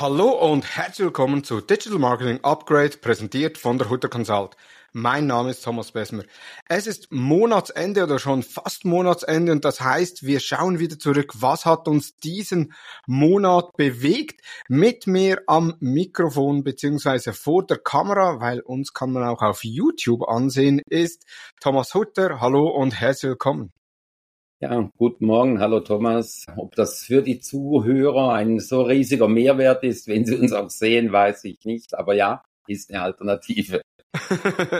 Hallo 0.00 0.30
und 0.30 0.64
herzlich 0.78 1.04
willkommen 1.04 1.44
zu 1.44 1.60
Digital 1.60 1.98
Marketing 1.98 2.40
Upgrade, 2.42 2.96
präsentiert 2.96 3.58
von 3.58 3.76
der 3.76 3.90
Hutter 3.90 4.08
Consult. 4.08 4.56
Mein 4.94 5.26
Name 5.26 5.50
ist 5.50 5.62
Thomas 5.62 5.92
Besmer. 5.92 6.22
Es 6.70 6.86
ist 6.86 7.12
Monatsende 7.12 8.04
oder 8.04 8.18
schon 8.18 8.42
fast 8.42 8.86
Monatsende 8.86 9.52
und 9.52 9.62
das 9.62 9.82
heißt, 9.82 10.22
wir 10.22 10.40
schauen 10.40 10.78
wieder 10.78 10.98
zurück, 10.98 11.34
was 11.40 11.66
hat 11.66 11.86
uns 11.86 12.16
diesen 12.16 12.72
Monat 13.06 13.76
bewegt. 13.76 14.40
Mit 14.68 15.06
mir 15.06 15.42
am 15.46 15.74
Mikrofon 15.80 16.64
beziehungsweise 16.64 17.34
vor 17.34 17.66
der 17.66 17.76
Kamera, 17.76 18.40
weil 18.40 18.60
uns 18.60 18.94
kann 18.94 19.12
man 19.12 19.24
auch 19.24 19.42
auf 19.42 19.64
YouTube 19.64 20.26
ansehen, 20.26 20.80
ist 20.88 21.26
Thomas 21.60 21.92
Hutter. 21.92 22.40
Hallo 22.40 22.70
und 22.70 22.98
herzlich 22.98 23.32
willkommen. 23.32 23.70
Ja, 24.62 24.90
guten 24.98 25.24
Morgen. 25.24 25.58
Hallo 25.58 25.80
Thomas. 25.80 26.44
Ob 26.54 26.74
das 26.74 27.02
für 27.02 27.22
die 27.22 27.40
Zuhörer 27.40 28.34
ein 28.34 28.60
so 28.60 28.82
riesiger 28.82 29.26
Mehrwert 29.26 29.82
ist, 29.84 30.06
wenn 30.06 30.26
sie 30.26 30.36
uns 30.36 30.52
auch 30.52 30.68
sehen, 30.68 31.12
weiß 31.12 31.44
ich 31.44 31.64
nicht. 31.64 31.94
Aber 31.94 32.12
ja, 32.12 32.44
ist 32.66 32.90
eine 32.90 33.00
Alternative. 33.00 33.80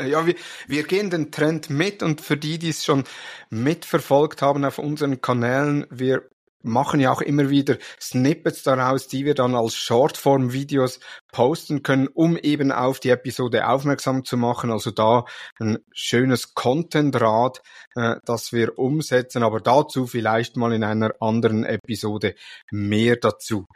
ja, 0.06 0.27
wir, 0.27 0.34
wir 0.66 0.83
gehen 0.83 1.09
den 1.09 1.33
Trend 1.33 1.70
mit 1.70 2.03
und 2.03 2.20
für 2.20 2.37
die, 2.37 2.59
die 2.59 2.69
es 2.69 2.84
schon 2.84 3.05
mitverfolgt 3.48 4.43
haben 4.43 4.66
auf 4.66 4.79
unseren 4.79 5.23
Kanälen, 5.23 5.87
wir 5.89 6.28
machen 6.62 7.00
ja 7.00 7.12
auch 7.12 7.20
immer 7.20 7.50
wieder 7.50 7.77
Snippets 8.00 8.62
daraus, 8.62 9.09
die 9.09 9.24
wir 9.24 9.34
dann 9.34 9.55
als 9.55 9.74
Shortform-Videos 9.74 11.00
posten 11.33 11.83
können, 11.83 12.09
um 12.09 12.36
eben 12.36 12.73
auf 12.73 13.00
die 13.00 13.10
Episode 13.10 13.69
aufmerksam 13.69 14.24
zu 14.24 14.36
machen. 14.36 14.70
Also 14.70 14.91
da 14.91 15.24
ein 15.59 15.78
schönes 15.92 16.55
Content-Rad, 16.55 17.62
äh, 17.94 18.16
das 18.25 18.53
wir 18.53 18.78
umsetzen, 18.78 19.42
aber 19.42 19.61
dazu 19.61 20.06
vielleicht 20.06 20.56
mal 20.56 20.72
in 20.72 20.84
einer 20.84 21.14
anderen 21.20 21.64
Episode 21.64 22.34
mehr 22.70 23.16
dazu. 23.16 23.66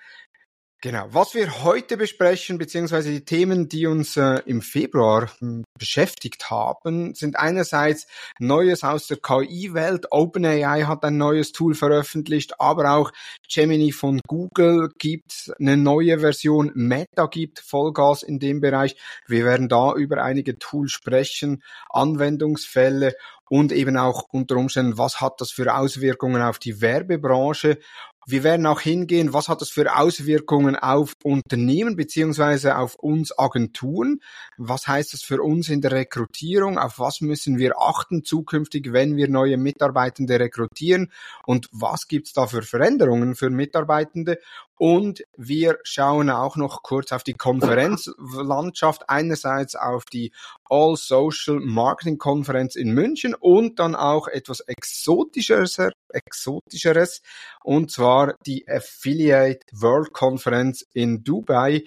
Genau. 0.85 1.07
Was 1.13 1.35
wir 1.35 1.65
heute 1.65 1.97
besprechen, 1.97 2.59
beziehungsweise 2.59 3.11
die 3.11 3.25
Themen, 3.25 3.71
die 3.71 3.87
uns 3.87 4.19
äh, 4.19 4.43
im 4.45 4.61
Februar 4.61 5.31
hm, 5.39 5.65
beschäftigt 5.79 6.51
haben, 6.51 7.15
sind 7.15 7.39
einerseits 7.39 8.07
Neues 8.39 8.85
aus 8.85 9.07
der 9.07 9.17
KI-Welt. 9.17 10.09
OpenAI 10.11 10.83
hat 10.83 11.03
ein 11.05 11.17
neues 11.17 11.53
Tool 11.53 11.75
veröffentlicht, 11.75 12.61
aber 12.61 12.91
auch 12.91 13.13
Gemini 13.51 13.93
von 13.93 14.21
Google 14.27 14.91
gibt 14.99 15.55
eine 15.59 15.79
neue 15.79 16.19
Version. 16.19 16.71
Meta 16.75 17.29
gibt 17.29 17.61
Vollgas 17.61 18.23
in 18.23 18.39
dem 18.39 18.61
Bereich. 18.61 18.95
Wir 19.27 19.47
werden 19.47 19.71
da 19.71 19.95
über 19.95 20.23
einige 20.23 20.59
Tools 20.59 20.93
sprechen, 20.93 21.63
Anwendungsfälle 21.89 23.15
und 23.49 23.73
eben 23.73 23.97
auch 23.97 24.25
unter 24.33 24.57
Umständen, 24.57 24.99
was 24.99 25.21
hat 25.21 25.41
das 25.41 25.51
für 25.51 25.75
Auswirkungen 25.75 26.43
auf 26.43 26.59
die 26.59 26.81
Werbebranche 26.81 27.79
wir 28.27 28.43
werden 28.43 28.67
auch 28.67 28.81
hingehen, 28.81 29.33
was 29.33 29.49
hat 29.49 29.61
das 29.61 29.71
für 29.71 29.97
Auswirkungen 29.97 30.77
auf 30.77 31.13
Unternehmen 31.23 31.97
beziehungsweise 31.97 32.79
auf 32.79 32.95
uns 32.97 33.39
Agenturen? 33.39 34.21
Was 34.57 34.89
heißt 34.89 35.13
das 35.13 35.23
für 35.23 35.43
uns 35.43 35.69
in 35.69 35.81
der 35.81 35.93
Rekrutierung? 35.93 36.79
Auf 36.79 36.99
was 36.99 37.21
müssen 37.21 37.59
wir 37.59 37.81
achten 37.81 38.25
zukünftig, 38.25 38.93
wenn 38.93 39.17
wir 39.17 39.29
neue 39.29 39.57
Mitarbeitende 39.57 40.41
rekrutieren? 40.41 41.13
Und 41.45 41.69
was 41.73 42.09
gibt's 42.09 42.33
da 42.33 42.47
für 42.47 42.63
Veränderungen 42.63 43.35
für 43.35 43.51
Mitarbeitende? 43.51 44.39
Und 44.77 45.23
wir 45.37 45.79
schauen 45.85 46.31
auch 46.31 46.57
noch 46.57 46.83
kurz 46.83 47.13
auf 47.13 47.23
die 47.23 47.35
Konferenzlandschaft, 47.35 49.09
einerseits 49.09 49.77
auf 49.77 50.05
die 50.07 50.33
All 50.69 50.97
Social 50.97 51.61
Marketing 51.61 52.19
Konferenz 52.19 52.75
in 52.75 52.91
München 52.91 53.35
und 53.35 53.79
dann 53.79 53.95
auch 53.95 54.27
etwas 54.27 54.61
exotischeres, 54.61 55.79
exotischeres 56.09 57.23
und 57.63 57.93
zwar 57.93 58.35
die 58.47 58.67
Affiliate 58.69 59.61
World 59.73 60.13
Conference 60.13 60.85
in 60.93 61.23
Dubai. 61.23 61.85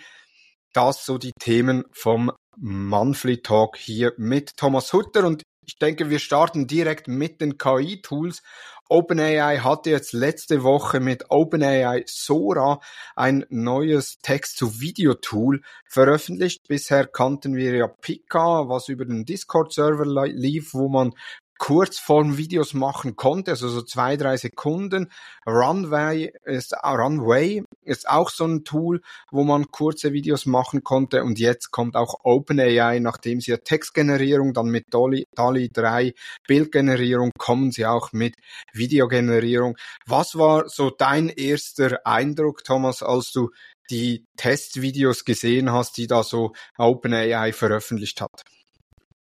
Das 0.73 1.05
so 1.05 1.17
die 1.17 1.33
Themen 1.39 1.83
vom 1.91 2.31
Monthly 2.55 3.41
Talk 3.41 3.77
hier 3.77 4.13
mit 4.17 4.55
Thomas 4.57 4.93
Hutter 4.93 5.25
und 5.25 5.43
ich 5.67 5.77
denke, 5.77 6.09
wir 6.09 6.19
starten 6.19 6.65
direkt 6.65 7.07
mit 7.07 7.41
den 7.41 7.57
KI-Tools 7.57 8.41
OpenAI 8.89 9.57
hatte 9.57 9.89
jetzt 9.89 10.13
letzte 10.13 10.63
Woche 10.63 11.01
mit 11.01 11.25
OpenAI 11.29 12.03
Sora 12.07 12.79
ein 13.15 13.45
neues 13.49 14.19
Text-to-Video-Tool 14.21 15.61
veröffentlicht. 15.85 16.67
Bisher 16.69 17.05
kannten 17.05 17.55
wir 17.55 17.75
ja 17.75 17.87
Pika, 17.87 18.69
was 18.69 18.87
über 18.87 19.03
den 19.03 19.25
Discord-Server 19.25 20.05
lief, 20.27 20.73
wo 20.73 20.87
man 20.87 21.13
Kurzform-Videos 21.57 22.73
machen 22.73 23.15
konnte, 23.15 23.51
also 23.51 23.69
so 23.69 23.81
zwei, 23.81 24.17
drei 24.17 24.37
Sekunden. 24.37 25.11
Runway 25.45 26.33
ist, 26.43 26.73
Runway 26.83 27.63
ist 27.83 28.09
auch 28.09 28.29
so 28.29 28.45
ein 28.45 28.63
Tool, 28.63 29.01
wo 29.31 29.43
man 29.43 29.71
kurze 29.71 30.13
Videos 30.13 30.45
machen 30.45 30.83
konnte 30.83 31.23
und 31.23 31.39
jetzt 31.39 31.71
kommt 31.71 31.95
auch 31.95 32.19
OpenAI, 32.23 32.99
nachdem 32.99 33.41
sie 33.41 33.51
ja 33.51 33.57
Textgenerierung, 33.57 34.53
dann 34.53 34.67
mit 34.67 34.85
DALI, 34.91 35.25
DALI 35.35 35.69
3 35.69 36.13
Bildgenerierung, 36.47 37.31
kommen 37.37 37.71
sie 37.71 37.85
auch 37.85 38.11
mit 38.11 38.35
Videogenerierung. 38.73 39.77
Was 40.05 40.37
war 40.37 40.69
so 40.69 40.89
dein 40.89 41.29
erster 41.29 42.05
Eindruck, 42.05 42.63
Thomas, 42.63 43.01
als 43.03 43.31
du 43.31 43.49
die 43.89 44.25
Testvideos 44.35 45.23
gesehen 45.25 45.71
hast, 45.71 45.97
die 45.97 46.07
da 46.07 46.23
so 46.23 46.53
OpenAI 46.77 47.53
veröffentlicht 47.53 48.21
hat? 48.21 48.43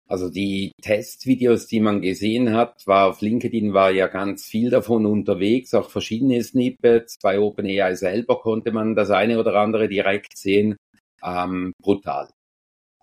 Also 0.07 0.29
die 0.29 0.71
Testvideos, 0.81 1.67
die 1.67 1.81
man 1.81 2.01
gesehen 2.01 2.53
hat, 2.53 2.87
war 2.87 3.09
auf 3.09 3.21
LinkedIn 3.21 3.73
war 3.73 3.91
ja 3.91 4.07
ganz 4.07 4.45
viel 4.45 4.69
davon 4.69 5.05
unterwegs, 5.05 5.73
auch 5.73 5.89
verschiedene 5.89 6.41
Snippets. 6.41 7.17
Bei 7.21 7.39
OpenAI 7.39 7.95
selber 7.95 8.39
konnte 8.39 8.71
man 8.71 8.95
das 8.95 9.11
eine 9.11 9.39
oder 9.39 9.55
andere 9.55 9.89
direkt 9.89 10.37
sehen. 10.37 10.77
Ähm, 11.23 11.73
brutal. 11.81 12.29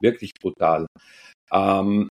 Wirklich 0.01 0.33
brutal. 0.41 0.87
Ähm, 1.53 2.09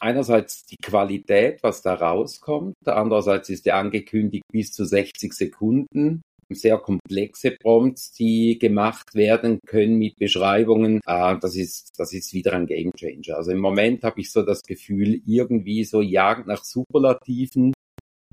einerseits 0.00 0.64
die 0.66 0.76
Qualität, 0.76 1.62
was 1.62 1.80
da 1.80 1.94
rauskommt. 1.94 2.74
Andererseits 2.84 3.48
ist 3.48 3.64
ja 3.64 3.78
angekündigt 3.78 4.44
bis 4.52 4.72
zu 4.72 4.84
60 4.84 5.32
Sekunden 5.32 6.22
sehr 6.54 6.78
komplexe 6.78 7.52
Prompts, 7.52 8.12
die 8.12 8.58
gemacht 8.58 9.14
werden 9.14 9.60
können 9.66 9.98
mit 9.98 10.16
Beschreibungen. 10.16 11.00
Äh, 11.06 11.36
das 11.40 11.56
ist, 11.56 11.92
das 11.98 12.12
ist 12.12 12.32
wieder 12.32 12.52
ein 12.54 12.66
Gamechanger. 12.66 13.36
Also 13.36 13.52
im 13.52 13.60
Moment 13.60 14.02
habe 14.04 14.20
ich 14.20 14.30
so 14.30 14.42
das 14.42 14.62
Gefühl, 14.62 15.20
irgendwie 15.26 15.84
so 15.84 16.00
Jagd 16.00 16.46
nach 16.46 16.64
Superlativen 16.64 17.72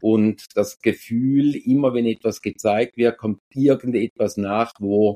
und 0.02 0.46
das 0.56 0.80
Gefühl, 0.80 1.56
immer 1.56 1.94
wenn 1.94 2.06
etwas 2.06 2.41
gezeigt 2.41 2.97
wird, 2.97 3.18
kommt 3.18 3.40
irgendetwas 3.53 4.38
nach, 4.38 4.72
wo 4.80 5.16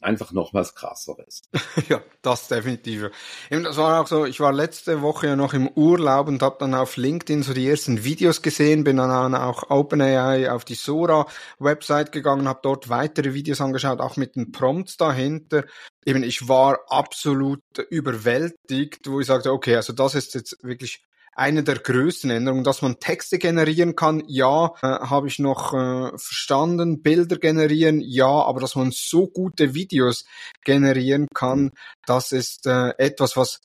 einfach 0.00 0.32
noch 0.32 0.52
was 0.54 0.74
krasseres. 0.74 1.42
ja, 1.88 2.02
das 2.22 2.48
definitiv. 2.48 3.10
Das 3.50 3.76
war 3.76 4.00
auch 4.00 4.06
so, 4.06 4.26
ich 4.26 4.40
war 4.40 4.52
letzte 4.52 5.02
Woche 5.02 5.28
ja 5.28 5.36
noch 5.36 5.54
im 5.54 5.68
Urlaub 5.68 6.28
und 6.28 6.42
habe 6.42 6.56
dann 6.60 6.74
auf 6.74 6.96
LinkedIn 6.96 7.42
so 7.42 7.54
die 7.54 7.68
ersten 7.68 8.04
Videos 8.04 8.42
gesehen, 8.42 8.84
bin 8.84 8.98
dann 8.98 9.34
auch 9.34 9.70
OpenAI 9.70 10.50
auf 10.50 10.64
die 10.64 10.74
Sora 10.74 11.26
Website 11.58 12.12
gegangen, 12.12 12.48
habe 12.48 12.60
dort 12.62 12.88
weitere 12.88 13.34
Videos 13.34 13.60
angeschaut, 13.60 14.00
auch 14.00 14.16
mit 14.16 14.36
den 14.36 14.52
Prompts 14.52 14.96
dahinter. 14.96 15.64
Eben, 16.04 16.22
ich 16.22 16.48
war 16.48 16.80
absolut 16.88 17.62
überwältigt, 17.88 19.08
wo 19.08 19.20
ich 19.20 19.26
sagte, 19.26 19.52
okay, 19.52 19.76
also 19.76 19.92
das 19.92 20.14
ist 20.14 20.34
jetzt 20.34 20.58
wirklich 20.62 21.02
eine 21.34 21.62
der 21.64 21.76
größten 21.76 22.30
Änderungen, 22.30 22.64
dass 22.64 22.82
man 22.82 22.98
Texte 23.00 23.38
generieren 23.38 23.96
kann, 23.96 24.22
ja, 24.26 24.74
äh, 24.82 24.86
habe 24.86 25.28
ich 25.28 25.38
noch 25.38 25.72
äh, 25.74 26.10
verstanden, 26.16 27.02
Bilder 27.02 27.38
generieren, 27.38 28.00
ja, 28.00 28.26
aber 28.26 28.60
dass 28.60 28.76
man 28.76 28.90
so 28.92 29.26
gute 29.26 29.74
Videos 29.74 30.24
generieren 30.64 31.28
kann, 31.34 31.72
das 32.06 32.32
ist 32.32 32.66
äh, 32.66 32.90
etwas, 32.98 33.36
was 33.36 33.60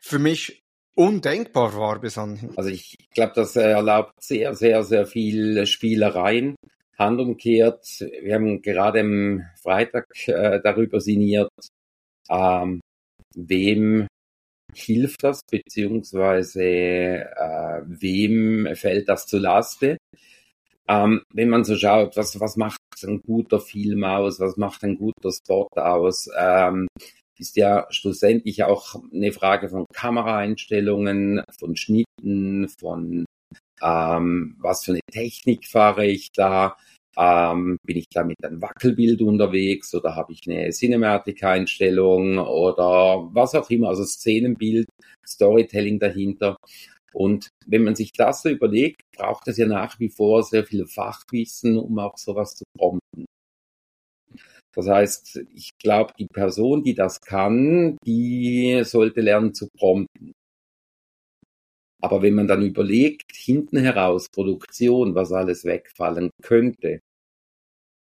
für 0.00 0.18
mich 0.18 0.62
undenkbar 0.94 1.74
war 1.76 2.00
bis 2.00 2.18
anhin. 2.18 2.52
Also 2.56 2.70
ich 2.70 2.96
glaube, 3.14 3.32
das 3.34 3.56
erlaubt 3.56 4.22
sehr, 4.22 4.54
sehr, 4.54 4.84
sehr 4.84 5.06
viel 5.06 5.66
Spielereien. 5.66 6.56
Handumkehrt, 6.98 7.86
wir 8.22 8.34
haben 8.34 8.60
gerade 8.62 9.00
am 9.00 9.42
Freitag 9.60 10.06
äh, 10.28 10.60
darüber 10.62 11.00
sinniert, 11.00 11.50
ähm, 12.28 12.80
wem 13.34 14.06
hilft 14.74 15.22
das, 15.24 15.40
beziehungsweise 15.50 16.62
äh, 16.62 17.82
wem 17.84 18.68
fällt 18.74 19.08
das 19.08 19.26
zu 19.26 19.38
Laste? 19.38 19.98
Ähm, 20.88 21.22
wenn 21.32 21.48
man 21.48 21.64
so 21.64 21.76
schaut, 21.76 22.16
was, 22.16 22.38
was 22.40 22.56
macht 22.56 22.78
ein 23.04 23.22
guter 23.22 23.60
Film 23.60 24.04
aus, 24.04 24.40
was 24.40 24.56
macht 24.56 24.84
ein 24.84 24.98
guter 24.98 25.32
Spot 25.32 25.68
aus, 25.74 26.28
ähm, 26.38 26.88
ist 27.38 27.56
ja 27.56 27.86
schlussendlich 27.90 28.64
auch 28.64 28.96
eine 29.12 29.32
Frage 29.32 29.68
von 29.68 29.86
Kameraeinstellungen, 29.92 31.42
von 31.58 31.76
Schnitten, 31.76 32.68
von 32.68 33.24
ähm, 33.82 34.56
was 34.60 34.84
für 34.84 34.92
eine 34.92 35.00
Technik 35.10 35.66
fahre 35.66 36.06
ich 36.06 36.30
da, 36.32 36.76
ähm, 37.16 37.78
bin 37.84 37.96
ich 37.96 38.08
da 38.08 38.24
mit 38.24 38.42
einem 38.44 38.62
Wackelbild 38.62 39.20
unterwegs 39.22 39.94
oder 39.94 40.16
habe 40.16 40.32
ich 40.32 40.40
eine 40.46 40.70
Cinematic-Einstellung 40.70 42.38
oder 42.38 43.28
was 43.32 43.54
auch 43.54 43.68
immer, 43.70 43.88
also 43.88 44.04
Szenenbild, 44.04 44.88
Storytelling 45.26 45.98
dahinter. 45.98 46.56
Und 47.12 47.50
wenn 47.66 47.84
man 47.84 47.94
sich 47.94 48.12
das 48.12 48.42
so 48.42 48.48
überlegt, 48.48 49.02
braucht 49.16 49.46
es 49.48 49.58
ja 49.58 49.66
nach 49.66 50.00
wie 50.00 50.08
vor 50.08 50.42
sehr 50.42 50.64
viel 50.64 50.86
Fachwissen, 50.86 51.78
um 51.78 51.98
auch 51.98 52.16
sowas 52.16 52.54
zu 52.54 52.64
prompten. 52.76 53.26
Das 54.74 54.88
heißt, 54.88 55.44
ich 55.54 55.70
glaube, 55.78 56.14
die 56.18 56.26
Person, 56.26 56.82
die 56.82 56.94
das 56.94 57.20
kann, 57.20 57.98
die 58.06 58.82
sollte 58.84 59.20
lernen 59.20 59.52
zu 59.52 59.68
prompten. 59.76 60.32
Aber 62.02 62.20
wenn 62.20 62.34
man 62.34 62.48
dann 62.48 62.62
überlegt, 62.62 63.32
hinten 63.34 63.78
heraus 63.78 64.28
Produktion, 64.28 65.14
was 65.14 65.32
alles 65.32 65.64
wegfallen 65.64 66.30
könnte, 66.42 67.00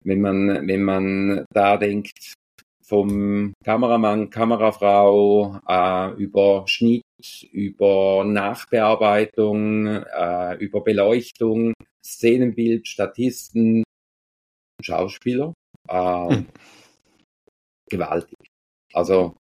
wenn 0.04 0.22
man, 0.22 0.68
wenn 0.68 0.84
man 0.84 1.46
da 1.54 1.78
denkt, 1.78 2.36
vom 2.84 3.54
Kameramann, 3.64 4.30
Kamerafrau, 4.30 5.60
äh, 5.68 6.14
über 6.22 6.66
Schnitt, 6.68 7.04
über 7.52 8.24
Nachbearbeitung, 8.26 9.88
äh, 9.88 10.56
über 10.58 10.82
Beleuchtung, 10.82 11.74
Szenenbild, 12.06 12.88
Statisten, 12.88 13.84
Schauspieler. 14.84 15.54
Äh, 15.88 16.36
hm. 16.36 16.46
Gewaltig. 17.90 18.38
Also 18.94 19.36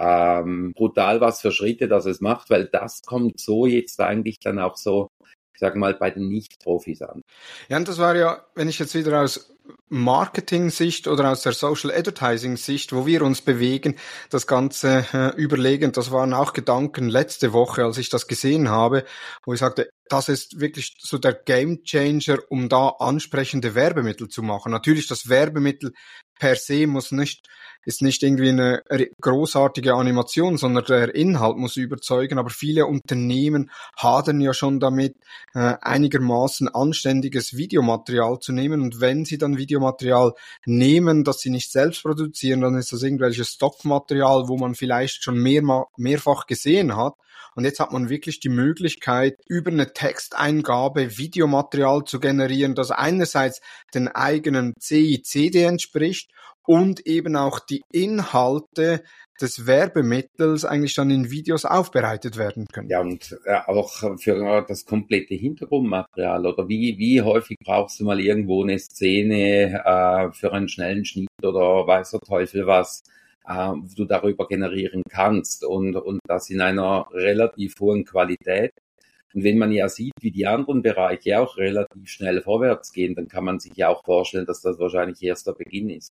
ähm, 0.00 0.72
brutal, 0.74 1.20
was 1.20 1.42
für 1.42 1.52
Schritte 1.52 1.86
das 1.86 2.06
es 2.06 2.20
macht, 2.20 2.48
weil 2.48 2.66
das 2.66 3.02
kommt 3.02 3.38
so 3.38 3.66
jetzt 3.66 4.00
eigentlich 4.00 4.38
dann 4.40 4.58
auch 4.58 4.78
so, 4.78 5.10
ich 5.20 5.60
sag 5.60 5.76
mal, 5.76 5.92
bei 5.94 6.10
den 6.10 6.28
Nicht-Profis 6.28 7.02
an. 7.02 7.22
Ja, 7.68 7.76
und 7.76 7.86
das 7.86 7.98
war 7.98 8.16
ja, 8.16 8.46
wenn 8.54 8.68
ich 8.68 8.78
jetzt 8.78 8.94
wieder 8.94 9.20
aus 9.20 9.54
Marketing-Sicht 9.88 11.06
oder 11.06 11.30
aus 11.30 11.42
der 11.42 11.52
Social 11.52 11.90
Advertising-Sicht, 11.92 12.94
wo 12.94 13.06
wir 13.06 13.22
uns 13.22 13.42
bewegen, 13.42 13.96
das 14.30 14.46
Ganze 14.46 15.06
äh, 15.12 15.36
überlegen. 15.36 15.92
Das 15.92 16.10
waren 16.10 16.32
auch 16.32 16.54
Gedanken 16.54 17.08
letzte 17.08 17.52
Woche, 17.52 17.84
als 17.84 17.98
ich 17.98 18.08
das 18.08 18.26
gesehen 18.26 18.70
habe, 18.70 19.04
wo 19.44 19.52
ich 19.52 19.60
sagte, 19.60 19.90
das 20.08 20.28
ist 20.28 20.60
wirklich 20.60 20.96
so 20.98 21.18
der 21.18 21.34
Game 21.34 21.82
Changer, 21.84 22.38
um 22.48 22.68
da 22.70 22.88
ansprechende 22.98 23.74
Werbemittel 23.74 24.28
zu 24.28 24.42
machen. 24.42 24.72
Natürlich, 24.72 25.06
das 25.06 25.28
Werbemittel 25.28 25.92
per 26.38 26.56
se 26.56 26.86
muss 26.86 27.12
nicht, 27.12 27.46
ist 27.84 28.02
nicht 28.02 28.22
irgendwie 28.22 28.50
eine 28.50 28.82
großartige 29.20 29.94
Animation, 29.94 30.56
sondern 30.56 30.84
der 30.84 31.14
Inhalt 31.14 31.56
muss 31.56 31.76
überzeugen. 31.76 32.38
Aber 32.38 32.50
viele 32.50 32.86
Unternehmen 32.86 33.70
hadern 33.96 34.40
ja 34.40 34.52
schon 34.52 34.80
damit, 34.80 35.16
äh, 35.54 35.74
einigermaßen 35.80 36.68
anständiges 36.68 37.56
Videomaterial 37.56 38.38
zu 38.40 38.52
nehmen. 38.52 38.82
Und 38.82 39.00
wenn 39.00 39.24
sie 39.24 39.38
dann 39.38 39.58
Videomaterial 39.58 40.32
nehmen, 40.66 41.24
das 41.24 41.40
sie 41.40 41.50
nicht 41.50 41.72
selbst 41.72 42.02
produzieren, 42.02 42.60
dann 42.60 42.76
ist 42.76 42.92
das 42.92 43.02
irgendwelches 43.02 43.48
Stockmaterial, 43.48 44.48
wo 44.48 44.56
man 44.56 44.74
vielleicht 44.74 45.22
schon 45.22 45.38
mehr, 45.38 45.62
mehrfach 45.96 46.46
gesehen 46.46 46.96
hat. 46.96 47.14
Und 47.54 47.64
jetzt 47.64 47.80
hat 47.80 47.92
man 47.92 48.08
wirklich 48.08 48.40
die 48.40 48.48
Möglichkeit, 48.48 49.38
über 49.46 49.70
eine 49.70 49.92
Texteingabe 49.92 51.18
Videomaterial 51.18 52.04
zu 52.04 52.20
generieren, 52.20 52.74
das 52.74 52.90
einerseits 52.90 53.60
den 53.94 54.08
eigenen 54.08 54.74
CICD 54.80 55.64
entspricht 55.64 56.30
und 56.70 57.04
eben 57.04 57.34
auch 57.34 57.58
die 57.58 57.82
Inhalte 57.90 59.02
des 59.40 59.66
Werbemittels 59.66 60.64
eigentlich 60.64 60.94
dann 60.94 61.10
in 61.10 61.28
Videos 61.32 61.64
aufbereitet 61.64 62.36
werden 62.36 62.66
können. 62.72 62.88
Ja, 62.88 63.00
und 63.00 63.36
äh, 63.44 63.58
auch 63.66 64.20
für 64.20 64.64
das 64.68 64.84
komplette 64.84 65.34
Hintergrundmaterial 65.34 66.46
oder 66.46 66.68
wie, 66.68 66.96
wie 66.96 67.22
häufig 67.22 67.56
brauchst 67.64 67.98
du 67.98 68.04
mal 68.04 68.20
irgendwo 68.20 68.62
eine 68.62 68.78
Szene 68.78 69.82
äh, 69.84 70.30
für 70.30 70.52
einen 70.52 70.68
schnellen 70.68 71.04
Schnitt 71.04 71.26
oder 71.42 71.88
weiß 71.88 72.12
der 72.12 72.20
Teufel 72.20 72.68
was, 72.68 73.02
äh, 73.48 73.72
du 73.96 74.04
darüber 74.04 74.46
generieren 74.46 75.02
kannst 75.10 75.64
und, 75.64 75.96
und 75.96 76.20
das 76.28 76.50
in 76.50 76.60
einer 76.60 77.08
relativ 77.12 77.74
hohen 77.80 78.04
Qualität. 78.04 78.70
Und 79.34 79.42
wenn 79.42 79.58
man 79.58 79.72
ja 79.72 79.88
sieht, 79.88 80.14
wie 80.20 80.30
die 80.30 80.46
anderen 80.46 80.82
Bereiche 80.82 81.40
auch 81.40 81.56
relativ 81.56 82.08
schnell 82.08 82.42
vorwärts 82.42 82.92
gehen, 82.92 83.16
dann 83.16 83.26
kann 83.26 83.42
man 83.42 83.58
sich 83.58 83.72
ja 83.74 83.88
auch 83.88 84.04
vorstellen, 84.04 84.46
dass 84.46 84.62
das 84.62 84.78
wahrscheinlich 84.78 85.20
erst 85.20 85.48
der 85.48 85.54
Beginn 85.54 85.90
ist. 85.90 86.12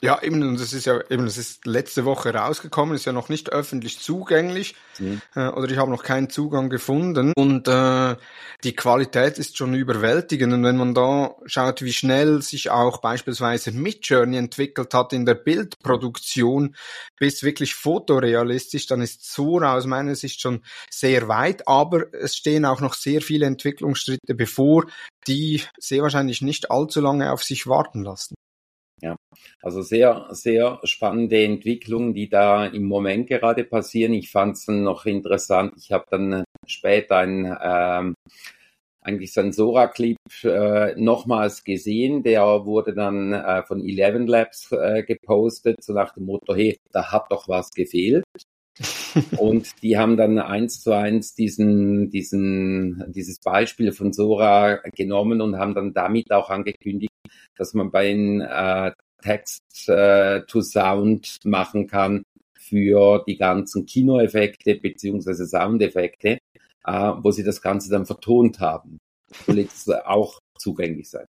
Ja, 0.00 0.22
eben, 0.22 0.40
und 0.44 0.60
es 0.60 0.72
ist 0.72 0.86
ja 0.86 1.00
eben, 1.10 1.26
es 1.26 1.36
ist 1.38 1.66
letzte 1.66 2.04
Woche 2.04 2.32
rausgekommen, 2.32 2.94
ist 2.94 3.04
ja 3.04 3.12
noch 3.12 3.28
nicht 3.28 3.50
öffentlich 3.50 3.98
zugänglich 3.98 4.76
mhm. 5.00 5.20
äh, 5.34 5.48
oder 5.48 5.68
ich 5.68 5.76
habe 5.76 5.90
noch 5.90 6.04
keinen 6.04 6.30
Zugang 6.30 6.70
gefunden 6.70 7.32
und 7.34 7.66
äh, 7.66 8.14
die 8.62 8.76
Qualität 8.76 9.38
ist 9.38 9.56
schon 9.56 9.74
überwältigend 9.74 10.52
und 10.52 10.62
wenn 10.62 10.76
man 10.76 10.94
da 10.94 11.34
schaut, 11.46 11.82
wie 11.82 11.92
schnell 11.92 12.42
sich 12.42 12.70
auch 12.70 13.00
beispielsweise 13.00 13.72
Midjourney 13.72 14.36
entwickelt 14.36 14.94
hat 14.94 15.12
in 15.12 15.26
der 15.26 15.34
Bildproduktion 15.34 16.76
bis 17.18 17.42
wirklich 17.42 17.74
fotorealistisch, 17.74 18.86
dann 18.86 19.02
ist 19.02 19.28
Sora 19.28 19.76
aus 19.76 19.86
meiner 19.86 20.14
Sicht 20.14 20.40
schon 20.40 20.62
sehr 20.90 21.26
weit, 21.26 21.66
aber 21.66 22.14
es 22.14 22.36
stehen 22.36 22.66
auch 22.66 22.80
noch 22.80 22.94
sehr 22.94 23.20
viele 23.20 23.46
Entwicklungsschritte 23.46 24.36
bevor, 24.36 24.86
die 25.26 25.64
sehr 25.76 26.02
wahrscheinlich 26.02 26.40
nicht 26.40 26.70
allzu 26.70 27.00
lange 27.00 27.32
auf 27.32 27.42
sich 27.42 27.66
warten 27.66 28.04
lassen. 28.04 28.36
Ja, 29.00 29.16
also 29.62 29.82
sehr, 29.82 30.26
sehr 30.30 30.80
spannende 30.82 31.42
Entwicklungen, 31.44 32.14
die 32.14 32.28
da 32.28 32.66
im 32.66 32.84
Moment 32.84 33.28
gerade 33.28 33.62
passieren. 33.64 34.12
Ich 34.12 34.30
fand 34.30 34.56
es 34.56 34.66
noch 34.66 35.06
interessant. 35.06 35.74
Ich 35.78 35.92
habe 35.92 36.04
dann 36.10 36.44
später 36.66 37.18
ein 37.18 37.56
ähm, 37.62 38.14
eigentlich 39.02 39.32
Sensora-Clip 39.32 40.18
äh, 40.44 40.94
nochmals 40.96 41.64
gesehen. 41.64 42.22
Der 42.24 42.42
wurde 42.66 42.94
dann 42.94 43.32
äh, 43.32 43.62
von 43.64 43.80
Eleven 43.82 44.26
Labs 44.26 44.72
äh, 44.72 45.04
gepostet, 45.04 45.82
so 45.82 45.92
nach 45.94 46.14
dem 46.14 46.26
Motto, 46.26 46.54
hey, 46.54 46.78
da 46.92 47.12
hat 47.12 47.26
doch 47.30 47.48
was 47.48 47.70
gefehlt. 47.72 48.24
Und 49.36 49.82
die 49.82 49.98
haben 49.98 50.16
dann 50.16 50.38
eins 50.38 50.80
zu 50.82 50.92
eins 50.92 51.34
diesen, 51.34 52.10
diesen, 52.10 53.04
dieses 53.08 53.40
Beispiel 53.40 53.92
von 53.92 54.12
Sora 54.12 54.76
genommen 54.94 55.40
und 55.40 55.58
haben 55.58 55.74
dann 55.74 55.94
damit 55.94 56.30
auch 56.32 56.50
angekündigt, 56.50 57.12
dass 57.56 57.74
man 57.74 57.90
bei 57.90 58.10
äh, 58.10 58.92
Text 59.22 59.88
äh, 59.88 60.42
to 60.46 60.62
Sound 60.62 61.38
machen 61.44 61.86
kann 61.86 62.22
für 62.58 63.24
die 63.26 63.36
ganzen 63.36 63.86
Kinoeffekte 63.86 64.76
beziehungsweise 64.76 65.46
Soundeffekte, 65.46 66.38
äh, 66.84 66.92
wo 66.92 67.30
sie 67.30 67.44
das 67.44 67.60
Ganze 67.60 67.90
dann 67.90 68.06
vertont 68.06 68.60
haben. 68.60 68.98
Soll 69.46 69.58
jetzt 69.58 69.92
auch 70.06 70.38
zugänglich 70.58 71.10
sein. 71.10 71.26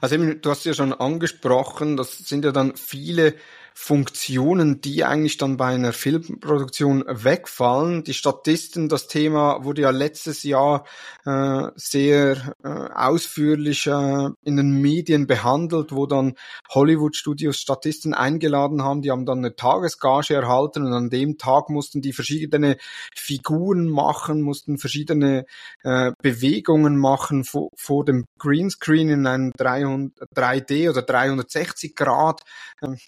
Also 0.00 0.14
eben, 0.14 0.40
du 0.40 0.50
hast 0.50 0.64
ja 0.64 0.74
schon 0.74 0.92
angesprochen, 0.92 1.96
das 1.96 2.18
sind 2.18 2.44
ja 2.44 2.52
dann 2.52 2.76
viele 2.76 3.34
Funktionen, 3.80 4.80
die 4.80 5.04
eigentlich 5.04 5.36
dann 5.38 5.56
bei 5.56 5.66
einer 5.66 5.92
Filmproduktion 5.92 7.04
wegfallen. 7.06 8.02
Die 8.02 8.12
Statisten, 8.12 8.88
das 8.88 9.06
Thema 9.06 9.64
wurde 9.64 9.82
ja 9.82 9.90
letztes 9.90 10.42
Jahr 10.42 10.84
äh, 11.24 11.68
sehr 11.76 12.54
äh, 12.64 12.68
ausführlich 12.68 13.86
äh, 13.86 14.30
in 14.42 14.56
den 14.56 14.82
Medien 14.82 15.28
behandelt, 15.28 15.92
wo 15.92 16.06
dann 16.06 16.34
Hollywood-Studios 16.68 17.56
Statisten 17.56 18.14
eingeladen 18.14 18.82
haben, 18.82 19.00
die 19.00 19.12
haben 19.12 19.24
dann 19.24 19.38
eine 19.38 19.54
Tagesgage 19.54 20.34
erhalten 20.34 20.84
und 20.84 20.92
an 20.92 21.08
dem 21.08 21.38
Tag 21.38 21.70
mussten 21.70 22.02
die 22.02 22.12
verschiedene 22.12 22.78
Figuren 23.14 23.88
machen, 23.88 24.42
mussten 24.42 24.78
verschiedene 24.78 25.46
äh, 25.84 26.10
Bewegungen 26.20 26.96
machen 26.96 27.44
vor, 27.44 27.70
vor 27.76 28.04
dem 28.04 28.26
Greenscreen 28.38 29.08
in 29.08 29.26
einem 29.26 29.52
300, 29.56 30.28
3D 30.36 30.90
oder 30.90 31.02
360 31.02 31.94
Grad. 31.94 32.40
Ähm, 32.82 32.98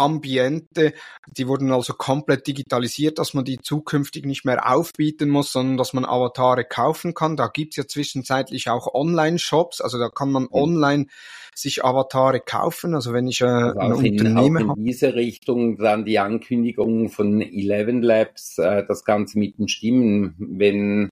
Ambiente, 0.00 0.94
die 1.36 1.46
wurden 1.46 1.70
also 1.72 1.92
komplett 1.92 2.46
digitalisiert, 2.46 3.18
dass 3.18 3.34
man 3.34 3.44
die 3.44 3.58
zukünftig 3.58 4.24
nicht 4.24 4.44
mehr 4.44 4.72
aufbieten 4.72 5.28
muss, 5.28 5.52
sondern 5.52 5.76
dass 5.76 5.92
man 5.92 6.04
Avatare 6.04 6.64
kaufen 6.64 7.14
kann. 7.14 7.36
Da 7.36 7.48
gibt's 7.48 7.76
ja 7.76 7.86
zwischenzeitlich 7.86 8.68
auch 8.68 8.92
Online-Shops, 8.92 9.80
also 9.80 9.98
da 9.98 10.08
kann 10.08 10.32
man 10.32 10.48
online 10.50 11.06
sich 11.54 11.84
Avatare 11.84 12.40
kaufen. 12.40 12.94
Also 12.94 13.12
wenn 13.12 13.28
ich 13.28 13.40
äh, 13.40 13.44
also 13.44 13.78
ein 13.78 13.92
Unternehmen 13.92 14.68
habe. 14.70 14.80
in 14.80 14.86
diese 14.86 15.14
Richtung 15.14 15.76
dann 15.76 16.04
die 16.04 16.18
Ankündigung 16.18 17.10
von 17.10 17.40
Eleven 17.40 18.02
Labs, 18.02 18.58
äh, 18.58 18.84
das 18.86 19.04
Ganze 19.04 19.38
mit 19.38 19.58
den 19.58 19.68
Stimmen, 19.68 20.34
wenn 20.38 21.08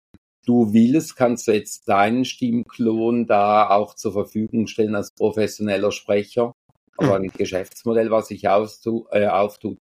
du 0.47 0.73
willst, 0.73 1.17
kannst 1.17 1.47
du 1.47 1.53
jetzt 1.53 1.89
deinen 1.89 2.25
Stimmklon 2.25 3.27
da 3.27 3.69
auch 3.69 3.95
zur 3.95 4.13
Verfügung 4.13 4.67
stellen 4.67 4.95
als 4.95 5.13
professioneller 5.13 5.93
Sprecher 5.93 6.53
aber 6.99 7.17
ein 7.17 7.29
Geschäftsmodell, 7.29 8.11
was 8.11 8.29
sich 8.29 8.49
auftut. 8.49 9.07
Äh, 9.13 9.27
auftut. 9.27 9.79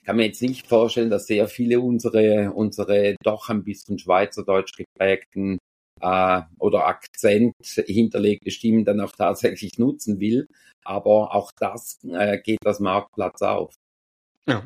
Ich 0.00 0.06
kann 0.06 0.16
mir 0.16 0.26
jetzt 0.26 0.40
nicht 0.40 0.66
vorstellen, 0.66 1.10
dass 1.10 1.26
sehr 1.26 1.46
viele 1.46 1.80
unsere, 1.80 2.52
unsere 2.52 3.16
doch 3.22 3.48
ein 3.50 3.64
bisschen 3.64 3.98
schweizerdeutsch 3.98 4.72
geprägten 4.76 5.58
äh, 6.00 6.40
oder 6.58 6.86
Akzent 6.86 7.54
hinterlegte 7.62 8.50
Stimmen 8.50 8.84
dann 8.84 9.00
auch 9.00 9.12
tatsächlich 9.12 9.78
nutzen 9.78 10.18
will. 10.20 10.48
Aber 10.84 11.34
auch 11.34 11.52
das 11.58 11.98
äh, 12.04 12.38
geht 12.40 12.60
das 12.62 12.80
Marktplatz 12.80 13.42
auf. 13.42 13.74
Ja. 14.46 14.62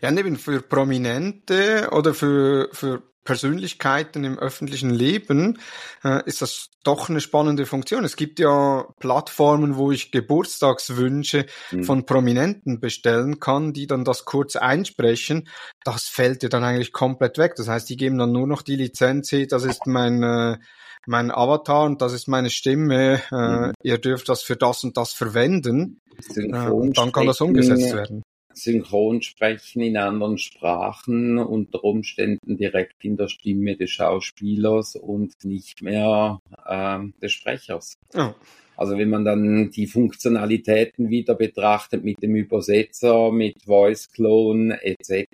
Ja, 0.00 0.10
neben 0.10 0.36
für 0.36 0.62
Prominente 0.62 1.90
oder 1.92 2.14
für, 2.14 2.70
für 2.72 3.02
Persönlichkeiten 3.24 4.24
im 4.24 4.38
öffentlichen 4.38 4.90
Leben 4.90 5.58
äh, 6.04 6.22
ist 6.26 6.42
das 6.42 6.70
doch 6.82 7.08
eine 7.08 7.20
spannende 7.20 7.66
Funktion. 7.66 8.04
Es 8.04 8.16
gibt 8.16 8.38
ja 8.40 8.86
Plattformen, 8.98 9.76
wo 9.76 9.92
ich 9.92 10.10
Geburtstagswünsche 10.10 11.46
mhm. 11.70 11.84
von 11.84 12.06
Prominenten 12.06 12.80
bestellen 12.80 13.38
kann, 13.38 13.72
die 13.72 13.86
dann 13.86 14.04
das 14.04 14.24
kurz 14.24 14.56
einsprechen. 14.56 15.48
Das 15.84 16.04
fällt 16.04 16.42
ja 16.42 16.48
dann 16.48 16.64
eigentlich 16.64 16.92
komplett 16.92 17.38
weg. 17.38 17.54
Das 17.56 17.68
heißt, 17.68 17.88
die 17.88 17.96
geben 17.96 18.18
dann 18.18 18.32
nur 18.32 18.46
noch 18.46 18.62
die 18.62 18.76
Lizenz, 18.76 19.32
das 19.48 19.64
ist 19.64 19.86
mein 19.86 20.22
äh, 20.22 20.58
mein 21.06 21.30
Avatar 21.30 21.84
und 21.84 22.00
das 22.00 22.12
ist 22.12 22.28
meine 22.28 22.50
Stimme, 22.50 23.20
äh, 23.30 23.34
mhm. 23.34 23.72
ihr 23.82 23.98
dürft 23.98 24.28
das 24.28 24.42
für 24.42 24.56
das 24.56 24.84
und 24.84 24.96
das 24.96 25.12
verwenden. 25.12 26.00
Äh, 26.36 26.48
dann 26.94 27.12
kann 27.12 27.26
das 27.26 27.40
umgesetzt 27.40 27.94
werden. 27.94 28.22
Synchronsprechen 28.54 29.82
in 29.82 29.96
anderen 29.96 30.38
Sprachen 30.38 31.38
unter 31.38 31.84
Umständen 31.84 32.56
direkt 32.56 33.04
in 33.04 33.16
der 33.16 33.28
Stimme 33.28 33.76
des 33.76 33.90
Schauspielers 33.90 34.96
und 34.96 35.44
nicht 35.44 35.82
mehr 35.82 36.40
äh, 36.66 36.98
des 37.20 37.32
Sprechers. 37.32 37.94
Oh. 38.14 38.32
Also 38.76 38.98
wenn 38.98 39.10
man 39.10 39.24
dann 39.24 39.70
die 39.70 39.86
Funktionalitäten 39.86 41.08
wieder 41.08 41.34
betrachtet 41.34 42.04
mit 42.04 42.22
dem 42.22 42.34
Übersetzer, 42.34 43.30
mit 43.30 43.62
Voice 43.64 44.10
Clone 44.10 44.82
etc., 44.82 45.26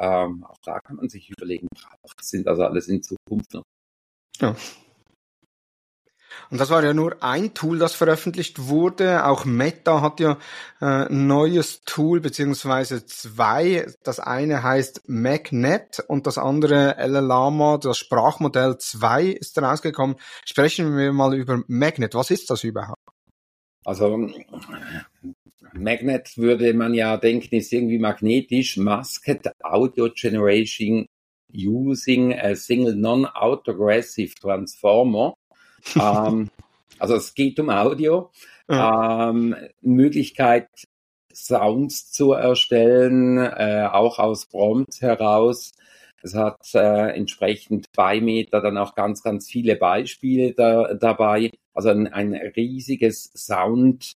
ähm, 0.00 0.44
auch 0.44 0.58
da 0.64 0.80
kann 0.80 0.96
man 0.96 1.08
sich 1.08 1.28
überlegen, 1.30 1.66
braucht 1.74 2.24
sind 2.24 2.46
das 2.46 2.58
alles 2.60 2.88
in 2.88 3.02
Zukunft 3.02 3.52
noch. 3.52 3.64
Ja. 4.40 4.56
Und 6.50 6.58
das 6.58 6.70
war 6.70 6.82
ja 6.82 6.94
nur 6.94 7.22
ein 7.22 7.52
Tool, 7.52 7.78
das 7.78 7.94
veröffentlicht 7.94 8.68
wurde. 8.68 9.26
Auch 9.26 9.44
Meta 9.44 10.00
hat 10.00 10.18
ja 10.20 10.38
äh, 10.80 11.06
neues 11.12 11.82
Tool, 11.84 12.20
beziehungsweise 12.20 13.04
zwei. 13.04 13.86
Das 14.02 14.18
eine 14.18 14.62
heißt 14.62 15.08
MagNet 15.08 16.04
und 16.08 16.26
das 16.26 16.38
andere 16.38 16.96
LLama, 16.98 17.78
das 17.78 17.98
Sprachmodell 17.98 18.78
2 18.78 19.24
ist 19.26 19.58
rausgekommen. 19.60 20.16
Sprechen 20.44 20.96
wir 20.96 21.12
mal 21.12 21.34
über 21.34 21.62
MagNet. 21.66 22.14
Was 22.14 22.30
ist 22.30 22.48
das 22.48 22.64
überhaupt? 22.64 23.02
Also 23.84 24.28
Magnet 25.74 26.36
würde 26.36 26.72
man 26.72 26.94
ja 26.94 27.16
denken, 27.18 27.56
ist 27.56 27.72
irgendwie 27.72 27.98
magnetisch. 27.98 28.78
Masked 28.78 29.50
Audio 29.62 30.08
Generation 30.14 31.06
using 31.52 32.32
a 32.32 32.54
single 32.54 32.94
non-autoaggressive 32.94 34.34
transformer 34.34 35.34
ähm, 35.96 36.50
also 36.98 37.14
es 37.14 37.34
geht 37.34 37.58
um 37.60 37.70
Audio. 37.70 38.30
Ja. 38.68 39.30
Ähm, 39.30 39.56
Möglichkeit, 39.80 40.68
Sounds 41.32 42.10
zu 42.10 42.32
erstellen, 42.32 43.38
äh, 43.38 43.88
auch 43.90 44.18
aus 44.18 44.46
Prompt 44.46 45.00
heraus. 45.00 45.72
Es 46.22 46.34
hat 46.34 46.74
äh, 46.74 47.10
entsprechend 47.10 47.86
bei 47.94 48.20
Meta 48.20 48.60
dann 48.60 48.76
auch 48.76 48.94
ganz, 48.94 49.22
ganz 49.22 49.48
viele 49.48 49.76
Beispiele 49.76 50.52
da, 50.52 50.94
dabei. 50.94 51.52
Also 51.74 51.90
ein, 51.90 52.08
ein 52.08 52.34
riesiges 52.34 53.30
Sound, 53.34 54.14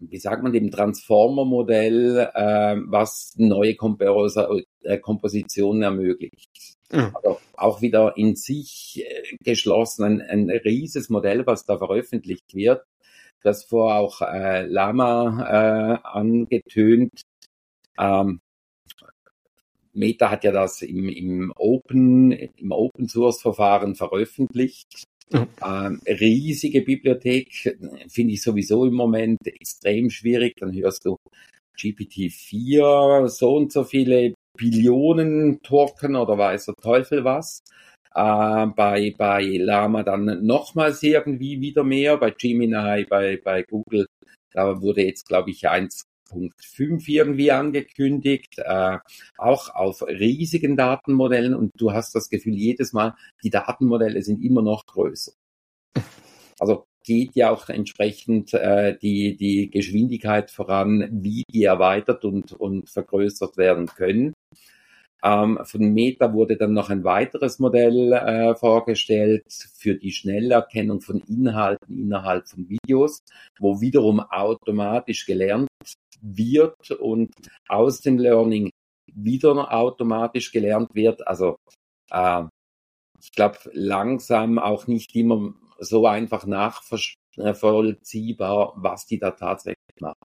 wie 0.00 0.18
sagt 0.18 0.42
man, 0.42 0.52
dem 0.52 0.70
Transformer-Modell, 0.70 2.30
äh, 2.34 2.76
was 2.86 3.32
neue 3.38 3.74
Kompos 3.74 4.36
äh, 4.36 4.98
Kompositionen 4.98 5.82
ermöglicht. 5.82 6.75
Mhm. 6.92 7.14
Also 7.14 7.40
auch 7.56 7.80
wieder 7.80 8.16
in 8.16 8.36
sich 8.36 9.04
äh, 9.04 9.36
geschlossen, 9.42 10.04
ein, 10.04 10.20
ein 10.20 10.50
rieses 10.50 11.08
Modell, 11.08 11.46
was 11.46 11.64
da 11.64 11.78
veröffentlicht 11.78 12.54
wird. 12.54 12.84
Das 13.42 13.64
vor 13.64 13.94
auch 13.96 14.22
äh, 14.22 14.66
Lama 14.66 16.00
äh, 16.02 16.06
angetönt. 16.06 17.22
Ähm, 17.98 18.40
Meta 19.92 20.30
hat 20.30 20.44
ja 20.44 20.52
das 20.52 20.82
im, 20.82 21.08
im 21.08 21.52
Open, 21.56 22.32
im 22.32 22.72
Open 22.72 23.08
Source 23.08 23.40
Verfahren 23.40 23.94
veröffentlicht. 23.94 25.06
Mhm. 25.30 25.46
Ähm, 25.64 26.00
riesige 26.06 26.82
Bibliothek, 26.82 27.76
finde 28.08 28.34
ich 28.34 28.42
sowieso 28.42 28.84
im 28.84 28.94
Moment 28.94 29.44
extrem 29.46 30.10
schwierig. 30.10 30.54
Dann 30.58 30.74
hörst 30.74 31.04
du 31.04 31.16
GPT-4, 31.78 33.28
so 33.28 33.56
und 33.56 33.72
so 33.72 33.84
viele 33.84 34.34
Billionen 34.56 35.60
Token 35.62 36.16
oder 36.16 36.38
weiß 36.38 36.66
der 36.66 36.74
Teufel 36.76 37.24
was. 37.24 37.62
Äh, 38.14 38.66
bei, 38.74 39.14
bei 39.16 39.42
Lama 39.58 40.02
dann 40.02 40.44
nochmals 40.46 41.02
irgendwie 41.02 41.60
wieder 41.60 41.84
mehr, 41.84 42.16
bei 42.16 42.30
Gemini, 42.30 43.04
bei, 43.04 43.38
bei 43.42 43.62
Google, 43.62 44.06
da 44.52 44.80
wurde 44.80 45.02
jetzt, 45.02 45.28
glaube 45.28 45.50
ich, 45.50 45.68
1.5 45.68 47.06
irgendwie 47.08 47.52
angekündigt, 47.52 48.58
äh, 48.58 48.98
auch 49.36 49.74
auf 49.74 50.02
riesigen 50.02 50.76
Datenmodellen 50.78 51.54
und 51.54 51.72
du 51.76 51.92
hast 51.92 52.14
das 52.14 52.30
Gefühl 52.30 52.54
jedes 52.54 52.94
Mal, 52.94 53.14
die 53.42 53.50
Datenmodelle 53.50 54.22
sind 54.22 54.42
immer 54.42 54.62
noch 54.62 54.86
größer. 54.86 55.32
Also 56.58 56.86
geht 57.04 57.36
ja 57.36 57.50
auch 57.50 57.68
entsprechend 57.68 58.52
äh, 58.54 58.96
die, 58.98 59.36
die 59.36 59.70
Geschwindigkeit 59.70 60.50
voran, 60.50 61.08
wie 61.12 61.44
die 61.52 61.64
erweitert 61.64 62.24
und, 62.24 62.52
und 62.52 62.90
vergrößert 62.90 63.56
werden 63.56 63.86
können. 63.86 64.32
Ähm, 65.22 65.58
von 65.64 65.92
Meta 65.92 66.32
wurde 66.32 66.56
dann 66.56 66.72
noch 66.72 66.90
ein 66.90 67.04
weiteres 67.04 67.58
Modell 67.58 68.12
äh, 68.12 68.54
vorgestellt 68.54 69.44
für 69.74 69.94
die 69.94 70.12
Schnellerkennung 70.12 71.00
von 71.00 71.20
Inhalten 71.20 71.98
innerhalb 71.98 72.48
von 72.48 72.68
Videos, 72.68 73.20
wo 73.58 73.80
wiederum 73.80 74.20
automatisch 74.20 75.26
gelernt 75.26 75.68
wird 76.20 76.90
und 76.90 77.32
aus 77.68 78.00
dem 78.00 78.18
Learning 78.18 78.70
wieder 79.12 79.72
automatisch 79.72 80.52
gelernt 80.52 80.94
wird. 80.94 81.26
Also 81.26 81.56
äh, 82.10 82.44
ich 83.20 83.32
glaube, 83.32 83.58
langsam 83.72 84.58
auch 84.58 84.86
nicht 84.86 85.16
immer 85.16 85.54
so 85.78 86.06
einfach 86.06 86.46
nachvollziehbar, 86.46 88.74
was 88.76 89.06
die 89.06 89.18
da 89.18 89.30
tatsächlich 89.30 90.00
machen. 90.00 90.20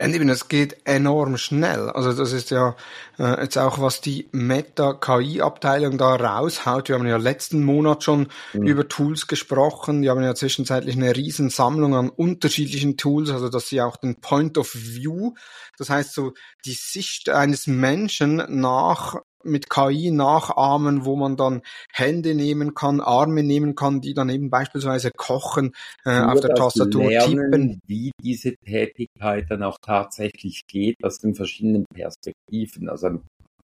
Und 0.00 0.14
eben, 0.14 0.28
es 0.28 0.46
geht 0.46 0.76
enorm 0.84 1.36
schnell. 1.38 1.90
Also 1.90 2.12
das 2.12 2.32
ist 2.32 2.50
ja 2.50 2.76
äh, 3.18 3.42
jetzt 3.42 3.58
auch, 3.58 3.80
was 3.80 4.00
die 4.00 4.28
Meta-KI-Abteilung 4.30 5.98
da 5.98 6.14
raushaut. 6.14 6.88
Wir 6.88 6.94
haben 6.94 7.06
ja 7.06 7.16
letzten 7.16 7.64
Monat 7.64 8.04
schon 8.04 8.28
mhm. 8.52 8.66
über 8.66 8.86
Tools 8.86 9.26
gesprochen. 9.26 10.02
Die 10.02 10.10
haben 10.10 10.22
ja 10.22 10.36
zwischenzeitlich 10.36 10.96
eine 10.96 11.16
Riesensammlung 11.16 11.96
an 11.96 12.10
unterschiedlichen 12.10 12.96
Tools, 12.96 13.30
also 13.30 13.48
dass 13.48 13.68
sie 13.68 13.82
auch 13.82 13.96
den 13.96 14.20
Point 14.20 14.56
of 14.56 14.72
View, 14.72 15.34
das 15.76 15.90
heißt 15.90 16.14
so 16.14 16.32
die 16.64 16.76
Sicht 16.78 17.28
eines 17.28 17.66
Menschen 17.66 18.44
nach 18.48 19.16
mit 19.44 19.70
KI 19.70 20.10
nachahmen, 20.10 21.04
wo 21.04 21.16
man 21.16 21.36
dann 21.36 21.62
Hände 21.92 22.34
nehmen 22.34 22.74
kann, 22.74 23.00
Arme 23.00 23.42
nehmen 23.42 23.74
kann, 23.74 24.00
die 24.00 24.14
dann 24.14 24.28
eben 24.28 24.50
beispielsweise 24.50 25.10
kochen, 25.16 25.74
äh, 26.04 26.20
auf 26.20 26.40
der 26.40 26.54
Tastatur 26.54 27.08
lernen, 27.08 27.50
tippen. 27.50 27.80
Wie 27.86 28.10
diese 28.22 28.56
Tätigkeit 28.56 29.46
dann 29.50 29.62
auch 29.62 29.78
tatsächlich 29.80 30.62
geht, 30.66 30.96
aus 31.02 31.18
den 31.18 31.34
verschiedenen 31.34 31.84
Perspektiven, 31.94 32.88
also 32.88 33.20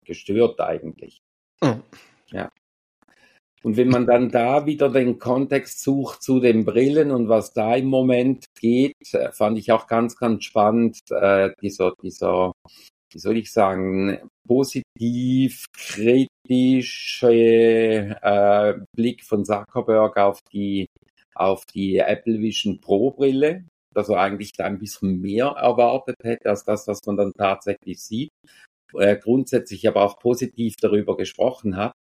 gestört 0.06 0.60
eigentlich. 0.60 1.20
Mhm. 1.62 1.84
Ja. 2.32 2.52
Und 3.64 3.78
wenn 3.78 3.90
man 3.90 4.08
dann 4.08 4.30
da 4.30 4.66
wieder 4.66 4.90
den 4.90 5.20
Kontext 5.20 5.84
sucht 5.84 6.24
zu 6.24 6.40
den 6.40 6.66
Brillen 6.66 7.12
und 7.12 7.30
was 7.30 7.54
da 7.54 7.76
im 7.76 7.86
Moment 7.86 8.46
geht, 8.60 8.96
äh, 9.14 9.32
fand 9.32 9.60
ich 9.60 9.72
auch 9.72 9.86
ganz, 9.86 10.18
ganz 10.18 10.44
spannend, 10.46 11.00
äh, 11.12 11.52
dieser, 11.62 11.94
dieser 12.02 12.54
wie 13.14 13.20
soll 13.20 13.38
ich 13.38 13.52
sagen, 13.52 14.18
positiv 14.48 15.66
kritische 15.74 17.34
äh, 18.22 18.74
Blick 18.96 19.24
von 19.24 19.46
Zuckerberg 19.46 20.18
auf 20.18 20.40
die 20.52 20.88
auf 21.36 21.66
die 21.66 21.98
Apple 21.98 22.40
Vision 22.40 22.82
Pro 22.82 23.12
Brille, 23.12 23.66
dass 23.94 24.10
er 24.10 24.20
eigentlich 24.20 24.52
da 24.54 24.66
ein 24.66 24.80
bisschen 24.80 25.22
mehr 25.22 25.48
erwartet 25.48 26.18
hätte 26.24 26.50
als 26.50 26.66
das, 26.66 26.88
was 26.88 27.00
man 27.06 27.18
dann 27.18 27.32
tatsächlich 27.38 28.02
sieht. 28.02 28.30
Äh, 28.94 29.18
grundsätzlich 29.18 29.88
aber 29.88 30.04
auch 30.04 30.20
positiv 30.20 30.76
darüber 30.82 31.16
gesprochen 31.16 31.78
hat 31.78 31.94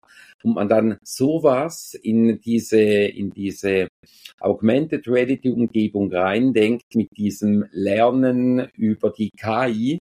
und 0.42 0.54
man 0.54 0.68
dann 0.68 0.98
sowas 1.04 1.94
in 1.94 2.40
diese 2.40 2.80
in 2.80 3.30
diese 3.30 3.88
Augmented 4.40 5.06
Reality 5.06 5.50
Umgebung 5.50 6.12
reindenkt 6.12 6.94
mit 6.94 7.08
diesem 7.16 7.66
Lernen 7.70 8.68
über 8.76 9.10
die 9.10 9.30
KI, 9.30 9.98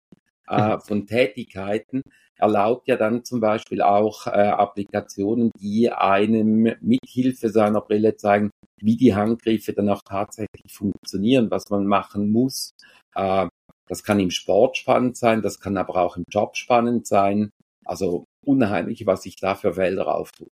äh, 0.48 0.78
von 0.80 1.06
Tätigkeiten 1.06 2.02
erlaubt 2.38 2.86
ja 2.88 2.96
dann 2.96 3.24
zum 3.24 3.40
Beispiel 3.40 3.82
auch 3.82 4.26
äh, 4.26 4.30
Applikationen, 4.30 5.50
die 5.58 5.90
einem 5.90 6.74
mithilfe 6.80 7.48
seiner 7.48 7.80
Brille 7.80 8.16
zeigen, 8.16 8.50
wie 8.80 8.96
die 8.96 9.14
Handgriffe 9.14 9.72
dann 9.72 9.88
auch 9.88 10.02
tatsächlich 10.02 10.72
funktionieren, 10.72 11.50
was 11.50 11.70
man 11.70 11.86
machen 11.86 12.30
muss. 12.30 12.72
Äh, 13.14 13.48
das 13.88 14.02
kann 14.02 14.20
im 14.20 14.30
Sport 14.30 14.76
spannend 14.76 15.16
sein, 15.16 15.42
das 15.42 15.60
kann 15.60 15.76
aber 15.76 15.96
auch 15.96 16.16
im 16.16 16.24
Job 16.30 16.56
spannend 16.56 17.06
sein. 17.06 17.50
Also 17.84 18.24
unheimlich, 18.44 19.06
was 19.06 19.22
sich 19.22 19.36
da 19.36 19.54
für 19.54 19.74
Felder 19.74 20.14
auftut. 20.14 20.48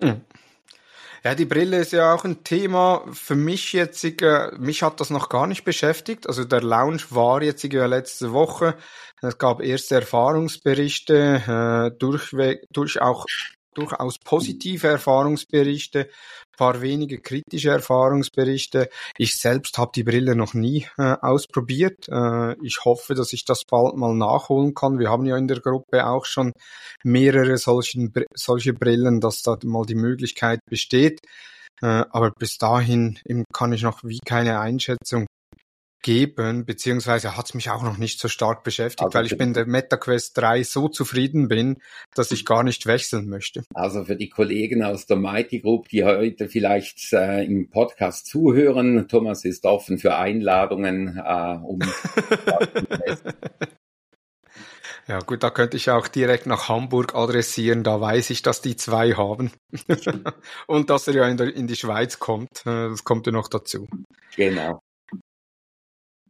Mhm. 0.00 0.22
Ja, 1.24 1.34
die 1.34 1.44
Brille 1.44 1.78
ist 1.78 1.92
ja 1.92 2.14
auch 2.14 2.24
ein 2.24 2.44
Thema 2.44 3.04
für 3.12 3.34
mich 3.34 3.72
jetzt. 3.72 4.04
Äh, 4.04 4.52
mich 4.58 4.82
hat 4.82 5.00
das 5.00 5.10
noch 5.10 5.28
gar 5.28 5.46
nicht 5.46 5.64
beschäftigt. 5.64 6.26
Also 6.26 6.44
der 6.44 6.62
Lounge 6.62 7.02
war 7.10 7.42
jetzt 7.42 7.64
äh, 7.64 7.86
letzte 7.86 8.32
Woche. 8.32 8.76
Es 9.20 9.36
gab 9.38 9.60
erste 9.60 9.96
Erfahrungsberichte, 9.96 11.90
äh, 11.92 11.98
durchweg, 11.98 12.60
durch 12.70 13.00
auch 13.00 13.26
durchaus 13.74 14.18
positive 14.18 14.88
Erfahrungsberichte, 14.88 16.08
paar 16.56 16.80
wenige 16.82 17.20
kritische 17.20 17.70
Erfahrungsberichte. 17.70 18.88
Ich 19.16 19.36
selbst 19.36 19.78
habe 19.78 19.92
die 19.94 20.02
Brille 20.02 20.34
noch 20.34 20.54
nie 20.54 20.86
äh, 20.98 21.14
ausprobiert. 21.20 22.08
Äh, 22.08 22.54
ich 22.64 22.84
hoffe, 22.84 23.14
dass 23.14 23.32
ich 23.32 23.44
das 23.44 23.64
bald 23.64 23.96
mal 23.96 24.14
nachholen 24.14 24.74
kann. 24.74 24.98
Wir 24.98 25.10
haben 25.10 25.26
ja 25.26 25.36
in 25.36 25.48
der 25.48 25.60
Gruppe 25.60 26.06
auch 26.06 26.24
schon 26.24 26.52
mehrere 27.04 27.56
solchen, 27.56 28.12
solche 28.34 28.72
Brillen, 28.72 29.20
dass 29.20 29.42
da 29.42 29.56
mal 29.64 29.86
die 29.86 29.94
Möglichkeit 29.94 30.60
besteht. 30.68 31.20
Äh, 31.80 32.04
aber 32.10 32.32
bis 32.36 32.58
dahin 32.58 33.18
kann 33.52 33.72
ich 33.72 33.82
noch 33.82 34.02
wie 34.02 34.18
keine 34.24 34.58
Einschätzung 34.58 35.26
geben, 36.02 36.64
beziehungsweise 36.64 37.36
hat 37.36 37.46
es 37.46 37.54
mich 37.54 37.70
auch 37.70 37.82
noch 37.82 37.98
nicht 37.98 38.20
so 38.20 38.28
stark 38.28 38.62
beschäftigt, 38.62 39.02
also 39.02 39.18
weil 39.18 39.26
ich 39.26 39.36
bin 39.36 39.52
der 39.52 39.66
MetaQuest 39.66 40.36
3 40.38 40.62
so 40.62 40.88
zufrieden 40.88 41.48
bin, 41.48 41.78
dass 42.14 42.30
ich 42.30 42.44
gar 42.44 42.62
nicht 42.62 42.86
wechseln 42.86 43.28
möchte. 43.28 43.64
Also 43.74 44.04
für 44.04 44.16
die 44.16 44.28
Kollegen 44.28 44.82
aus 44.82 45.06
der 45.06 45.16
Mighty 45.16 45.60
Group, 45.60 45.88
die 45.88 46.04
heute 46.04 46.48
vielleicht 46.48 47.12
äh, 47.12 47.44
im 47.44 47.68
Podcast 47.70 48.26
zuhören, 48.26 49.08
Thomas 49.08 49.44
ist 49.44 49.64
offen 49.64 49.98
für 49.98 50.16
Einladungen, 50.16 51.16
äh, 51.18 51.58
um 51.62 51.80
Ja 55.08 55.20
gut, 55.20 55.42
da 55.42 55.48
könnte 55.48 55.78
ich 55.78 55.90
auch 55.90 56.06
direkt 56.06 56.44
nach 56.46 56.68
Hamburg 56.68 57.14
adressieren, 57.14 57.82
da 57.82 57.98
weiß 57.98 58.28
ich, 58.28 58.42
dass 58.42 58.60
die 58.60 58.76
zwei 58.76 59.12
haben. 59.12 59.50
Und 60.66 60.90
dass 60.90 61.08
er 61.08 61.14
ja 61.14 61.26
in, 61.26 61.38
der, 61.38 61.54
in 61.56 61.66
die 61.66 61.76
Schweiz 61.76 62.18
kommt, 62.18 62.66
äh, 62.66 62.90
das 62.90 63.04
kommt 63.04 63.24
ja 63.26 63.32
noch 63.32 63.48
dazu. 63.48 63.88
Genau. 64.36 64.82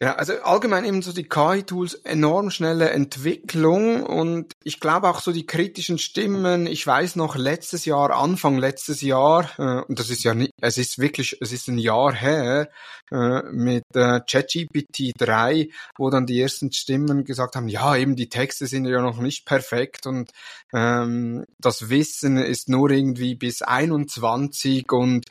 Ja, 0.01 0.15
also 0.15 0.35
allgemein 0.43 0.85
eben 0.85 1.03
so 1.03 1.13
die 1.13 1.29
KI-Tools 1.29 1.95
enorm 2.05 2.51
schnelle 2.51 2.91
Entwicklung 2.91 4.05
und 4.05 4.53
ich 4.63 4.79
glaube 4.79 5.09
auch 5.09 5.21
so 5.21 5.33
die 5.33 5.45
kritischen 5.45 5.99
Stimmen. 5.99 6.69
Ich 6.69 6.87
weiß 6.87 7.17
noch 7.17 7.35
letztes 7.35 7.85
Jahr, 7.85 8.13
Anfang 8.13 8.59
letztes 8.59 9.01
Jahr, 9.03 9.51
äh, 9.59 9.83
und 9.89 9.99
das 9.99 10.09
ist 10.11 10.23
ja 10.23 10.35
nicht, 10.35 10.53
es 10.61 10.79
ist 10.79 11.01
wirklich, 11.01 11.39
es 11.41 11.51
ist 11.51 11.67
ein 11.67 11.79
Jahr 11.79 12.15
her 12.15 12.71
äh, 13.11 13.43
mit 13.51 13.83
äh, 13.95 14.21
ChatGPT 14.21 15.15
3, 15.19 15.69
wo 15.97 16.11
dann 16.11 16.27
die 16.27 16.41
ersten 16.41 16.71
Stimmen 16.71 17.25
gesagt 17.25 17.57
haben, 17.57 17.67
ja 17.67 17.97
eben 17.97 18.15
die 18.15 18.29
Texte 18.29 18.69
sind 18.69 18.85
ja 18.85 19.03
noch 19.03 19.19
nicht 19.19 19.47
perfekt 19.47 20.07
und 20.07 20.31
ähm, 20.73 21.45
das 21.59 21.91
Wissen 21.91 22.37
ist 22.37 22.69
nur 22.69 22.91
irgendwie 22.91 23.35
bis 23.35 23.63
21 23.63 24.93
und 24.93 25.25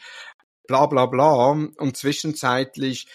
bla 0.67 0.87
bla 0.87 1.05
bla 1.05 1.51
und 1.77 1.95
zwischenzeitlich 1.95 3.07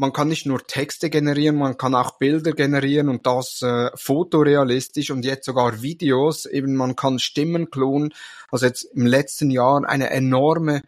man 0.00 0.14
kann 0.14 0.28
nicht 0.28 0.46
nur 0.46 0.66
Texte 0.66 1.10
generieren, 1.10 1.56
man 1.56 1.76
kann 1.76 1.94
auch 1.94 2.12
Bilder 2.12 2.52
generieren 2.52 3.10
und 3.10 3.26
das 3.26 3.60
äh, 3.60 3.90
fotorealistisch 3.94 5.10
und 5.10 5.26
jetzt 5.26 5.44
sogar 5.44 5.82
Videos. 5.82 6.46
Eben 6.46 6.74
man 6.74 6.96
kann 6.96 7.18
Stimmen 7.18 7.70
klonen. 7.70 8.14
Also 8.50 8.64
jetzt 8.64 8.84
im 8.94 9.06
letzten 9.06 9.50
Jahr 9.50 9.84
eine 9.86 10.08
enorme 10.08 10.80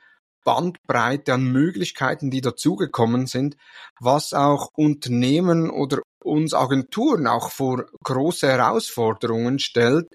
Bandbreite 0.45 1.35
an 1.35 1.45
Möglichkeiten, 1.45 2.31
die 2.31 2.40
dazugekommen 2.40 3.26
sind, 3.26 3.59
was 4.00 4.33
auch 4.33 4.71
Unternehmen 4.75 5.69
oder 5.69 6.00
uns 6.25 6.55
Agenturen 6.55 7.26
auch 7.26 7.50
vor 7.50 7.87
große 8.05 8.47
Herausforderungen 8.49 9.59
stellt. 9.59 10.09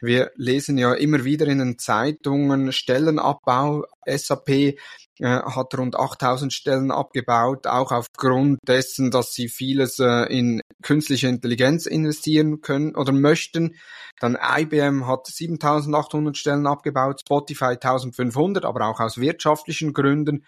Wir 0.00 0.30
lesen 0.36 0.78
ja 0.78 0.94
immer 0.94 1.24
wieder 1.24 1.46
in 1.46 1.58
den 1.58 1.78
Zeitungen 1.78 2.72
Stellenabbau, 2.72 3.84
SAP 4.06 4.48
äh, 4.48 4.74
hat 5.20 5.78
rund 5.78 5.96
8000 5.96 6.52
Stellen 6.52 6.90
abgebaut, 6.90 7.66
auch 7.66 7.92
aufgrund 7.92 8.58
dessen, 8.66 9.10
dass 9.10 9.32
sie 9.32 9.48
vieles 9.48 10.00
äh, 10.00 10.24
in 10.24 10.60
künstliche 10.82 11.28
Intelligenz 11.28 11.86
investieren 11.86 12.60
können 12.60 12.96
oder 12.96 13.12
möchten. 13.12 13.76
Dann 14.20 14.36
IBM 14.36 15.06
hat 15.06 15.26
7800 15.26 16.36
Stellen 16.36 16.66
abgebaut, 16.66 17.20
Spotify 17.20 17.76
1500, 17.80 18.64
aber 18.64 18.86
auch 18.86 19.00
aus 19.00 19.18
wirtschaftlichen 19.18 19.92
Gründen. 19.92 20.44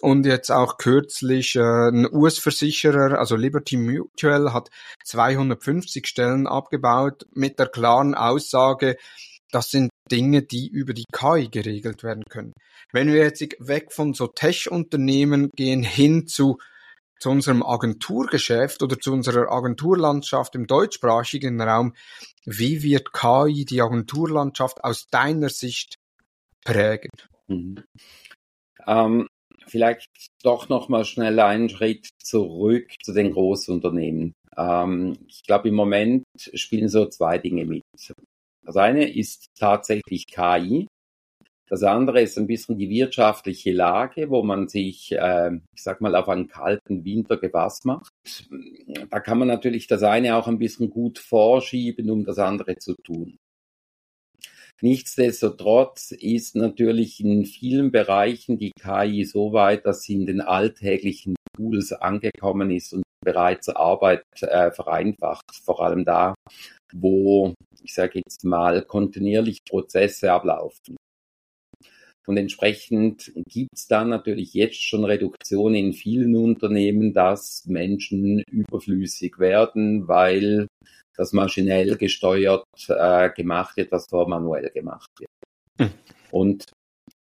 Und 0.00 0.24
jetzt 0.24 0.50
auch 0.50 0.78
kürzlich 0.78 1.56
äh, 1.56 1.60
ein 1.60 2.06
US-Versicherer, 2.10 3.18
also 3.18 3.36
Liberty 3.36 3.76
Mutual, 3.76 4.52
hat 4.52 4.70
250 5.04 6.06
Stellen 6.06 6.46
abgebaut 6.46 7.26
mit 7.34 7.58
der 7.58 7.66
klaren 7.66 8.14
Aussage, 8.14 8.96
das 9.50 9.70
sind 9.70 9.90
Dinge, 10.10 10.42
die 10.42 10.68
über 10.68 10.94
die 10.94 11.04
KI 11.12 11.48
geregelt 11.48 12.02
werden 12.02 12.24
können. 12.28 12.52
Wenn 12.92 13.08
wir 13.08 13.22
jetzt 13.22 13.40
weg 13.58 13.92
von 13.92 14.14
so 14.14 14.26
Tech-Unternehmen 14.28 15.50
gehen 15.56 15.82
hin 15.82 16.26
zu, 16.26 16.58
zu 17.18 17.30
unserem 17.30 17.62
Agenturgeschäft 17.62 18.82
oder 18.82 18.98
zu 18.98 19.12
unserer 19.12 19.50
Agenturlandschaft 19.50 20.54
im 20.54 20.66
deutschsprachigen 20.66 21.60
Raum, 21.60 21.94
wie 22.44 22.82
wird 22.82 23.12
KI 23.12 23.64
die 23.64 23.82
Agenturlandschaft 23.82 24.82
aus 24.82 25.08
deiner 25.08 25.48
Sicht 25.48 25.96
prägen? 26.64 27.10
Mhm. 27.48 27.84
Ähm, 28.86 29.28
vielleicht 29.70 30.10
doch 30.42 30.68
noch 30.68 30.88
mal 30.88 31.04
schnell 31.04 31.38
einen 31.40 31.68
Schritt 31.68 32.08
zurück 32.22 32.92
zu 33.02 33.12
den 33.12 33.32
Großunternehmen. 33.32 34.32
Ähm, 34.56 35.16
ich 35.28 35.42
glaube, 35.44 35.68
im 35.68 35.74
Moment 35.74 36.24
spielen 36.36 36.88
so 36.88 37.06
zwei 37.06 37.38
Dinge 37.38 37.64
mit. 37.64 37.82
Das 38.62 38.76
eine 38.76 39.10
ist 39.10 39.46
tatsächlich 39.58 40.26
KI. 40.26 40.86
Das 41.68 41.84
andere 41.84 42.20
ist 42.20 42.36
ein 42.36 42.48
bisschen 42.48 42.78
die 42.78 42.90
wirtschaftliche 42.90 43.70
Lage, 43.72 44.28
wo 44.28 44.42
man 44.42 44.66
sich, 44.66 45.12
äh, 45.12 45.52
ich 45.72 45.82
sag 45.82 46.00
mal, 46.00 46.16
auf 46.16 46.28
einen 46.28 46.48
kalten 46.48 47.04
Winter 47.04 47.36
gefasst 47.36 47.84
macht. 47.84 48.10
Da 49.08 49.20
kann 49.20 49.38
man 49.38 49.46
natürlich 49.46 49.86
das 49.86 50.02
eine 50.02 50.34
auch 50.34 50.48
ein 50.48 50.58
bisschen 50.58 50.90
gut 50.90 51.20
vorschieben, 51.20 52.10
um 52.10 52.24
das 52.24 52.38
andere 52.38 52.76
zu 52.76 52.96
tun. 53.04 53.36
Nichtsdestotrotz 54.82 56.12
ist 56.12 56.56
natürlich 56.56 57.20
in 57.20 57.44
vielen 57.44 57.90
Bereichen 57.90 58.58
die 58.58 58.72
KI 58.80 59.24
so 59.24 59.52
weit, 59.52 59.84
dass 59.84 60.02
sie 60.02 60.14
in 60.14 60.26
den 60.26 60.40
alltäglichen 60.40 61.34
Tools 61.54 61.92
angekommen 61.92 62.70
ist 62.70 62.94
und 62.94 63.02
bereits 63.22 63.68
Arbeit 63.68 64.24
äh, 64.40 64.70
vereinfacht. 64.70 65.44
Vor 65.62 65.82
allem 65.82 66.04
da, 66.06 66.34
wo, 66.94 67.54
ich 67.82 67.92
sage 67.92 68.22
jetzt 68.24 68.44
mal, 68.44 68.82
kontinuierlich 68.82 69.58
Prozesse 69.68 70.32
ablaufen. 70.32 70.96
Und 72.26 72.36
entsprechend 72.36 73.32
gibt 73.48 73.70
es 73.74 73.86
da 73.86 74.04
natürlich 74.04 74.54
jetzt 74.54 74.80
schon 74.82 75.04
Reduktionen 75.04 75.74
in 75.74 75.92
vielen 75.92 76.36
Unternehmen, 76.36 77.12
dass 77.12 77.64
Menschen 77.66 78.42
überflüssig 78.50 79.38
werden, 79.38 80.06
weil 80.06 80.68
das 81.20 81.34
maschinell 81.34 81.98
gesteuert 81.98 82.64
äh, 82.88 83.28
gemacht 83.30 83.76
wird, 83.76 83.92
was 83.92 84.06
vor 84.08 84.26
manuell 84.26 84.70
gemacht 84.70 85.10
wird. 85.18 85.30
Hm. 85.78 85.90
Und 86.30 86.64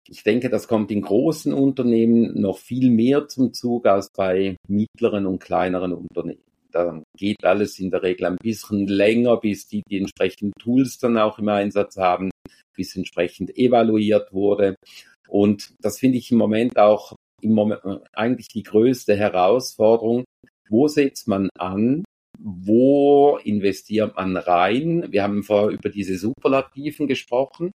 ich 0.08 0.22
denke, 0.22 0.50
das 0.50 0.68
kommt 0.68 0.92
in 0.92 1.02
großen 1.02 1.52
Unternehmen 1.52 2.40
noch 2.40 2.58
viel 2.58 2.90
mehr 2.90 3.26
zum 3.26 3.52
Zug 3.52 3.86
als 3.86 4.08
bei 4.16 4.56
mittleren 4.68 5.26
und 5.26 5.40
kleineren 5.40 5.92
Unternehmen. 5.94 6.44
Da 6.70 7.02
geht 7.16 7.44
alles 7.44 7.80
in 7.80 7.90
der 7.90 8.04
Regel 8.04 8.26
ein 8.26 8.36
bisschen 8.36 8.86
länger, 8.86 9.36
bis 9.38 9.66
die 9.66 9.82
die 9.88 9.98
entsprechenden 9.98 10.52
Tools 10.60 10.98
dann 10.98 11.18
auch 11.18 11.40
im 11.40 11.48
Einsatz 11.48 11.96
haben, 11.96 12.30
bis 12.76 12.94
entsprechend 12.94 13.56
evaluiert 13.56 14.32
wurde. 14.32 14.76
Und 15.28 15.74
das 15.80 15.98
finde 15.98 16.18
ich 16.18 16.30
im 16.30 16.38
Moment 16.38 16.78
auch 16.78 17.14
im 17.42 17.54
Moment 17.54 17.82
eigentlich 18.12 18.48
die 18.48 18.62
größte 18.62 19.16
Herausforderung. 19.16 20.24
Wo 20.68 20.86
setzt 20.86 21.26
man 21.26 21.50
an? 21.58 22.04
Wo 22.44 23.38
investiert 23.44 24.16
man 24.16 24.36
rein? 24.36 25.06
Wir 25.10 25.22
haben 25.22 25.42
vorher 25.44 25.70
über 25.70 25.90
diese 25.90 26.18
Superlativen 26.18 27.06
gesprochen. 27.06 27.70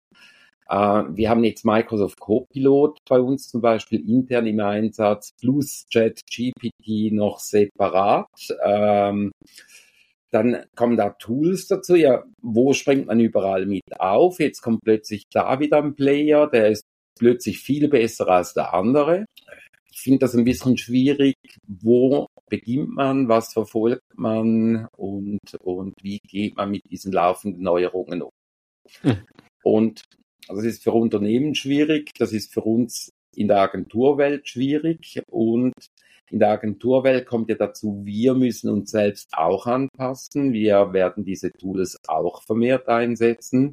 Äh, 0.69 0.75
wir 0.77 1.31
haben 1.31 1.45
jetzt 1.45 1.65
Microsoft 1.65 2.21
Copilot 2.21 2.99
bei 3.09 3.21
uns 3.21 3.49
zum 3.49 3.61
Beispiel 3.61 4.09
intern 4.09 4.47
im 4.47 4.61
Einsatz, 4.61 5.33
plus 5.41 5.85
ChatGPT 5.93 7.13
noch 7.13 7.41
separat. 7.41 8.29
Ähm, 8.65 9.33
dann 10.31 10.65
kommen 10.77 10.97
da 10.97 11.11
Tools 11.11 11.67
dazu. 11.67 11.95
Ja, 11.95 12.25
wo 12.41 12.73
springt 12.73 13.07
man 13.07 13.21
überall 13.21 13.67
mit 13.67 13.83
auf? 13.99 14.41
Jetzt 14.41 14.63
kommt 14.63 14.81
plötzlich 14.85 15.25
da 15.31 15.61
wieder 15.61 15.83
ein 15.83 15.95
Player, 15.95 16.49
der 16.49 16.69
ist 16.69 16.85
plötzlich 17.19 17.59
viel 17.59 17.89
besser 17.89 18.29
als 18.29 18.55
der 18.55 18.73
andere. 18.73 19.27
Ich 19.91 20.01
finde 20.01 20.21
das 20.21 20.35
ein 20.35 20.45
bisschen 20.45 20.79
schwierig. 20.79 21.35
Wo 21.67 22.29
beginnt 22.53 22.91
man? 22.91 23.29
Was 23.29 23.55
verfolgt 23.55 24.03
man? 24.15 24.87
Und, 24.95 25.41
und 25.61 25.95
wie 26.03 26.19
geht 26.19 26.55
man 26.57 26.71
mit 26.71 26.83
diesen 26.91 27.11
laufenden 27.11 27.63
Neuerungen 27.63 28.21
um? 28.21 28.31
Hm. 29.01 29.25
Und 29.65 30.03
also 30.49 30.61
das 30.61 30.75
ist 30.75 30.85
für 30.85 30.93
Unternehmen 30.93 31.55
schwierig, 31.55 32.11
das 32.19 32.33
ist 32.33 32.53
für 32.53 32.61
uns 32.61 33.11
in 33.35 33.49
der 33.49 33.61
Agenturwelt 33.61 34.47
schwierig 34.47 35.23
und 35.31 35.73
in 36.31 36.41
der 36.41 36.51
Agenturwelt 36.51 37.27
kommt 37.27 37.49
ja 37.49 37.55
dazu, 37.55 38.03
wir 38.05 38.35
müssen 38.35 38.69
uns 38.69 38.91
selbst 38.91 39.29
auch 39.33 39.67
anpassen. 39.67 40.53
Wir 40.53 40.93
werden 40.93 41.25
diese 41.25 41.53
Tools 41.53 41.97
auch 42.07 42.43
vermehrt 42.43 42.89
einsetzen. 42.89 43.73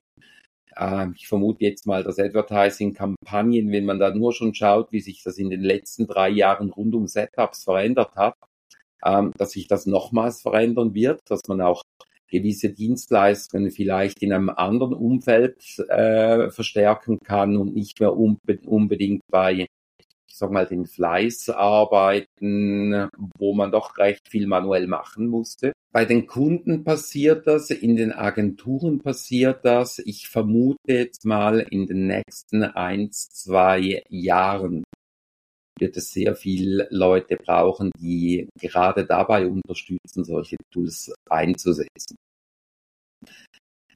Ähm, 0.77 1.15
ich 1.17 1.27
vermute 1.27 1.65
jetzt 1.65 1.85
mal, 1.85 2.03
dass 2.03 2.19
Advertising-Kampagnen, 2.19 3.71
wenn 3.71 3.85
man 3.85 3.99
da 3.99 4.13
nur 4.13 4.33
schon 4.33 4.53
schaut, 4.53 4.91
wie 4.91 5.01
sich 5.01 5.23
das 5.23 5.37
in 5.37 5.49
den 5.49 5.61
letzten 5.61 6.07
drei 6.07 6.29
Jahren 6.29 6.69
rund 6.69 6.95
um 6.95 7.07
Setups 7.07 7.63
verändert 7.63 8.15
hat, 8.15 8.35
ähm, 9.05 9.31
dass 9.37 9.51
sich 9.51 9.67
das 9.67 9.85
nochmals 9.85 10.41
verändern 10.41 10.93
wird, 10.93 11.21
dass 11.29 11.41
man 11.47 11.61
auch 11.61 11.83
gewisse 12.29 12.69
Dienstleistungen 12.69 13.71
vielleicht 13.71 14.21
in 14.21 14.33
einem 14.33 14.49
anderen 14.49 14.93
Umfeld 14.93 15.79
äh, 15.89 16.49
verstärken 16.51 17.19
kann 17.19 17.57
und 17.57 17.73
nicht 17.73 17.99
mehr 17.99 18.15
unbe 18.15 18.59
unbedingt 18.65 19.23
bei 19.29 19.67
ich 20.29 20.37
sag 20.37 20.51
mal, 20.51 20.67
den 20.67 20.85
Fleißarbeiten, 20.85 23.09
wo 23.37 23.53
man 23.53 23.71
doch 23.71 23.97
recht 23.97 24.29
viel 24.29 24.47
manuell 24.47 24.87
machen 24.87 25.27
musste. 25.27 25.73
Bei 25.91 26.05
den 26.05 26.27
Kunden 26.27 26.83
passiert 26.83 27.47
das, 27.47 27.71
in 27.71 27.95
den 27.95 28.13
Agenturen 28.13 28.99
passiert 28.99 29.65
das. 29.65 29.97
Ich 29.99 30.29
vermute 30.29 30.77
jetzt 30.85 31.25
mal 31.25 31.59
in 31.59 31.87
den 31.87 32.05
nächsten 32.05 32.61
eins, 32.63 33.31
zwei 33.31 34.03
Jahren 34.07 34.83
wird 35.79 35.97
es 35.97 36.11
sehr 36.11 36.35
viel 36.35 36.87
Leute 36.89 37.37
brauchen, 37.37 37.91
die 37.99 38.47
gerade 38.59 39.05
dabei 39.05 39.47
unterstützen, 39.47 40.23
solche 40.23 40.57
Tools 40.71 41.13
einzusetzen. 41.29 42.15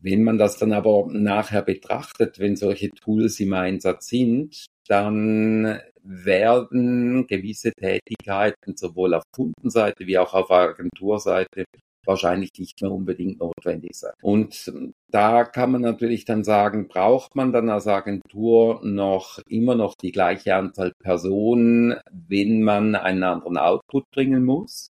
Wenn 0.01 0.23
man 0.23 0.37
das 0.37 0.57
dann 0.57 0.73
aber 0.73 1.07
nachher 1.07 1.61
betrachtet, 1.61 2.37
wenn 2.39 2.57
solche 2.57 2.89
Tools 2.89 3.39
im 3.39 3.53
Einsatz 3.53 4.07
sind, 4.07 4.65
dann 4.87 5.79
werden 6.03 7.25
gewisse 7.27 7.71
Tätigkeiten 7.71 8.75
sowohl 8.75 9.13
auf 9.13 9.23
Kundenseite 9.31 10.05
wie 10.05 10.17
auch 10.17 10.33
auf 10.33 10.51
Agenturseite 10.51 11.63
wahrscheinlich 12.05 12.51
nicht 12.57 12.81
mehr 12.81 12.91
unbedingt 12.91 13.39
notwendig 13.39 13.95
sein. 13.95 14.13
Und 14.21 14.71
da 15.09 15.43
kann 15.43 15.71
man 15.71 15.81
natürlich 15.81 16.25
dann 16.25 16.43
sagen, 16.43 16.87
braucht 16.87 17.35
man 17.35 17.51
dann 17.51 17.69
als 17.69 17.87
Agentur 17.87 18.81
noch 18.83 19.39
immer 19.47 19.75
noch 19.75 19.95
die 19.95 20.11
gleiche 20.11 20.55
Anzahl 20.55 20.91
Personen, 20.99 21.95
wenn 22.11 22.63
man 22.63 22.95
einen 22.95 23.23
anderen 23.23 23.57
Output 23.57 24.05
bringen 24.11 24.43
muss? 24.43 24.87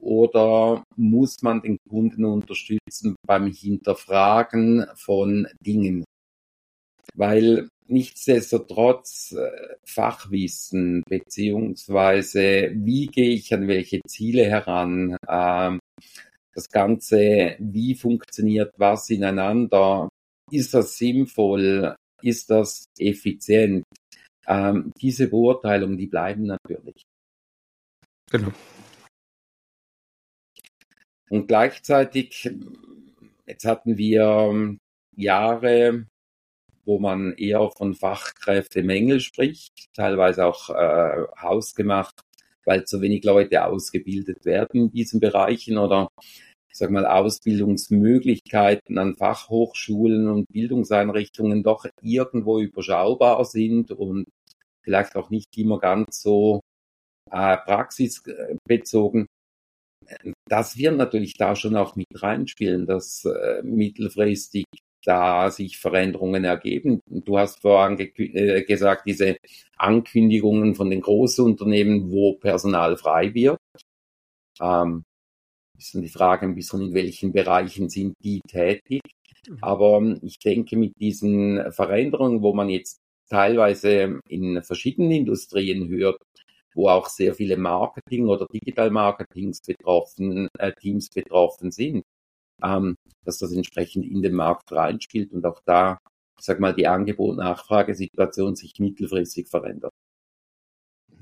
Oder 0.00 0.82
muss 0.96 1.42
man 1.42 1.62
den 1.62 1.78
Kunden 1.88 2.24
unterstützen 2.24 3.14
beim 3.24 3.46
Hinterfragen 3.46 4.86
von 4.96 5.46
Dingen? 5.64 6.04
Weil 7.14 7.68
nichtsdestotrotz 7.86 9.32
äh, 9.32 9.76
Fachwissen 9.84 11.02
beziehungsweise 11.08 12.72
wie 12.74 13.06
gehe 13.06 13.30
ich 13.30 13.52
an 13.54 13.68
welche 13.68 14.00
Ziele 14.08 14.44
heran, 14.44 15.16
ähm, 15.28 15.78
das 16.54 16.68
Ganze, 16.68 17.56
wie 17.58 17.94
funktioniert 17.94 18.74
was 18.76 19.10
ineinander, 19.10 20.08
ist 20.50 20.74
das 20.74 20.96
sinnvoll, 20.96 21.94
ist 22.22 22.50
das 22.50 22.84
effizient, 22.98 23.84
ähm, 24.46 24.92
diese 25.00 25.28
Beurteilungen, 25.28 25.96
die 25.96 26.06
bleiben 26.06 26.44
natürlich. 26.44 27.02
Genau. 28.30 28.52
Und 31.30 31.46
gleichzeitig, 31.48 32.50
jetzt 33.46 33.64
hatten 33.64 33.96
wir 33.96 34.76
Jahre 35.16 36.06
wo 36.84 36.98
man 36.98 37.32
eher 37.34 37.70
von 37.70 37.94
Fachkräftemangel 37.94 39.20
spricht, 39.20 39.92
teilweise 39.94 40.46
auch 40.46 40.70
äh, 40.70 41.26
hausgemacht, 41.40 42.20
weil 42.64 42.84
zu 42.84 43.00
wenig 43.00 43.24
Leute 43.24 43.64
ausgebildet 43.64 44.44
werden 44.44 44.82
in 44.82 44.90
diesen 44.90 45.20
Bereichen 45.20 45.78
oder 45.78 46.08
ich 46.70 46.78
sag 46.78 46.90
mal 46.90 47.06
Ausbildungsmöglichkeiten 47.06 48.96
an 48.96 49.14
Fachhochschulen 49.14 50.28
und 50.28 50.46
Bildungseinrichtungen 50.48 51.62
doch 51.62 51.84
irgendwo 52.00 52.60
überschaubar 52.60 53.44
sind 53.44 53.90
und 53.90 54.24
vielleicht 54.82 55.14
auch 55.16 55.28
nicht 55.28 55.56
immer 55.58 55.78
ganz 55.78 56.22
so 56.22 56.60
äh, 57.30 57.58
praxisbezogen. 57.58 59.26
Das 60.48 60.76
wird 60.76 60.96
natürlich 60.96 61.34
da 61.34 61.54
schon 61.56 61.76
auch 61.76 61.94
mit 61.94 62.06
reinspielen, 62.14 62.86
dass 62.86 63.24
äh, 63.24 63.62
mittelfristig 63.62 64.64
da 65.04 65.50
sich 65.50 65.78
Veränderungen 65.78 66.44
ergeben. 66.44 67.00
Du 67.06 67.38
hast 67.38 67.60
vorhin 67.60 67.98
äh, 67.98 68.62
gesagt, 68.62 69.06
diese 69.06 69.36
Ankündigungen 69.76 70.74
von 70.74 70.90
den 70.90 71.00
Großunternehmen, 71.00 72.10
wo 72.10 72.34
Personal 72.34 72.96
frei 72.96 73.34
wird. 73.34 73.58
Ähm, 74.60 75.04
ist 75.78 75.94
dann 75.94 76.02
die 76.02 76.08
Frage 76.08 76.46
ein 76.46 76.54
bisschen, 76.54 76.82
in 76.82 76.94
welchen 76.94 77.32
Bereichen 77.32 77.88
sind 77.88 78.14
die 78.22 78.40
tätig. 78.48 79.00
Aber 79.60 79.96
ähm, 79.98 80.20
ich 80.22 80.38
denke, 80.38 80.76
mit 80.76 80.92
diesen 81.00 81.72
Veränderungen, 81.72 82.42
wo 82.42 82.54
man 82.54 82.68
jetzt 82.68 82.98
teilweise 83.28 84.20
in 84.28 84.62
verschiedenen 84.62 85.10
Industrien 85.10 85.88
hört, 85.88 86.20
wo 86.74 86.88
auch 86.88 87.08
sehr 87.08 87.34
viele 87.34 87.56
Marketing- 87.56 88.28
oder 88.28 88.46
Digital-Marketings 88.46 89.60
betroffen, 89.62 90.48
äh, 90.58 90.72
betroffen 91.14 91.70
sind, 91.70 92.04
ähm, 92.62 92.96
dass 93.24 93.38
das 93.38 93.52
entsprechend 93.52 94.06
in 94.06 94.22
den 94.22 94.34
Markt 94.34 94.72
reinspielt 94.72 95.32
und 95.32 95.44
auch 95.46 95.60
da, 95.64 95.98
sag 96.40 96.60
mal, 96.60 96.74
die 96.74 96.86
Angebot-Nachfragesituation 96.88 98.56
sich 98.56 98.78
mittelfristig 98.78 99.48
verändert. 99.48 99.92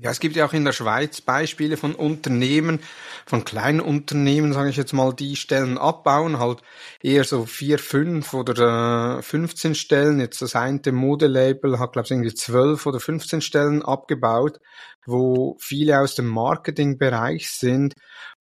Ja, 0.03 0.09
es 0.09 0.19
gibt 0.19 0.35
ja 0.35 0.47
auch 0.47 0.53
in 0.53 0.65
der 0.65 0.71
Schweiz 0.71 1.21
Beispiele 1.21 1.77
von 1.77 1.93
Unternehmen, 1.93 2.79
von 3.27 3.45
kleinen 3.45 3.79
Unternehmen, 3.79 4.51
sage 4.51 4.71
ich 4.71 4.75
jetzt 4.75 4.93
mal, 4.93 5.13
die 5.13 5.35
Stellen 5.35 5.77
abbauen, 5.77 6.39
halt 6.39 6.63
eher 7.03 7.23
so 7.23 7.45
vier, 7.45 7.77
fünf 7.77 8.33
oder 8.33 9.19
äh, 9.19 9.21
15 9.21 9.75
Stellen. 9.75 10.19
Jetzt 10.19 10.41
das 10.41 10.55
eine 10.55 10.81
Modelabel 10.91 11.77
hat, 11.77 11.93
glaube 11.93 12.07
ich, 12.07 12.11
irgendwie 12.11 12.33
zwölf 12.33 12.87
oder 12.87 12.99
15 12.99 13.41
Stellen 13.41 13.83
abgebaut, 13.83 14.57
wo 15.05 15.55
viele 15.59 15.99
aus 15.99 16.15
dem 16.15 16.25
Marketingbereich 16.25 17.51
sind, 17.51 17.93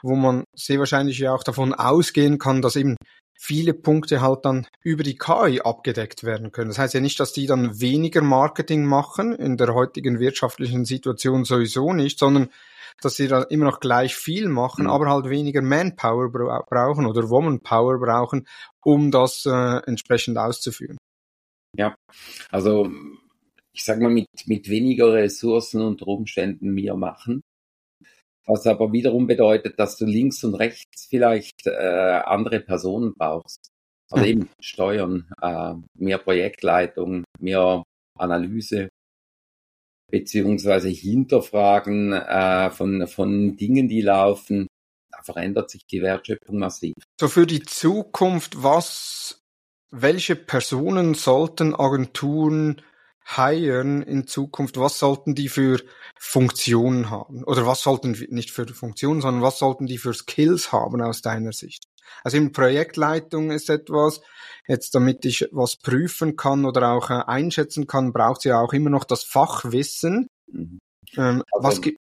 wo 0.02 0.16
man 0.16 0.44
sehr 0.54 0.78
wahrscheinlich 0.78 1.18
ja 1.18 1.34
auch 1.34 1.44
davon 1.44 1.74
ausgehen 1.74 2.38
kann, 2.38 2.62
dass 2.62 2.76
eben 2.76 2.96
viele 3.42 3.72
Punkte 3.72 4.20
halt 4.20 4.44
dann 4.44 4.66
über 4.82 5.02
die 5.02 5.16
KI 5.16 5.62
abgedeckt 5.62 6.24
werden 6.24 6.52
können. 6.52 6.68
Das 6.68 6.78
heißt 6.78 6.92
ja 6.92 7.00
nicht, 7.00 7.18
dass 7.20 7.32
die 7.32 7.46
dann 7.46 7.80
weniger 7.80 8.20
Marketing 8.20 8.84
machen, 8.84 9.34
in 9.34 9.56
der 9.56 9.72
heutigen 9.72 10.20
wirtschaftlichen 10.20 10.84
Situation 10.84 11.46
sowieso 11.46 11.94
nicht, 11.94 12.18
sondern 12.18 12.50
dass 13.00 13.16
sie 13.16 13.28
da 13.28 13.42
immer 13.44 13.64
noch 13.64 13.80
gleich 13.80 14.14
viel 14.14 14.46
machen, 14.48 14.84
mhm. 14.84 14.90
aber 14.90 15.08
halt 15.08 15.30
weniger 15.30 15.62
Manpower 15.62 16.30
bra 16.30 16.62
brauchen 16.68 17.06
oder 17.06 17.30
Womanpower 17.30 17.98
brauchen, 17.98 18.46
um 18.82 19.10
das 19.10 19.46
äh, 19.46 19.80
entsprechend 19.86 20.36
auszuführen. 20.36 20.98
Ja, 21.74 21.94
also 22.50 22.90
ich 23.72 23.84
sag 23.84 24.00
mal, 24.00 24.10
mit, 24.10 24.28
mit 24.44 24.68
weniger 24.68 25.14
Ressourcen 25.14 25.80
unter 25.80 26.08
Umständen 26.08 26.74
mehr 26.74 26.94
machen 26.94 27.40
was 28.50 28.66
aber 28.66 28.92
wiederum 28.92 29.26
bedeutet, 29.26 29.78
dass 29.78 29.96
du 29.96 30.04
links 30.04 30.42
und 30.44 30.54
rechts 30.56 31.06
vielleicht 31.08 31.66
äh, 31.66 31.70
andere 32.24 32.60
Personen 32.60 33.14
brauchst. 33.14 33.70
Also 34.10 34.24
mhm. 34.24 34.30
eben 34.30 34.50
Steuern, 34.60 35.30
äh, 35.40 35.74
mehr 35.94 36.18
Projektleitung, 36.18 37.24
mehr 37.38 37.84
Analyse, 38.18 38.88
beziehungsweise 40.10 40.88
Hinterfragen 40.88 42.12
äh, 42.12 42.70
von, 42.70 43.06
von 43.06 43.56
Dingen, 43.56 43.88
die 43.88 44.02
laufen. 44.02 44.66
Da 45.12 45.22
verändert 45.22 45.70
sich 45.70 45.86
die 45.86 46.02
Wertschöpfung 46.02 46.58
massiv. 46.58 46.94
So 47.20 47.28
für 47.28 47.46
die 47.46 47.62
Zukunft, 47.62 48.62
was, 48.62 49.40
welche 49.90 50.34
Personen 50.34 51.14
sollten 51.14 51.74
Agenturen 51.74 52.82
hiren 53.24 54.02
in 54.02 54.26
Zukunft, 54.26 54.78
was 54.78 54.98
sollten 54.98 55.34
die 55.34 55.48
für 55.48 55.80
Funktionen 56.18 57.10
haben? 57.10 57.44
Oder 57.44 57.66
was 57.66 57.82
sollten, 57.82 58.12
nicht 58.30 58.50
für 58.50 58.66
Funktionen, 58.66 59.20
sondern 59.20 59.42
was 59.42 59.58
sollten 59.58 59.86
die 59.86 59.98
für 59.98 60.14
Skills 60.14 60.72
haben 60.72 61.00
aus 61.02 61.22
deiner 61.22 61.52
Sicht? 61.52 61.84
Also 62.24 62.38
in 62.38 62.52
Projektleitung 62.52 63.50
ist 63.50 63.70
etwas, 63.70 64.20
jetzt 64.66 64.94
damit 64.94 65.24
ich 65.24 65.48
was 65.52 65.76
prüfen 65.76 66.36
kann 66.36 66.64
oder 66.64 66.90
auch 66.90 67.10
äh, 67.10 67.22
einschätzen 67.26 67.86
kann, 67.86 68.12
braucht 68.12 68.38
es 68.38 68.44
ja 68.44 68.60
auch 68.60 68.72
immer 68.72 68.90
noch 68.90 69.04
das 69.04 69.22
Fachwissen. 69.22 70.26
Mhm. 70.50 70.78
Ähm, 71.16 71.42
also 71.52 71.68
was 71.68 71.80
gibt 71.80 71.98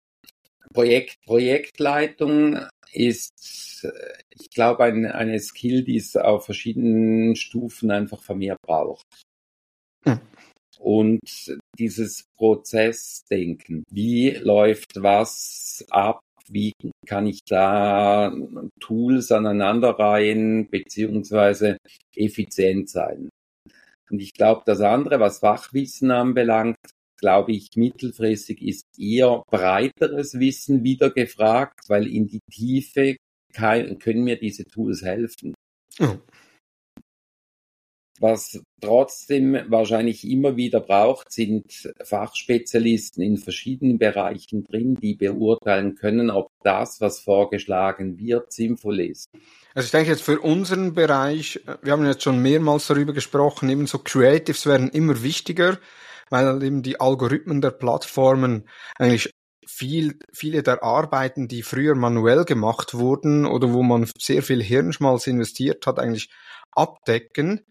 Projekt, 0.73 1.17
Projektleitung 1.27 2.67
ist, 2.93 3.85
äh, 3.85 3.91
ich 4.31 4.51
glaube, 4.51 4.85
ein, 4.85 5.05
eine 5.05 5.39
Skill, 5.41 5.85
die 5.85 5.97
es 5.97 6.17
auf 6.17 6.47
verschiedenen 6.47 7.37
Stufen 7.37 7.91
einfach 7.91 8.23
vermehrt 8.23 8.61
braucht. 8.63 9.07
Hm 10.05 10.21
und 10.79 11.21
dieses 11.79 12.25
Prozessdenken. 12.37 13.85
Wie 13.91 14.31
läuft 14.31 15.03
was 15.03 15.85
ab? 15.91 16.21
Wie 16.51 16.73
kann 17.07 17.27
ich 17.27 17.41
da 17.47 18.33
Tools 18.81 19.31
aneinanderreihen 19.33 20.71
beziehungsweise 20.71 21.77
effizient 22.17 22.89
sein? 22.89 23.29
Und 24.11 24.21
ich 24.23 24.33
glaube, 24.33 24.63
das 24.65 24.81
andere, 24.81 25.21
was 25.21 25.41
Fachwissen 25.41 26.11
anbelangt, 26.11 26.77
glaube 27.19 27.53
ich, 27.53 27.69
mittelfristig 27.77 28.63
ist 28.63 28.85
eher 28.99 29.43
breiteres 29.51 30.39
Wissen 30.39 30.85
wieder 30.85 31.11
gefragt, 31.11 31.81
weil 31.89 32.07
in 32.07 32.27
die 32.27 32.41
Tiefe 32.51 33.17
kann, 33.53 33.99
können 33.99 34.25
mir 34.25 34.39
diese 34.39 34.65
Tools 34.65 35.03
helfen. 35.03 35.55
Oh. 36.01 36.17
Was 38.21 38.61
trotzdem 38.81 39.59
wahrscheinlich 39.69 40.29
immer 40.29 40.57
wieder 40.57 40.81
braucht, 40.81 41.31
sind 41.33 41.93
Fachspezialisten 42.03 43.23
in 43.23 43.37
verschiedenen 43.37 43.99
Bereichen 43.99 44.65
drin, 44.65 44.95
die 44.95 45.15
beurteilen 45.15 45.95
können, 45.95 46.31
ob 46.31 46.51
das, 46.63 47.01
was 47.01 47.21
vorgeschlagen 47.21 48.19
wird, 48.19 48.53
sinnvoll 48.53 49.01
ist. 49.01 49.31
Also 49.75 49.87
ich 49.87 49.93
denke 49.93 50.11
jetzt 50.11 50.23
für 50.23 50.41
unseren 50.41 50.95
Bereich, 50.95 51.61
wir 51.83 51.93
haben 51.93 52.05
jetzt 52.07 52.23
schon 52.25 52.43
mehrmals 52.43 52.89
darüber 52.89 53.13
gesprochen, 53.13 53.69
ebenso 53.69 53.99
Creatives 53.99 54.67
werden 54.67 54.89
immer 54.89 55.23
wichtiger, 55.23 55.79
weil 56.31 56.63
eben 56.63 56.83
die 56.83 57.01
Algorithmen 57.01 57.61
der 57.61 57.71
Plattformen 57.71 58.69
eigentlich 58.97 59.31
viel, 59.67 60.19
viele 60.33 60.63
der 60.63 60.83
Arbeiten, 60.83 61.47
die 61.47 61.63
früher 61.63 61.95
manuell 61.95 62.45
gemacht 62.45 62.95
wurden 62.95 63.47
oder 63.47 63.73
wo 63.73 63.83
man 63.83 64.11
sehr 64.19 64.43
viel 64.43 64.63
Hirnschmalz 64.63 65.27
investiert 65.27 65.87
hat, 65.87 65.99
eigentlich 65.99 66.31
abdecken. 66.73 67.65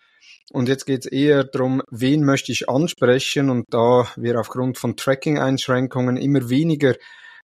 Und 0.52 0.70
jetzt 0.70 0.86
geht 0.86 1.06
es 1.06 1.12
eher 1.12 1.44
darum, 1.44 1.82
wen 1.92 2.24
möchte 2.24 2.52
ich 2.52 2.70
ansprechen. 2.70 3.50
Und 3.50 3.66
da 3.70 4.08
wir 4.16 4.40
aufgrund 4.40 4.78
von 4.78 4.96
Tracking-Einschränkungen 4.96 6.18
immer 6.18 6.50
weniger 6.50 6.96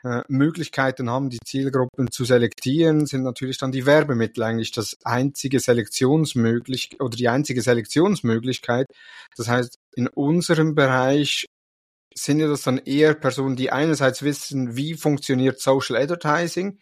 äh, 0.03 0.23
Möglichkeiten 0.29 1.11
haben, 1.11 1.31
die 1.31 1.41
Zielgruppen 1.45 2.11
zu 2.11 2.25
selektieren, 2.25 3.07
sind 3.07 3.23
natürlich 3.23 3.59
dann 3.59 3.73
die 3.73 3.87
Werbemittel 3.87 4.43
eigentlich 4.43 4.73
das 4.73 4.97
einzige 5.05 5.61
Selektionsmöglich 5.61 7.01
oder 7.01 7.17
die 7.17 7.29
einzige 7.29 7.63
Selektionsmöglichkeit. 7.63 8.87
Das 9.37 9.49
heißt, 9.49 9.77
in 9.97 10.09
unserem 10.09 10.75
Bereich 10.75 11.47
sind 12.15 12.41
ja 12.41 12.49
das 12.49 12.63
dann 12.63 12.79
eher 12.79 13.15
Personen, 13.15 13.57
die 13.57 13.73
einerseits 13.73 14.23
wissen, 14.23 14.77
wie 14.77 14.95
funktioniert 14.95 15.61
Social 15.61 15.97
Advertising, 15.97 16.79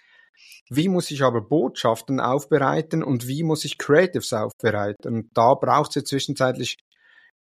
wie 0.71 0.89
muss 0.89 1.11
ich 1.11 1.23
aber 1.23 1.41
Botschaften 1.41 2.21
aufbereiten 2.21 3.03
und 3.03 3.27
wie 3.27 3.43
muss 3.43 3.65
ich 3.65 3.79
Creatives 3.79 4.33
aufbereiten? 4.33 5.15
Und 5.15 5.31
da 5.35 5.55
braucht 5.55 5.91
es 5.91 5.95
ja 5.97 6.05
zwischenzeitlich 6.05 6.77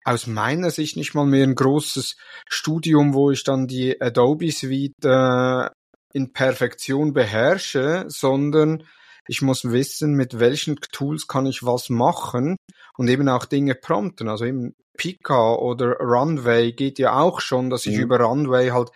aus 0.03 0.27
meiner 0.27 0.69
Sicht 0.69 0.97
nicht 0.97 1.15
mal 1.15 1.25
mehr 1.25 1.43
ein 1.43 1.55
großes 1.55 2.15
Studium, 2.47 3.13
wo 3.13 3.31
ich 3.31 3.43
dann 3.43 3.67
die 3.67 3.99
Adobe 3.99 4.51
Suite 4.51 5.03
äh, 5.03 5.69
in 6.13 6.31
Perfektion 6.31 7.13
beherrsche, 7.13 8.05
sondern 8.07 8.83
ich 9.27 9.41
muss 9.41 9.65
wissen, 9.65 10.13
mit 10.13 10.39
welchen 10.39 10.75
Tools 10.91 11.27
kann 11.27 11.47
ich 11.47 11.63
was 11.63 11.89
machen 11.89 12.55
und 12.97 13.07
eben 13.07 13.27
auch 13.27 13.45
Dinge 13.45 13.73
prompten. 13.73 14.29
Also 14.29 14.45
eben 14.45 14.75
Pika 14.95 15.55
oder 15.55 15.97
Runway 15.99 16.71
geht 16.71 16.99
ja 16.99 17.19
auch 17.19 17.41
schon, 17.41 17.71
dass 17.71 17.87
ich 17.87 17.97
mhm. 17.97 18.03
über 18.03 18.19
Runway 18.21 18.69
halt 18.69 18.91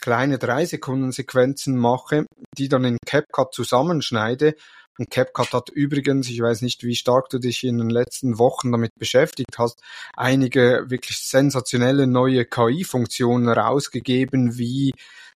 kleine 0.00 0.38
drei 0.38 0.64
Sekunden 0.64 1.12
Sequenzen 1.12 1.76
mache, 1.76 2.26
die 2.56 2.68
dann 2.68 2.84
in 2.84 2.98
CapCut 3.06 3.54
zusammenschneide. 3.54 4.54
Und 4.98 5.10
CapCut 5.10 5.52
hat 5.52 5.70
übrigens, 5.70 6.28
ich 6.28 6.40
weiß 6.40 6.62
nicht, 6.62 6.84
wie 6.84 6.94
stark 6.94 7.28
du 7.28 7.38
dich 7.38 7.64
in 7.64 7.78
den 7.78 7.90
letzten 7.90 8.38
Wochen 8.38 8.70
damit 8.70 8.92
beschäftigt 8.96 9.58
hast, 9.58 9.82
einige 10.16 10.84
wirklich 10.88 11.18
sensationelle 11.18 12.06
neue 12.06 12.44
KI-Funktionen 12.44 13.48
rausgegeben, 13.48 14.56
wie 14.56 14.92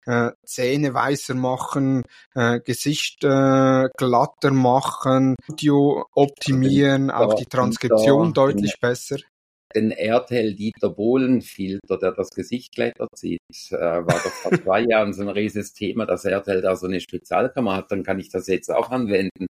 äh, 0.04 0.30
Zähne 0.44 0.92
weißer 0.92 1.34
machen, 1.34 2.02
äh, 2.34 2.60
Gesicht 2.60 3.24
äh, 3.24 3.88
glatter 3.96 4.50
machen, 4.50 5.36
Audio 5.50 6.04
optimieren, 6.14 7.10
auch 7.10 7.34
die 7.34 7.46
Transkription 7.46 8.34
deutlich 8.34 8.78
besser 8.80 9.16
den 9.74 9.90
RTL 9.90 10.54
Dieter 10.54 10.90
Bohlen 10.90 11.42
Filter, 11.42 11.98
der 11.98 12.12
das 12.12 12.30
Gesicht 12.30 12.74
glätter 12.74 13.08
zieht, 13.14 13.40
äh, 13.70 13.76
war 13.76 14.04
doch 14.06 14.32
vor 14.32 14.52
zwei 14.52 14.80
Jahren 14.88 15.12
so 15.12 15.22
ein 15.22 15.28
riesiges 15.28 15.72
Thema, 15.72 16.06
dass 16.06 16.24
RTL 16.24 16.62
da 16.62 16.76
so 16.76 16.86
eine 16.86 17.00
Spezialkammer 17.00 17.76
hat, 17.76 17.90
dann 17.90 18.02
kann 18.02 18.18
ich 18.18 18.30
das 18.30 18.46
jetzt 18.46 18.70
auch 18.70 18.90
anwenden. 18.90 19.46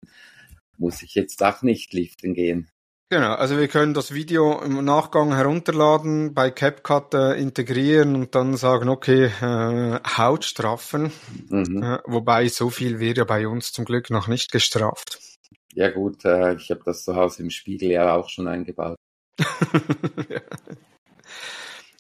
Muss 0.79 1.03
ich 1.03 1.15
jetzt 1.15 1.43
auch 1.43 1.63
nicht 1.63 1.93
liften 1.93 2.35
gehen. 2.35 2.69
Genau, 3.13 3.35
also 3.35 3.59
wir 3.59 3.67
können 3.67 3.93
das 3.93 4.15
Video 4.15 4.63
im 4.63 4.85
Nachgang 4.85 5.35
herunterladen, 5.35 6.33
bei 6.33 6.53
CapCut 6.53 7.15
äh, 7.15 7.33
integrieren 7.41 8.15
und 8.15 8.37
dann 8.37 8.57
sagen, 8.57 8.89
okay, 8.89 9.25
äh, 9.25 9.99
Haut 10.17 10.45
straffen. 10.45 11.11
Mhm. 11.49 11.83
Äh, 11.83 11.99
wobei 12.05 12.47
so 12.47 12.71
viel 12.71 13.01
wird 13.01 13.19
ja 13.19 13.25
bei 13.25 13.49
uns 13.49 13.73
zum 13.73 13.85
Glück 13.85 14.11
noch 14.11 14.29
nicht 14.29 14.53
gestraft. 14.53 15.19
Ja 15.75 15.91
gut, 15.91 16.25
äh, 16.25 16.55
ich 16.55 16.71
habe 16.71 16.83
das 16.85 17.05
zu 17.05 17.17
Hause 17.17 17.43
im 17.43 17.51
Spiegel 17.51 17.91
ja 17.91 18.15
auch 18.15 18.29
schon 18.29 18.47
eingebaut. 18.47 18.97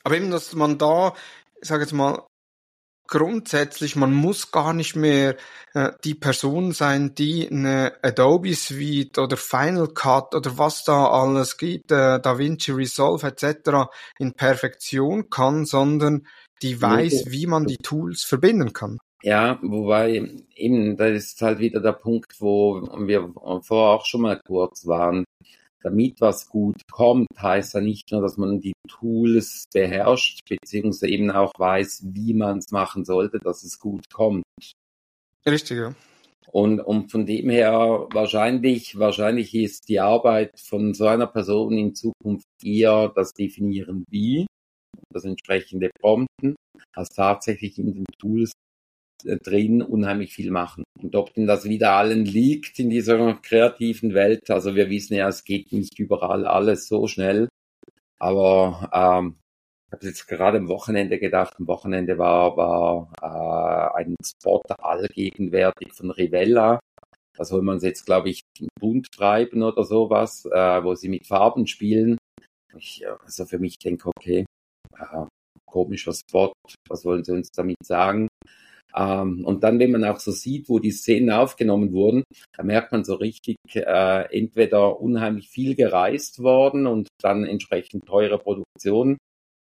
Aber 0.05 0.16
eben, 0.16 0.31
dass 0.31 0.55
man 0.55 0.79
da, 0.79 1.14
ich 1.61 1.68
sage 1.68 1.83
jetzt 1.83 1.92
mal, 1.92 2.26
grundsätzlich, 3.11 3.96
man 3.96 4.14
muss 4.14 4.50
gar 4.53 4.72
nicht 4.72 4.96
mehr 4.96 5.37
äh, 5.74 5.90
die 6.05 6.14
Person 6.14 6.72
sein, 6.72 7.14
die 7.14 7.48
eine 7.50 7.92
Adobe 8.03 8.55
Suite 8.55 9.18
oder 9.18 9.37
Final 9.37 9.88
Cut 9.88 10.35
oder 10.35 10.57
was 10.57 10.85
da 10.85 11.07
alles 11.11 11.59
gibt, 11.59 11.90
äh, 11.90 12.20
DaVinci 12.20 12.70
Resolve 12.70 13.26
etc. 13.26 13.90
in 14.18 14.33
Perfektion 14.33 15.29
kann, 15.29 15.66
sondern 15.66 16.26
die 16.62 16.81
weiß, 16.81 17.24
wie 17.29 17.46
man 17.46 17.66
die 17.66 17.79
Tools 17.79 18.22
verbinden 18.22 18.72
kann. 18.72 18.98
Ja, 19.22 19.59
wobei 19.62 20.22
eben, 20.55 20.96
da 20.96 21.07
ist 21.07 21.42
halt 21.42 21.59
wieder 21.59 21.81
der 21.81 21.92
Punkt, 21.92 22.40
wo 22.40 22.81
wir 23.07 23.33
vorher 23.62 23.98
auch 23.98 24.07
schon 24.07 24.22
mal 24.22 24.40
kurz 24.46 24.87
waren 24.87 25.24
damit 25.83 26.21
was 26.21 26.49
gut 26.49 26.77
kommt, 26.90 27.29
heißt 27.38 27.75
ja 27.75 27.81
nicht 27.81 28.11
nur, 28.12 28.23
dass 28.23 28.37
man 28.37 28.61
die 28.61 28.73
Tools 28.88 29.64
beherrscht, 29.73 30.40
beziehungsweise 30.49 31.11
eben 31.11 31.31
auch 31.31 31.53
weiß, 31.59 32.05
wie 32.12 32.35
man 32.35 32.59
es 32.59 32.71
machen 32.71 33.05
sollte, 33.05 33.38
dass 33.38 33.62
es 33.62 33.79
gut 33.79 34.05
kommt. 34.12 34.45
Richtig, 35.47 35.79
ja. 35.79 35.95
Und, 36.53 36.81
und 36.81 37.11
von 37.11 37.27
dem 37.27 37.49
her 37.49 38.09
wahrscheinlich, 38.12 38.99
wahrscheinlich 38.99 39.55
ist 39.55 39.88
die 39.88 40.01
Arbeit 40.01 40.59
von 40.59 40.95
so 40.95 41.07
einer 41.07 41.29
Person 41.29 41.79
in 41.79 41.95
Zukunft 41.95 42.47
eher 42.62 43.12
das 43.14 43.33
Definieren 43.33 44.05
wie, 44.11 44.47
das 45.12 45.25
entsprechende 45.25 45.90
Prompten, 46.01 46.57
als 46.95 47.09
tatsächlich 47.11 47.79
in 47.79 47.95
den 47.95 48.05
Tools 48.19 48.53
drin 49.24 49.83
unheimlich 49.83 50.33
viel 50.33 50.50
machen. 50.50 50.85
Und 51.00 51.16
ob 51.16 51.33
denn 51.35 51.46
das 51.46 51.64
wieder 51.64 51.92
allen 51.92 52.24
liegt 52.24 52.78
in 52.78 52.90
dieser 52.90 53.35
kreativen 53.42 54.14
Welt, 54.14 54.50
also 54.50 54.74
wir 54.74 54.90
wissen 54.90 55.14
ja, 55.14 55.28
es 55.28 55.44
geht 55.44 55.72
nicht 55.72 55.98
überall 55.98 56.46
alles 56.46 56.88
so 56.88 57.06
schnell, 57.06 57.48
aber 58.18 58.90
ähm, 58.92 59.37
ich 59.88 59.92
habe 59.92 60.06
jetzt 60.06 60.28
gerade 60.28 60.59
am 60.59 60.68
Wochenende 60.68 61.18
gedacht, 61.18 61.54
am 61.59 61.66
Wochenende 61.66 62.16
war, 62.16 62.56
war 62.56 63.12
äh, 63.22 63.98
ein 63.98 64.14
Spot 64.24 64.62
allgegenwärtig 64.78 65.92
von 65.92 66.12
Rivella. 66.12 66.78
Da 67.37 67.44
soll 67.44 67.62
man 67.62 67.78
es 67.78 67.83
jetzt, 67.83 68.06
glaube 68.06 68.28
ich, 68.30 68.42
bunt 68.78 69.11
treiben 69.11 69.62
oder 69.62 69.83
sowas, 69.83 70.44
äh, 70.44 70.85
wo 70.85 70.94
sie 70.94 71.09
mit 71.09 71.26
Farben 71.26 71.66
spielen. 71.66 72.18
Ich 72.76 73.04
also 73.24 73.46
für 73.46 73.59
mich 73.59 73.78
denke, 73.78 74.11
okay, 74.14 74.44
äh, 74.96 75.26
komischer 75.66 76.12
Spot, 76.12 76.52
was 76.88 77.04
wollen 77.04 77.24
sie 77.24 77.33
uns 77.33 77.50
damit 77.50 77.78
sagen? 77.83 78.28
Ähm, 78.96 79.44
und 79.44 79.62
dann, 79.64 79.79
wenn 79.79 79.92
man 79.92 80.05
auch 80.05 80.18
so 80.18 80.33
sieht, 80.33 80.68
wo 80.68 80.79
die 80.79 80.90
Szenen 80.90 81.31
aufgenommen 81.31 81.92
wurden, 81.92 82.24
da 82.57 82.62
merkt 82.62 82.92
man 82.92 83.05
so 83.05 83.14
richtig, 83.14 83.57
äh, 83.74 84.37
entweder 84.37 85.00
unheimlich 85.00 85.48
viel 85.48 85.74
gereist 85.74 86.42
worden 86.42 86.87
und 86.87 87.09
dann 87.22 87.44
entsprechend 87.44 88.07
teure 88.07 88.38
Produktion. 88.38 89.16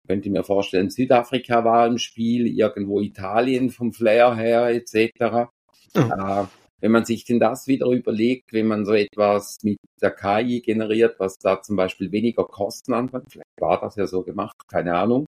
Könnte 0.07 0.29
mir 0.29 0.43
vorstellen, 0.43 0.89
Südafrika 0.89 1.63
war 1.63 1.87
im 1.87 1.97
Spiel, 1.97 2.47
irgendwo 2.47 2.99
Italien 2.99 3.69
vom 3.69 3.93
Flair 3.93 4.35
her 4.35 4.67
etc. 4.67 5.49
Mhm. 5.95 6.11
Äh, 6.11 6.45
wenn 6.83 6.91
man 6.91 7.05
sich 7.05 7.23
denn 7.23 7.39
das 7.39 7.67
wieder 7.67 7.87
überlegt, 7.87 8.51
wenn 8.51 8.67
man 8.67 8.85
so 8.85 8.91
etwas 8.93 9.57
mit 9.63 9.77
der 10.01 10.11
KI 10.11 10.59
generiert, 10.59 11.17
was 11.17 11.37
da 11.37 11.61
zum 11.61 11.77
Beispiel 11.77 12.11
weniger 12.11 12.43
Kosten 12.43 12.93
anfängt, 12.93 13.31
vielleicht 13.31 13.61
war 13.61 13.79
das 13.79 13.95
ja 13.95 14.05
so 14.05 14.23
gemacht, 14.23 14.57
keine 14.67 14.95
Ahnung, 14.97 15.25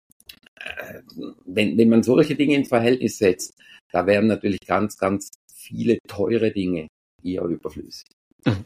wenn, 1.44 1.78
wenn 1.78 1.88
man 1.88 2.02
solche 2.02 2.34
Dinge 2.34 2.56
ins 2.56 2.68
Verhältnis 2.68 3.18
setzt, 3.18 3.54
da 3.92 4.06
wären 4.06 4.26
natürlich 4.26 4.60
ganz, 4.66 4.98
ganz 4.98 5.30
viele 5.52 5.98
teure 6.06 6.52
Dinge 6.52 6.88
eher 7.22 7.42
überflüssig. 7.44 8.08
Mhm. 8.44 8.64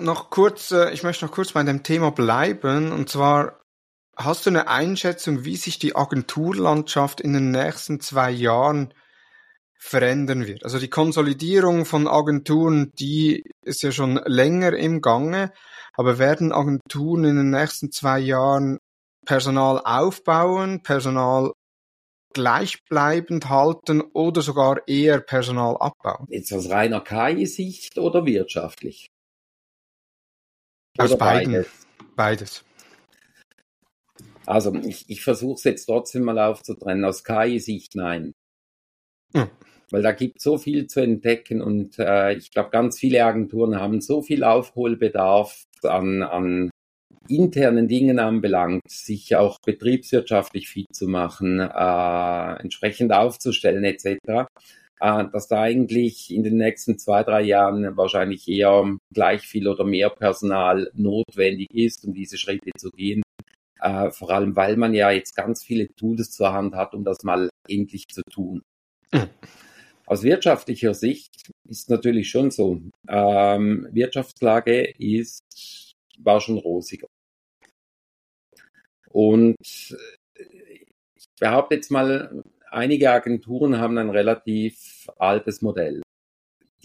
noch 0.00 0.30
kurz, 0.30 0.70
äh, 0.70 0.92
ich 0.92 1.02
möchte 1.02 1.24
noch 1.24 1.32
kurz 1.32 1.52
bei 1.52 1.62
dem 1.62 1.82
Thema 1.82 2.10
bleiben. 2.10 2.92
Und 2.92 3.08
zwar, 3.08 3.60
hast 4.16 4.46
du 4.46 4.50
eine 4.50 4.68
Einschätzung, 4.68 5.44
wie 5.44 5.56
sich 5.56 5.78
die 5.78 5.96
Agenturlandschaft 5.96 7.20
in 7.20 7.32
den 7.32 7.50
nächsten 7.50 8.00
zwei 8.00 8.30
Jahren 8.30 8.94
verändern 9.78 10.46
wird? 10.46 10.64
Also 10.64 10.78
die 10.78 10.88
Konsolidierung 10.88 11.84
von 11.84 12.08
Agenturen, 12.08 12.90
die 12.98 13.44
ist 13.62 13.82
ja 13.82 13.92
schon 13.92 14.20
länger 14.24 14.72
im 14.74 15.00
Gange. 15.00 15.52
Aber 15.94 16.18
werden 16.18 16.52
Agenturen 16.52 17.24
in 17.24 17.36
den 17.36 17.50
nächsten 17.50 17.92
zwei 17.92 18.18
Jahren 18.18 18.78
Personal 19.24 19.80
aufbauen, 19.84 20.82
Personal 20.82 21.52
gleichbleibend 22.32 23.48
halten 23.48 24.02
oder 24.12 24.42
sogar 24.42 24.86
eher 24.88 25.20
Personal 25.20 25.76
abbauen? 25.76 26.26
Jetzt 26.28 26.52
aus 26.52 26.68
reiner 26.68 27.00
KI-Sicht 27.00 27.96
oder 27.96 28.26
wirtschaftlich? 28.26 29.06
Aus 30.98 31.10
oder 31.12 31.18
beiden. 31.18 31.52
Beides? 31.52 31.70
beides. 32.16 32.64
Also 34.46 34.74
ich, 34.74 35.08
ich 35.08 35.22
versuche 35.22 35.54
es 35.54 35.64
jetzt 35.64 35.86
trotzdem 35.86 36.24
mal 36.24 36.38
aufzutrennen. 36.38 37.04
Aus 37.04 37.24
KI-Sicht 37.24 37.94
nein. 37.94 38.34
Hm. 39.32 39.48
Weil 39.94 40.02
da 40.02 40.10
gibt 40.10 40.40
so 40.40 40.58
viel 40.58 40.88
zu 40.88 41.00
entdecken 41.00 41.62
und 41.62 42.00
äh, 42.00 42.34
ich 42.34 42.50
glaube, 42.50 42.70
ganz 42.70 42.98
viele 42.98 43.24
Agenturen 43.24 43.78
haben 43.78 44.00
so 44.00 44.22
viel 44.22 44.42
Aufholbedarf 44.42 45.62
an, 45.84 46.24
an 46.24 46.70
internen 47.28 47.86
Dingen 47.86 48.18
anbelangt, 48.18 48.82
sich 48.88 49.36
auch 49.36 49.60
betriebswirtschaftlich 49.64 50.68
fit 50.68 50.88
zu 50.92 51.06
machen, 51.06 51.60
äh, 51.60 52.60
entsprechend 52.60 53.12
aufzustellen 53.12 53.84
etc., 53.84 54.16
äh, 54.98 55.24
dass 55.32 55.46
da 55.46 55.60
eigentlich 55.60 56.34
in 56.34 56.42
den 56.42 56.56
nächsten 56.56 56.98
zwei, 56.98 57.22
drei 57.22 57.42
Jahren 57.42 57.96
wahrscheinlich 57.96 58.48
eher 58.48 58.96
gleich 59.14 59.42
viel 59.42 59.68
oder 59.68 59.84
mehr 59.84 60.10
Personal 60.10 60.90
notwendig 60.94 61.72
ist, 61.72 62.04
um 62.04 62.14
diese 62.14 62.36
Schritte 62.36 62.72
zu 62.76 62.90
gehen. 62.90 63.22
Äh, 63.80 64.10
vor 64.10 64.30
allem, 64.30 64.56
weil 64.56 64.76
man 64.76 64.92
ja 64.92 65.12
jetzt 65.12 65.36
ganz 65.36 65.62
viele 65.62 65.86
Tools 65.94 66.32
zur 66.32 66.52
Hand 66.52 66.74
hat, 66.74 66.94
um 66.94 67.04
das 67.04 67.22
mal 67.22 67.48
endlich 67.68 68.08
zu 68.08 68.22
tun. 68.28 68.60
Aus 70.06 70.22
wirtschaftlicher 70.22 70.94
Sicht 70.94 71.50
ist 71.64 71.88
natürlich 71.88 72.28
schon 72.28 72.50
so. 72.50 72.80
Ähm, 73.08 73.88
Wirtschaftslage 73.90 74.92
ist, 74.98 75.94
war 76.18 76.40
schon 76.40 76.58
rosiger. 76.58 77.08
Und 79.08 79.56
ich 79.60 81.28
behaupte 81.38 81.76
jetzt 81.76 81.90
mal, 81.90 82.42
einige 82.70 83.10
Agenturen 83.12 83.78
haben 83.78 83.96
ein 83.98 84.10
relativ 84.10 85.08
altes 85.18 85.62
Modell. 85.62 86.03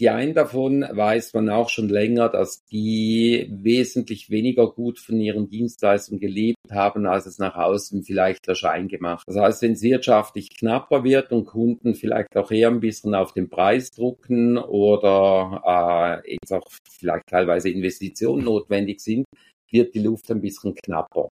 Die 0.00 0.08
einen 0.08 0.32
davon 0.32 0.80
weiß 0.80 1.34
man 1.34 1.50
auch 1.50 1.68
schon 1.68 1.90
länger, 1.90 2.30
dass 2.30 2.64
die 2.64 3.46
wesentlich 3.52 4.30
weniger 4.30 4.72
gut 4.72 4.98
von 4.98 5.20
ihren 5.20 5.50
Dienstleistungen 5.50 6.20
gelebt 6.20 6.56
haben, 6.70 7.04
als 7.04 7.26
es 7.26 7.38
nach 7.38 7.54
außen 7.54 8.02
vielleicht 8.02 8.48
der 8.48 8.54
Schein 8.54 8.88
gemacht. 8.88 9.24
Das 9.26 9.36
heißt, 9.36 9.60
wenn 9.60 9.72
es 9.72 9.82
wirtschaftlich 9.82 10.56
knapper 10.56 11.04
wird 11.04 11.32
und 11.32 11.44
Kunden 11.44 11.94
vielleicht 11.94 12.34
auch 12.34 12.50
eher 12.50 12.68
ein 12.68 12.80
bisschen 12.80 13.14
auf 13.14 13.34
den 13.34 13.50
Preis 13.50 13.90
drucken 13.90 14.56
oder 14.56 16.22
äh, 16.24 16.32
jetzt 16.32 16.52
auch 16.54 16.66
vielleicht 16.90 17.26
teilweise 17.26 17.68
Investitionen 17.68 18.44
notwendig 18.44 19.00
sind, 19.00 19.26
wird 19.70 19.94
die 19.94 20.02
Luft 20.02 20.30
ein 20.30 20.40
bisschen 20.40 20.74
knapper. 20.74 21.28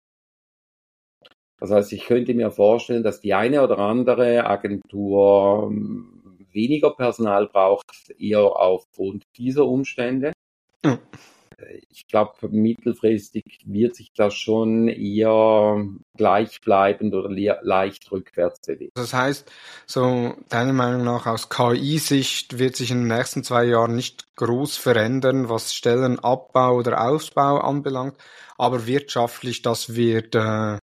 Das 1.60 1.70
heißt, 1.70 1.94
ich 1.94 2.06
könnte 2.06 2.34
mir 2.34 2.50
vorstellen, 2.50 3.04
dass 3.04 3.22
die 3.22 3.36
eine 3.36 3.64
oder 3.64 3.78
andere 3.78 4.48
Agentur 4.48 5.72
weniger 6.56 6.96
Personal 6.96 7.48
braucht, 7.48 7.86
eher 8.18 8.44
aufgrund 8.44 9.24
dieser 9.38 9.66
Umstände. 9.66 10.34
Mhm. 10.84 11.00
Ich 11.90 12.08
glaube, 12.08 12.50
mittelfristig 12.50 13.62
wird 13.66 13.96
sich 13.96 14.12
das 14.14 14.34
schon 14.34 14.90
eher 14.90 15.88
gleichbleibend 16.18 17.14
oder 17.14 17.30
leicht 17.30 18.12
rückwärts 18.12 18.60
bewegen. 18.62 18.92
Das 18.96 19.14
heißt, 19.14 19.50
so 19.86 20.36
deiner 20.50 20.74
Meinung 20.74 21.06
nach 21.06 21.26
aus 21.28 21.50
KI-Sicht 21.50 22.60
wird 22.60 22.76
sich 22.76 22.92
in 22.92 23.08
den 23.08 23.18
nächsten 23.18 23.44
zwei 23.44 23.66
Jahren 23.66 23.96
nicht 23.96 24.36
groß 24.36 24.76
verändern, 24.76 25.48
was 25.48 25.74
Stellenabbau 25.74 26.76
oder 26.76 27.02
Ausbau 27.02 27.60
anbelangt, 27.60 28.18
aber 28.58 28.86
wirtschaftlich, 28.86 29.62
das 29.62 29.96
wird 29.96 30.36
äh, 30.36 30.78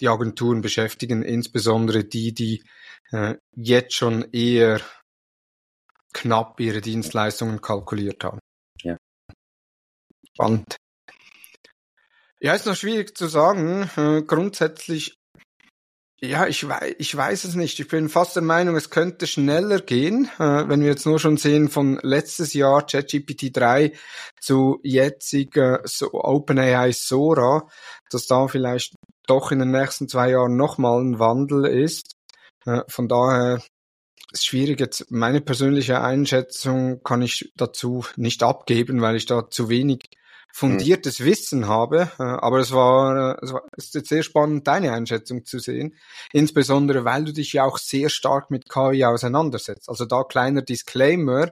die 0.00 0.08
Agenturen 0.08 0.60
beschäftigen, 0.60 1.22
insbesondere 1.22 2.04
die, 2.04 2.34
die 2.34 2.62
äh, 3.12 3.36
jetzt 3.54 3.94
schon 3.94 4.26
eher 4.32 4.80
knapp 6.12 6.60
ihre 6.60 6.80
Dienstleistungen 6.80 7.60
kalkuliert 7.60 8.24
haben. 8.24 8.38
Ja. 8.82 8.96
Spannend. 10.34 10.76
Ja, 12.40 12.54
ist 12.54 12.66
noch 12.66 12.76
schwierig 12.76 13.16
zu 13.16 13.28
sagen. 13.28 13.88
Äh, 13.96 14.22
grundsätzlich, 14.22 15.14
ja, 16.20 16.46
ich 16.46 16.68
weiß, 16.68 16.94
ich 16.98 17.16
weiß 17.16 17.44
es 17.44 17.54
nicht. 17.54 17.78
Ich 17.78 17.88
bin 17.88 18.08
fast 18.08 18.34
der 18.34 18.42
Meinung, 18.42 18.74
es 18.74 18.90
könnte 18.90 19.26
schneller 19.28 19.80
gehen, 19.80 20.28
äh, 20.38 20.68
wenn 20.68 20.80
wir 20.80 20.88
jetzt 20.88 21.06
nur 21.06 21.20
schon 21.20 21.36
sehen 21.36 21.68
von 21.68 22.00
letztes 22.02 22.52
Jahr 22.52 22.84
ChatGPT 22.86 23.56
3 23.56 23.92
zu 24.40 24.80
jetziger 24.82 25.82
so 25.84 26.12
OpenAI 26.12 26.92
Sora, 26.92 27.68
dass 28.10 28.26
da 28.26 28.48
vielleicht 28.48 28.94
doch 29.26 29.52
in 29.52 29.60
den 29.60 29.70
nächsten 29.70 30.08
zwei 30.08 30.30
Jahren 30.30 30.56
nochmal 30.56 31.00
ein 31.00 31.18
Wandel 31.20 31.66
ist. 31.66 32.16
Äh, 32.66 32.80
von 32.88 33.08
daher 33.08 33.62
ist 34.32 34.46
schwierig. 34.46 34.80
Jetzt 34.80 35.10
meine 35.10 35.40
persönliche 35.40 36.00
Einschätzung 36.00 37.02
kann 37.02 37.22
ich 37.22 37.52
dazu 37.56 38.04
nicht 38.16 38.42
abgeben, 38.42 39.00
weil 39.00 39.16
ich 39.16 39.26
da 39.26 39.50
zu 39.50 39.68
wenig 39.68 40.10
fundiertes 40.52 41.18
mhm. 41.18 41.24
Wissen 41.24 41.66
habe. 41.66 42.10
Äh, 42.18 42.22
aber 42.22 42.58
es 42.58 42.72
war, 42.72 43.32
äh, 43.32 43.44
es 43.44 43.52
war 43.52 43.62
es 43.76 43.86
ist 43.86 43.94
jetzt 43.94 44.08
sehr 44.10 44.22
spannend, 44.22 44.66
deine 44.66 44.92
Einschätzung 44.92 45.44
zu 45.44 45.58
sehen. 45.58 45.96
Insbesondere, 46.32 47.04
weil 47.04 47.24
du 47.24 47.32
dich 47.32 47.54
ja 47.54 47.64
auch 47.64 47.78
sehr 47.78 48.10
stark 48.10 48.50
mit 48.50 48.68
KI 48.68 49.04
auseinandersetzt. 49.04 49.88
Also 49.88 50.04
da 50.04 50.24
kleiner 50.24 50.62
Disclaimer. 50.62 51.48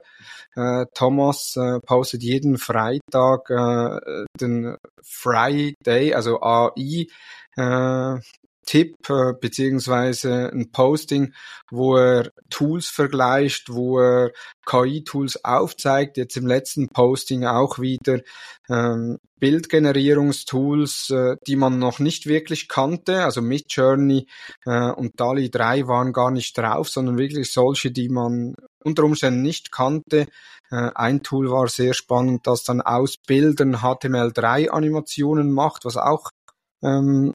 Äh, 0.55 0.85
Thomas 0.93 1.55
äh, 1.55 1.79
postet 1.79 2.23
jeden 2.23 2.57
Freitag 2.57 3.49
äh, 3.49 4.25
den 4.39 4.77
Friday, 5.01 6.13
also 6.13 6.41
AI, 6.41 7.07
äh, 7.55 8.19
Tipp 8.65 9.09
äh, 9.09 9.33
beziehungsweise 9.39 10.51
ein 10.53 10.71
Posting, 10.71 11.33
wo 11.69 11.97
er 11.97 12.31
Tools 12.49 12.87
vergleicht, 12.87 13.73
wo 13.73 13.99
er 13.99 14.31
KI-Tools 14.65 15.43
aufzeigt. 15.43 16.17
Jetzt 16.17 16.37
im 16.37 16.47
letzten 16.47 16.87
Posting 16.89 17.45
auch 17.45 17.79
wieder 17.79 18.21
ähm, 18.69 19.17
Bildgenerierungstools, 19.39 21.09
äh, 21.09 21.35
die 21.47 21.55
man 21.55 21.79
noch 21.79 21.99
nicht 21.99 22.27
wirklich 22.27 22.67
kannte. 22.67 23.23
Also 23.23 23.41
Midjourney 23.41 24.27
äh, 24.65 24.91
und 24.91 25.19
DALI 25.19 25.49
3 25.49 25.87
waren 25.87 26.13
gar 26.13 26.31
nicht 26.31 26.57
drauf, 26.57 26.89
sondern 26.89 27.17
wirklich 27.17 27.51
solche, 27.51 27.91
die 27.91 28.09
man 28.09 28.55
unter 28.83 29.03
Umständen 29.03 29.41
nicht 29.41 29.71
kannte. 29.71 30.27
Äh, 30.69 30.91
ein 30.95 31.23
Tool 31.23 31.49
war 31.49 31.67
sehr 31.67 31.93
spannend, 31.93 32.45
das 32.45 32.63
dann 32.63 32.81
aus 32.81 33.17
Bildern 33.17 33.77
HTML3 33.77 34.69
Animationen 34.69 35.51
macht, 35.51 35.85
was 35.85 35.97
auch 35.97 36.29
ähm, 36.83 37.33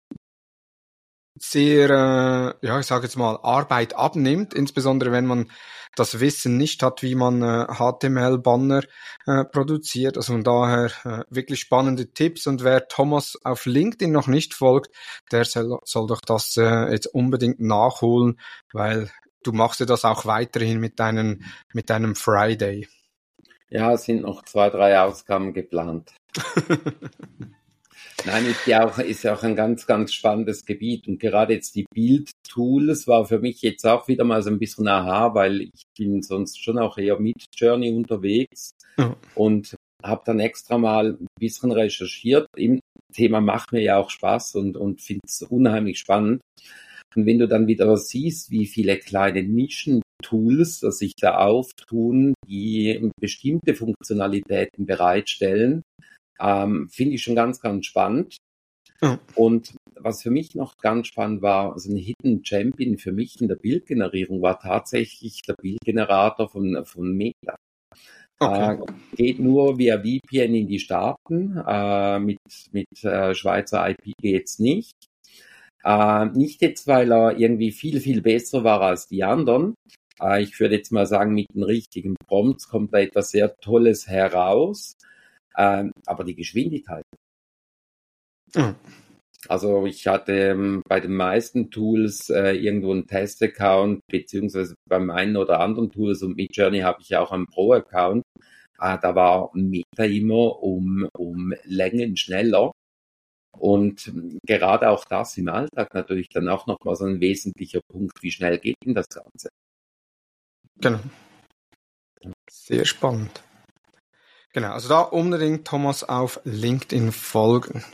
sehr, 1.38 1.90
äh, 1.90 2.66
ja, 2.66 2.80
ich 2.80 2.86
sage 2.86 3.04
jetzt 3.04 3.16
mal, 3.16 3.38
Arbeit 3.42 3.94
abnimmt, 3.94 4.54
insbesondere 4.54 5.12
wenn 5.12 5.26
man 5.26 5.50
das 5.96 6.20
Wissen 6.20 6.56
nicht 6.56 6.82
hat, 6.82 7.02
wie 7.02 7.14
man 7.14 7.42
äh, 7.42 7.66
HTML-Banner 7.66 8.82
äh, 9.26 9.44
produziert. 9.44 10.16
Also 10.16 10.34
von 10.34 10.44
daher 10.44 10.90
äh, 11.04 11.24
wirklich 11.30 11.60
spannende 11.60 12.12
Tipps. 12.12 12.46
Und 12.46 12.62
wer 12.62 12.86
Thomas 12.86 13.38
auf 13.44 13.66
LinkedIn 13.66 14.12
noch 14.12 14.26
nicht 14.28 14.54
folgt, 14.54 14.94
der 15.32 15.44
soll, 15.44 15.78
soll 15.84 16.06
doch 16.06 16.20
das 16.20 16.56
äh, 16.58 16.90
jetzt 16.90 17.06
unbedingt 17.06 17.60
nachholen, 17.60 18.38
weil 18.72 19.10
du 19.42 19.52
machst 19.52 19.80
ja 19.80 19.86
das 19.86 20.04
auch 20.04 20.26
weiterhin 20.26 20.80
mit 20.80 21.00
deinen, 21.00 21.44
mit 21.72 21.88
deinem 21.88 22.14
Friday. 22.14 22.88
Ja, 23.68 23.92
es 23.92 24.04
sind 24.04 24.22
noch 24.22 24.44
zwei, 24.44 24.70
drei 24.70 25.00
Ausgaben 25.00 25.52
geplant. 25.54 26.12
Nein, 28.24 28.46
ist 28.46 28.66
ja 28.66 28.84
auch, 28.84 28.98
ist 28.98 29.22
ja 29.24 29.34
auch 29.34 29.42
ein 29.42 29.56
ganz, 29.56 29.86
ganz 29.86 30.12
spannendes 30.12 30.64
Gebiet. 30.64 31.06
Und 31.06 31.20
gerade 31.20 31.54
jetzt 31.54 31.74
die 31.74 31.86
Build-Tools 31.94 33.06
war 33.06 33.26
für 33.26 33.38
mich 33.38 33.62
jetzt 33.62 33.86
auch 33.86 34.08
wieder 34.08 34.24
mal 34.24 34.42
so 34.42 34.50
ein 34.50 34.58
bisschen 34.58 34.88
aha, 34.88 35.34
weil 35.34 35.62
ich 35.62 35.82
bin 35.96 36.22
sonst 36.22 36.62
schon 36.62 36.78
auch 36.78 36.98
eher 36.98 37.20
mit 37.20 37.44
Journey 37.54 37.90
unterwegs 37.90 38.70
ja. 38.98 39.16
und 39.34 39.76
habe 40.02 40.22
dann 40.24 40.40
extra 40.40 40.78
mal 40.78 41.18
ein 41.20 41.26
bisschen 41.38 41.72
recherchiert. 41.72 42.46
Im 42.56 42.80
Thema 43.12 43.40
macht 43.40 43.72
mir 43.72 43.82
ja 43.82 43.98
auch 43.98 44.10
Spaß 44.10 44.56
und, 44.56 44.76
und 44.76 45.02
finde 45.02 45.22
es 45.26 45.42
unheimlich 45.42 45.98
spannend. 45.98 46.40
Und 47.14 47.26
wenn 47.26 47.38
du 47.38 47.48
dann 47.48 47.66
wieder 47.66 47.96
siehst, 47.96 48.50
wie 48.50 48.66
viele 48.66 48.98
kleine 48.98 49.42
Nischen-Tools, 49.42 50.80
dass 50.80 50.98
sich 50.98 51.14
da 51.18 51.38
auftun, 51.38 52.34
die 52.46 53.10
bestimmte 53.18 53.74
Funktionalitäten 53.74 54.84
bereitstellen, 54.84 55.82
ähm, 56.40 56.88
Finde 56.90 57.14
ich 57.14 57.22
schon 57.22 57.34
ganz, 57.34 57.60
ganz 57.60 57.86
spannend. 57.86 58.36
Ja. 59.02 59.18
Und 59.34 59.74
was 59.94 60.22
für 60.22 60.30
mich 60.30 60.54
noch 60.54 60.76
ganz 60.78 61.08
spannend 61.08 61.42
war, 61.42 61.72
also 61.72 61.90
ein 61.90 61.96
Hidden 61.96 62.44
Champion 62.44 62.98
für 62.98 63.12
mich 63.12 63.40
in 63.40 63.48
der 63.48 63.56
Bildgenerierung 63.56 64.42
war 64.42 64.58
tatsächlich 64.58 65.42
der 65.46 65.54
Bildgenerator 65.54 66.48
von, 66.48 66.84
von 66.84 67.12
Meta. 67.14 67.56
Okay. 68.38 68.74
Äh, 68.74 69.16
geht 69.16 69.38
nur 69.38 69.78
via 69.78 69.98
VPN 69.98 70.54
in 70.54 70.66
die 70.66 70.78
Staaten. 70.78 71.56
Äh, 71.66 72.18
mit 72.20 72.38
mit 72.72 73.04
äh, 73.04 73.34
Schweizer 73.34 73.88
IP 73.88 74.12
geht's 74.20 74.58
nicht. 74.58 74.92
Äh, 75.84 76.26
nicht 76.26 76.60
jetzt, 76.62 76.86
weil 76.86 77.12
er 77.12 77.38
irgendwie 77.38 77.70
viel, 77.70 78.00
viel 78.00 78.20
besser 78.20 78.64
war 78.64 78.80
als 78.82 79.06
die 79.08 79.24
anderen. 79.24 79.74
Äh, 80.20 80.42
ich 80.42 80.58
würde 80.60 80.76
jetzt 80.76 80.92
mal 80.92 81.06
sagen, 81.06 81.32
mit 81.34 81.46
den 81.54 81.62
richtigen 81.62 82.16
Prompts 82.26 82.68
kommt 82.68 82.92
da 82.92 82.98
etwas 82.98 83.30
sehr 83.30 83.56
Tolles 83.56 84.06
heraus. 84.06 84.96
Ähm, 85.56 85.92
aber 86.06 86.24
die 86.24 86.34
Geschwindigkeit. 86.34 87.04
Mhm. 88.54 88.76
Also 89.48 89.86
ich 89.86 90.06
hatte 90.06 90.32
ähm, 90.32 90.82
bei 90.88 91.00
den 91.00 91.14
meisten 91.14 91.70
Tools 91.70 92.30
äh, 92.30 92.52
irgendwo 92.52 92.92
einen 92.92 93.06
Test-Account, 93.06 94.00
beziehungsweise 94.10 94.74
beim 94.88 95.10
einen 95.10 95.36
oder 95.36 95.60
anderen 95.60 95.90
Tools 95.90 96.22
und 96.22 96.36
mit 96.36 96.56
Journey 96.56 96.80
habe 96.80 97.00
ich 97.00 97.10
ja 97.10 97.20
auch 97.20 97.32
einen 97.32 97.46
Pro-Account. 97.46 98.24
Äh, 98.80 98.98
da 99.00 99.14
war 99.14 99.50
Meta 99.54 100.04
immer 100.04 100.62
um, 100.62 101.08
um 101.16 101.54
Längen 101.64 102.16
schneller. 102.16 102.72
Und 103.58 104.12
gerade 104.46 104.90
auch 104.90 105.04
das 105.06 105.36
im 105.38 105.48
Alltag 105.48 105.94
natürlich 105.94 106.28
dann 106.28 106.48
auch 106.48 106.66
nochmal 106.66 106.94
so 106.94 107.06
ein 107.06 107.20
wesentlicher 107.20 107.80
Punkt, 107.90 108.22
wie 108.22 108.30
schnell 108.30 108.58
geht 108.58 108.76
denn 108.84 108.94
das 108.94 109.08
Ganze? 109.08 109.48
Genau. 110.78 111.00
Sehr 112.50 112.84
spannend. 112.84 113.42
Genau, 114.56 114.70
also 114.70 114.88
da 114.88 115.00
unbedingt 115.00 115.66
Thomas 115.66 116.02
auf 116.02 116.40
LinkedIn 116.44 117.12
folgen. 117.12 117.84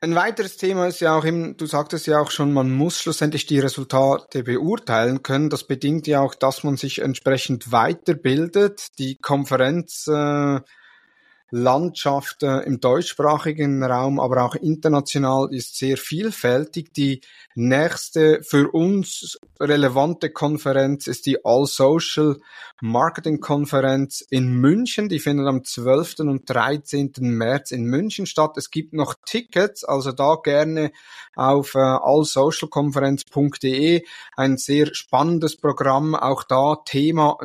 Ein 0.00 0.16
weiteres 0.16 0.56
Thema 0.56 0.88
ist 0.88 0.98
ja 0.98 1.16
auch 1.16 1.24
eben, 1.24 1.56
du 1.56 1.66
sagtest 1.66 2.08
ja 2.08 2.18
auch 2.18 2.32
schon, 2.32 2.52
man 2.52 2.72
muss 2.72 2.98
schlussendlich 2.98 3.46
die 3.46 3.60
Resultate 3.60 4.42
beurteilen 4.42 5.22
können. 5.22 5.48
Das 5.48 5.62
bedingt 5.62 6.08
ja 6.08 6.22
auch, 6.22 6.34
dass 6.34 6.64
man 6.64 6.76
sich 6.76 7.02
entsprechend 7.02 7.70
weiterbildet. 7.70 8.98
Die 8.98 9.16
Konferenz 9.18 10.08
äh, 10.08 10.58
Landschaft 11.50 12.42
im 12.42 12.80
deutschsprachigen 12.80 13.82
Raum, 13.82 14.18
aber 14.18 14.44
auch 14.44 14.56
international 14.56 15.52
ist 15.52 15.76
sehr 15.76 15.96
vielfältig. 15.96 16.92
Die 16.92 17.20
nächste 17.54 18.42
für 18.42 18.70
uns 18.70 19.38
relevante 19.60 20.30
Konferenz 20.30 21.06
ist 21.06 21.26
die 21.26 21.44
All 21.44 21.66
Social 21.66 22.40
Marketing 22.80 23.40
Konferenz 23.40 24.24
in 24.28 24.54
München. 24.54 25.08
Die 25.08 25.20
findet 25.20 25.46
am 25.46 25.62
12. 25.64 26.18
und 26.20 26.50
13. 26.50 27.12
März 27.20 27.70
in 27.70 27.84
München 27.84 28.26
statt. 28.26 28.56
Es 28.56 28.70
gibt 28.70 28.92
noch 28.92 29.14
Tickets, 29.24 29.84
also 29.84 30.12
da 30.12 30.36
gerne 30.42 30.90
auf 31.34 31.74
äh, 31.74 31.78
allsocialkonferenz.de 31.78 34.04
ein 34.36 34.56
sehr 34.56 34.94
spannendes 34.94 35.56
Programm. 35.56 36.14
Auch 36.14 36.44
da 36.44 36.76
Thema 36.84 37.38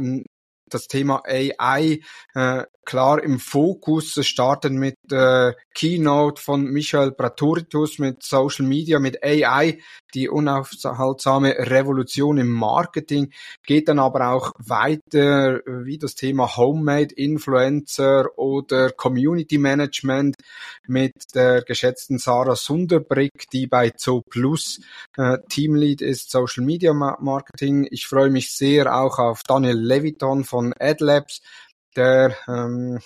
das 0.73 0.87
Thema 0.87 1.21
AI 1.25 1.99
äh, 2.33 2.63
klar 2.85 3.23
im 3.23 3.39
Fokus. 3.39 4.17
Es 4.17 4.27
starten 4.27 4.75
mit 4.77 4.95
äh, 5.11 5.53
Keynote 5.73 6.41
von 6.41 6.65
Michael 6.65 7.11
Pratoritus 7.11 7.99
mit 7.99 8.23
Social 8.23 8.65
Media, 8.65 8.99
mit 8.99 9.23
AI, 9.23 9.79
die 10.13 10.29
unaufhaltsame 10.29 11.55
Revolution 11.57 12.37
im 12.37 12.49
Marketing, 12.49 13.31
geht 13.65 13.87
dann 13.87 13.99
aber 13.99 14.29
auch 14.29 14.51
weiter 14.57 15.61
wie 15.65 15.97
das 15.97 16.15
Thema 16.15 16.57
Homemade 16.57 17.13
Influencer 17.15 18.37
oder 18.37 18.91
Community 18.91 19.57
Management 19.57 20.35
mit 20.87 21.13
der 21.33 21.61
geschätzten 21.61 22.17
Sarah 22.17 22.55
Sunderbrick, 22.55 23.49
die 23.51 23.67
bei 23.67 23.91
Zo 23.91 24.21
Plus 24.29 24.81
äh, 25.17 25.37
Teamlead 25.49 26.01
ist, 26.01 26.31
Social 26.31 26.63
Media 26.63 26.93
Marketing. 26.93 27.87
Ich 27.89 28.07
freue 28.07 28.29
mich 28.29 28.51
sehr 28.51 28.95
auch 28.95 29.19
auf 29.19 29.43
Daniel 29.43 29.77
Leviton 29.77 30.43
von 30.43 30.73
AdLabs, 30.79 31.41
der 31.95 32.35
ähm, 32.47 32.99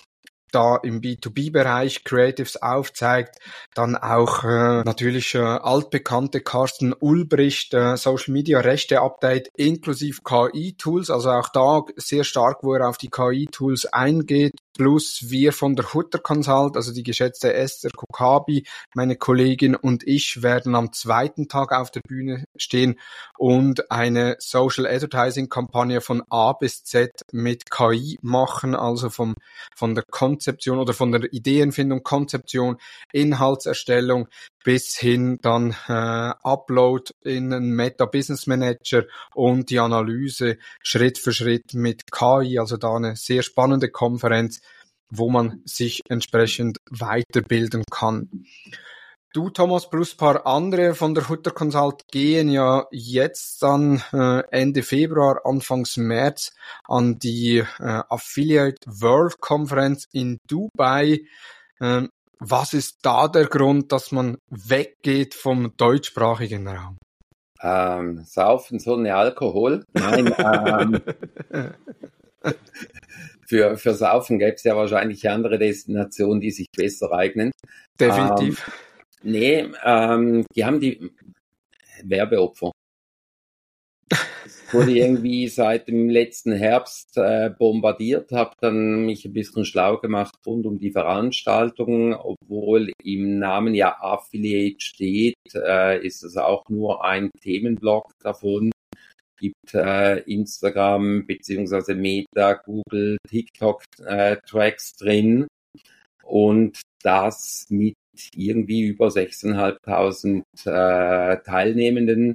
da 0.52 0.76
im 0.76 1.00
B2B-Bereich 1.00 2.04
Creatives 2.04 2.56
aufzeigt. 2.62 3.38
Dann 3.74 3.96
auch 3.96 4.44
äh, 4.44 4.82
natürlich 4.84 5.34
äh, 5.34 5.38
altbekannte 5.38 6.40
Carsten 6.40 6.94
Ulbricht, 6.98 7.74
äh, 7.74 7.96
Social 7.96 8.32
Media 8.32 8.60
Rechte 8.60 9.00
Update 9.00 9.50
inklusive 9.56 10.22
KI-Tools. 10.22 11.10
Also 11.10 11.30
auch 11.30 11.48
da 11.50 11.82
sehr 11.96 12.24
stark, 12.24 12.62
wo 12.62 12.74
er 12.74 12.88
auf 12.88 12.96
die 12.96 13.10
KI-Tools 13.10 13.86
eingeht 13.86 14.54
plus 14.76 15.30
wir 15.30 15.52
von 15.52 15.74
der 15.74 15.92
Hutter 15.94 16.18
Consult, 16.18 16.76
also 16.76 16.92
die 16.92 17.02
geschätzte 17.02 17.54
Esther 17.54 17.90
Kokabi, 17.90 18.66
meine 18.94 19.16
Kollegin 19.16 19.74
und 19.74 20.06
ich 20.06 20.42
werden 20.42 20.74
am 20.74 20.92
zweiten 20.92 21.48
Tag 21.48 21.72
auf 21.72 21.90
der 21.90 22.00
Bühne 22.00 22.44
stehen 22.56 22.98
und 23.38 23.90
eine 23.90 24.36
Social 24.38 24.86
Advertising 24.86 25.48
Kampagne 25.48 26.00
von 26.00 26.22
A 26.30 26.52
bis 26.52 26.84
Z 26.84 27.22
mit 27.32 27.70
KI 27.70 28.18
machen, 28.22 28.74
also 28.74 29.10
vom, 29.10 29.34
von 29.74 29.94
der 29.94 30.04
Konzeption 30.10 30.78
oder 30.78 30.92
von 30.92 31.12
der 31.12 31.32
Ideenfindung, 31.32 32.02
Konzeption, 32.02 32.76
Inhaltserstellung 33.12 34.28
bis 34.66 34.96
hin 34.98 35.38
dann 35.42 35.76
äh, 35.86 35.92
Upload 36.42 37.12
in 37.22 37.52
einen 37.52 37.70
Meta 37.70 38.04
Business 38.04 38.48
Manager 38.48 39.04
und 39.32 39.70
die 39.70 39.78
Analyse 39.78 40.58
Schritt 40.82 41.18
für 41.18 41.32
Schritt 41.32 41.74
mit 41.74 42.10
KI, 42.10 42.58
also 42.58 42.76
da 42.76 42.96
eine 42.96 43.14
sehr 43.14 43.44
spannende 43.44 43.90
Konferenz, 43.90 44.60
wo 45.08 45.30
man 45.30 45.62
sich 45.66 46.00
entsprechend 46.08 46.78
weiterbilden 46.90 47.84
kann. 47.88 48.28
Du, 49.32 49.50
Thomas, 49.50 49.88
plus 49.88 50.16
paar 50.16 50.44
andere 50.48 50.96
von 50.96 51.14
der 51.14 51.28
Hutter 51.28 51.52
Consult 51.52 52.08
gehen 52.10 52.48
ja 52.48 52.86
jetzt 52.90 53.62
dann 53.62 54.02
äh, 54.12 54.40
Ende 54.50 54.82
Februar, 54.82 55.42
Anfangs 55.44 55.96
März 55.96 56.56
an 56.88 57.20
die 57.20 57.58
äh, 57.58 58.02
Affiliate 58.08 58.80
World 58.86 59.38
Conference 59.38 60.08
in 60.10 60.38
Dubai. 60.48 61.20
Ähm, 61.80 62.08
was 62.38 62.74
ist 62.74 62.98
da 63.02 63.28
der 63.28 63.46
Grund, 63.46 63.92
dass 63.92 64.12
man 64.12 64.38
weggeht 64.50 65.34
vom 65.34 65.76
deutschsprachigen 65.76 66.68
Raum? 66.68 66.98
Ähm, 67.62 68.22
saufen, 68.24 68.78
Sonne, 68.78 69.14
Alkohol. 69.14 69.84
Nein, 69.94 70.34
ähm, 70.38 71.00
für, 73.46 73.76
für 73.76 73.94
Saufen 73.94 74.38
gäbe 74.38 74.54
es 74.54 74.64
ja 74.64 74.76
wahrscheinlich 74.76 75.28
andere 75.28 75.58
Destinationen, 75.58 76.40
die 76.40 76.50
sich 76.50 76.66
besser 76.76 77.12
eignen. 77.12 77.50
Definitiv. 77.98 78.70
Ähm, 79.24 79.30
nee, 79.30 79.66
ähm, 79.84 80.44
die 80.54 80.64
haben 80.64 80.80
die 80.80 81.10
Werbeopfer. 82.02 82.72
Wurde 84.76 84.92
irgendwie 84.92 85.48
seit 85.48 85.88
dem 85.88 86.10
letzten 86.10 86.52
Herbst 86.52 87.16
äh, 87.16 87.50
bombardiert, 87.50 88.32
habe 88.32 88.54
dann 88.60 89.06
mich 89.06 89.24
ein 89.24 89.32
bisschen 89.32 89.64
schlau 89.64 89.96
gemacht 89.98 90.34
rund 90.46 90.66
um 90.66 90.78
die 90.78 90.90
Veranstaltungen, 90.90 92.14
obwohl 92.14 92.92
im 93.02 93.38
Namen 93.38 93.74
ja 93.74 93.96
Affiliate 94.00 94.80
steht, 94.80 95.34
äh, 95.54 96.04
ist 96.04 96.22
es 96.22 96.36
auch 96.36 96.68
nur 96.68 97.04
ein 97.04 97.30
Themenblock 97.40 98.12
davon 98.22 98.70
gibt 99.38 99.74
äh, 99.74 100.20
Instagram 100.20 101.26
beziehungsweise 101.26 101.94
Meta, 101.94 102.54
Google, 102.54 103.18
TikTok 103.28 103.82
äh, 104.06 104.36
Tracks 104.46 104.96
drin 104.96 105.46
und 106.24 106.80
das 107.02 107.66
mit 107.68 107.94
irgendwie 108.34 108.82
über 108.82 109.08
6.500 109.08 110.42
äh, 110.66 111.42
Teilnehmenden. 111.42 112.34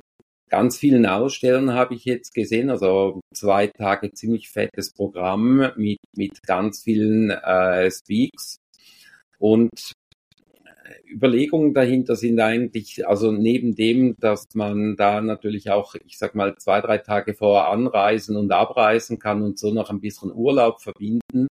Ganz 0.51 0.77
vielen 0.77 1.05
Ausstellern 1.05 1.73
habe 1.73 1.95
ich 1.95 2.03
jetzt 2.03 2.33
gesehen, 2.33 2.69
also 2.69 3.21
zwei 3.33 3.67
Tage 3.67 4.11
ziemlich 4.11 4.49
fettes 4.49 4.91
Programm 4.93 5.71
mit, 5.77 5.99
mit 6.13 6.43
ganz 6.43 6.83
vielen 6.83 7.29
äh, 7.29 7.89
Speaks. 7.89 8.57
Und 9.39 9.93
Überlegungen 11.09 11.73
dahinter 11.73 12.17
sind 12.17 12.37
eigentlich, 12.41 13.07
also 13.07 13.31
neben 13.31 13.75
dem, 13.75 14.17
dass 14.19 14.45
man 14.53 14.97
da 14.97 15.21
natürlich 15.21 15.71
auch, 15.71 15.95
ich 16.05 16.17
sag 16.17 16.35
mal, 16.35 16.57
zwei, 16.57 16.81
drei 16.81 16.97
Tage 16.97 17.33
vorher 17.33 17.69
anreisen 17.69 18.35
und 18.35 18.51
abreisen 18.51 19.19
kann 19.19 19.41
und 19.43 19.57
so 19.57 19.71
noch 19.71 19.89
ein 19.89 20.01
bisschen 20.01 20.33
Urlaub 20.33 20.81
verbinden 20.81 21.47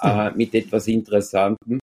äh, 0.00 0.30
mit 0.30 0.54
etwas 0.54 0.88
Interessantem, 0.88 1.80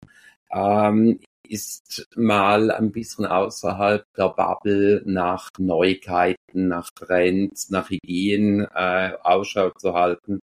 ähm, 0.52 1.20
ist 1.50 2.08
mal 2.16 2.70
ein 2.70 2.92
bisschen 2.92 3.26
außerhalb 3.26 4.04
der 4.16 4.28
Bubble 4.28 5.02
nach 5.04 5.50
Neuigkeiten, 5.58 6.68
nach 6.68 6.90
Trends, 6.94 7.70
nach 7.70 7.90
Ideen 7.90 8.66
äh, 8.74 9.12
Ausschau 9.22 9.70
zu 9.70 9.94
halten. 9.94 10.40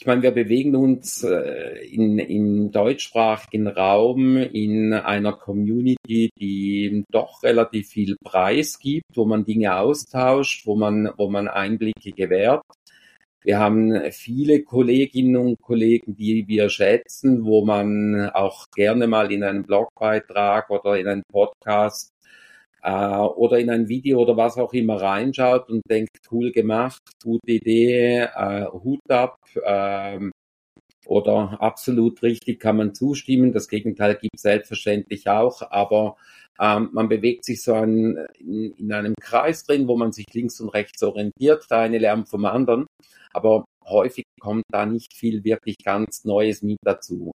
Ich 0.00 0.06
meine, 0.06 0.22
wir 0.22 0.30
bewegen 0.30 0.76
uns 0.76 1.24
äh, 1.24 1.84
in, 1.90 2.20
im 2.20 2.70
deutschsprachigen 2.70 3.66
Raum 3.66 4.36
in 4.36 4.92
einer 4.92 5.32
Community, 5.32 6.30
die 6.38 7.04
doch 7.10 7.42
relativ 7.42 7.88
viel 7.88 8.16
Preis 8.22 8.78
gibt, 8.78 9.16
wo 9.16 9.24
man 9.24 9.44
Dinge 9.44 9.76
austauscht, 9.76 10.66
wo 10.66 10.76
man, 10.76 11.10
wo 11.16 11.28
man 11.28 11.48
Einblicke 11.48 12.12
gewährt. 12.12 12.62
Wir 13.42 13.58
haben 13.58 14.10
viele 14.10 14.62
Kolleginnen 14.64 15.36
und 15.36 15.60
Kollegen, 15.60 16.16
die 16.16 16.46
wir 16.48 16.68
schätzen, 16.70 17.44
wo 17.44 17.64
man 17.64 18.30
auch 18.30 18.66
gerne 18.74 19.06
mal 19.06 19.30
in 19.32 19.44
einen 19.44 19.62
Blogbeitrag 19.64 20.68
oder 20.70 20.98
in 20.98 21.06
einen 21.06 21.22
Podcast 21.30 22.12
äh, 22.82 22.90
oder 22.90 23.58
in 23.58 23.70
ein 23.70 23.88
Video 23.88 24.20
oder 24.20 24.36
was 24.36 24.58
auch 24.58 24.72
immer 24.72 25.00
reinschaut 25.00 25.70
und 25.70 25.82
denkt, 25.88 26.18
cool 26.32 26.50
gemacht, 26.52 27.02
gute 27.22 27.52
Idee, 27.52 28.28
äh, 28.34 28.66
Hut 28.72 29.08
ab 29.08 29.38
äh, 29.62 30.18
oder 31.06 31.62
absolut 31.62 32.22
richtig 32.22 32.60
kann 32.60 32.76
man 32.76 32.94
zustimmen. 32.94 33.52
Das 33.52 33.68
Gegenteil 33.68 34.16
gibt 34.16 34.34
es 34.36 34.42
selbstverständlich 34.42 35.28
auch, 35.28 35.62
aber 35.70 36.16
ähm, 36.60 36.90
man 36.92 37.08
bewegt 37.08 37.44
sich 37.44 37.62
so 37.62 37.74
ein, 37.74 38.18
in, 38.38 38.72
in 38.72 38.92
einem 38.92 39.14
Kreis 39.20 39.64
drin, 39.64 39.86
wo 39.88 39.96
man 39.96 40.12
sich 40.12 40.26
links 40.32 40.60
und 40.60 40.70
rechts 40.70 41.02
orientiert. 41.02 41.66
Der 41.70 41.78
eine 41.78 41.98
lernt 41.98 42.28
vom 42.28 42.44
anderen, 42.44 42.86
aber 43.32 43.64
häufig 43.84 44.24
kommt 44.40 44.64
da 44.70 44.86
nicht 44.86 45.14
viel 45.14 45.44
wirklich 45.44 45.76
ganz 45.82 46.24
Neues 46.24 46.62
mit 46.62 46.78
dazu. 46.84 47.32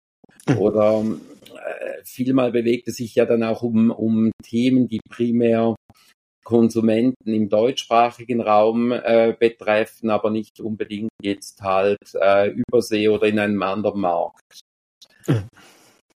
Mhm. 0.47 0.57
Oder 0.57 1.03
äh, 1.03 2.03
vielmal 2.03 2.51
bewegt 2.51 2.88
es 2.88 2.97
sich 2.97 3.16
ja 3.16 3.26
dann 3.26 3.43
auch 3.43 3.64
um, 3.64 3.91
um 3.91 4.32
Themen, 4.43 4.88
die 4.88 4.99
primär 5.09 5.76
Konsumenten 6.43 7.34
im 7.34 7.49
deutschsprachigen 7.49 8.41
Raum 8.41 8.91
äh, 8.91 9.36
betreffen, 9.38 10.09
aber 10.09 10.32
nicht 10.32 10.59
unbedingt 10.59 11.12
jetzt 11.22 11.62
halt 11.62 11.99
äh, 12.20 12.49
Übersee 12.49 13.07
oder 13.09 13.28
in 13.28 13.39
einem 13.39 13.62
anderen 13.62 14.01
Markt. 14.01 14.62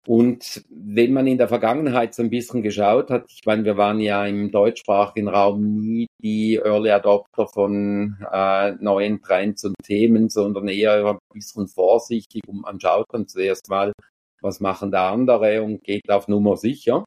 Und 0.08 0.64
wenn 0.70 1.14
man 1.14 1.26
in 1.26 1.40
der 1.40 1.48
Vergangenheit 1.48 2.14
so 2.14 2.22
ein 2.22 2.30
bisschen 2.30 2.62
geschaut 2.62 3.10
hat, 3.10 3.26
ich 3.30 3.46
meine, 3.46 3.66
wir 3.66 3.76
waren 3.76 4.00
ja 4.00 4.26
im 4.26 4.52
deutschsprachigen 4.52 5.28
Raum 5.28 5.80
nie 5.80 6.08
die 6.22 6.56
Early 6.58 6.92
Adopter 6.92 7.48
von 7.48 8.16
äh, 8.32 8.72
neuen 8.80 9.22
Trends 9.22 9.64
und 9.66 9.76
Themen, 9.84 10.30
sondern 10.30 10.68
eher 10.68 11.06
ein 11.08 11.18
bisschen 11.34 11.68
vorsichtig 11.68 12.44
und 12.48 12.62
man 12.62 12.80
schaut 12.80 13.08
dann 13.12 13.28
zuerst 13.28 13.68
mal, 13.70 13.94
was 14.42 14.60
machen 14.60 14.92
da 14.92 15.12
andere 15.12 15.64
und 15.64 15.84
geht 15.84 16.10
auf 16.10 16.28
Nummer 16.28 16.56
sicher. 16.56 17.04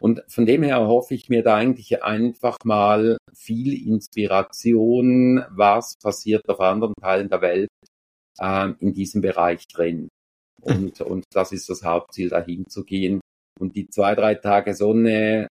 Und 0.00 0.22
von 0.28 0.46
dem 0.46 0.62
her 0.62 0.86
hoffe 0.86 1.14
ich 1.14 1.28
mir 1.28 1.42
da 1.42 1.56
eigentlich 1.56 2.02
einfach 2.02 2.56
mal 2.64 3.18
viel 3.34 3.86
Inspiration, 3.86 5.44
was 5.50 5.96
passiert 6.02 6.48
auf 6.48 6.60
anderen 6.60 6.94
Teilen 7.00 7.28
der 7.28 7.42
Welt 7.42 7.68
äh, 8.38 8.70
in 8.78 8.94
diesem 8.94 9.20
Bereich 9.20 9.66
drin. 9.66 10.08
Und, 10.62 11.00
und 11.00 11.24
das 11.32 11.52
ist 11.52 11.68
das 11.68 11.82
Hauptziel, 11.82 12.28
dahin 12.28 12.66
zu 12.68 12.84
gehen. 12.84 13.20
Und 13.58 13.76
die 13.76 13.88
zwei, 13.88 14.14
drei 14.14 14.34
Tage 14.36 14.74
Sonne 14.74 15.48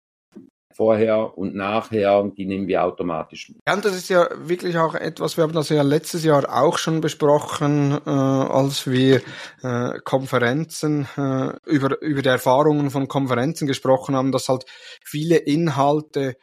vorher 0.76 1.38
und 1.38 1.56
nachher, 1.56 2.30
die 2.38 2.46
nehmen 2.46 2.68
wir 2.68 2.84
automatisch 2.84 3.50
mit. 3.50 3.60
Ja, 3.66 3.76
und 3.76 3.86
das 3.86 3.96
ist 3.96 4.10
ja 4.10 4.28
wirklich 4.38 4.78
auch 4.78 4.94
etwas, 4.94 5.38
wir 5.38 5.44
haben 5.44 5.54
das 5.54 5.70
ja 5.70 5.82
letztes 5.82 6.24
Jahr 6.26 6.46
auch 6.54 6.78
schon 6.78 7.00
besprochen, 7.00 7.98
äh, 8.06 8.10
als 8.10 8.86
wir 8.86 9.22
äh, 9.64 10.00
Konferenzen, 10.04 11.08
äh, 11.16 11.54
über, 11.66 12.02
über 12.02 12.22
die 12.22 12.30
Erfahrungen 12.30 12.92
von 12.92 13.08
Konferenzen 13.08 13.68
gesprochen 13.68 14.16
haben, 14.16 14.34
dass 14.34 14.50
halt 14.50 14.66
viele 15.04 15.38
Inhalte 15.38 16.36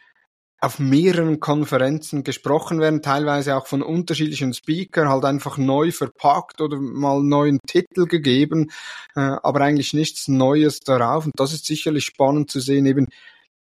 auf 0.62 0.78
mehreren 0.78 1.40
Konferenzen 1.40 2.22
gesprochen 2.22 2.78
werden, 2.78 3.02
teilweise 3.02 3.56
auch 3.56 3.66
von 3.66 3.82
unterschiedlichen 3.82 4.54
Speaker, 4.54 5.08
halt 5.08 5.24
einfach 5.24 5.58
neu 5.58 5.90
verpackt 5.90 6.60
oder 6.60 6.78
mal 6.78 7.20
neuen 7.20 7.58
Titel 7.66 8.06
gegeben, 8.06 8.70
äh, 9.16 9.20
aber 9.20 9.62
eigentlich 9.62 9.92
nichts 9.92 10.28
Neues 10.28 10.78
darauf. 10.78 11.26
Und 11.26 11.32
das 11.36 11.52
ist 11.52 11.66
sicherlich 11.66 12.04
spannend 12.04 12.48
zu 12.50 12.60
sehen, 12.60 12.86
eben 12.86 13.08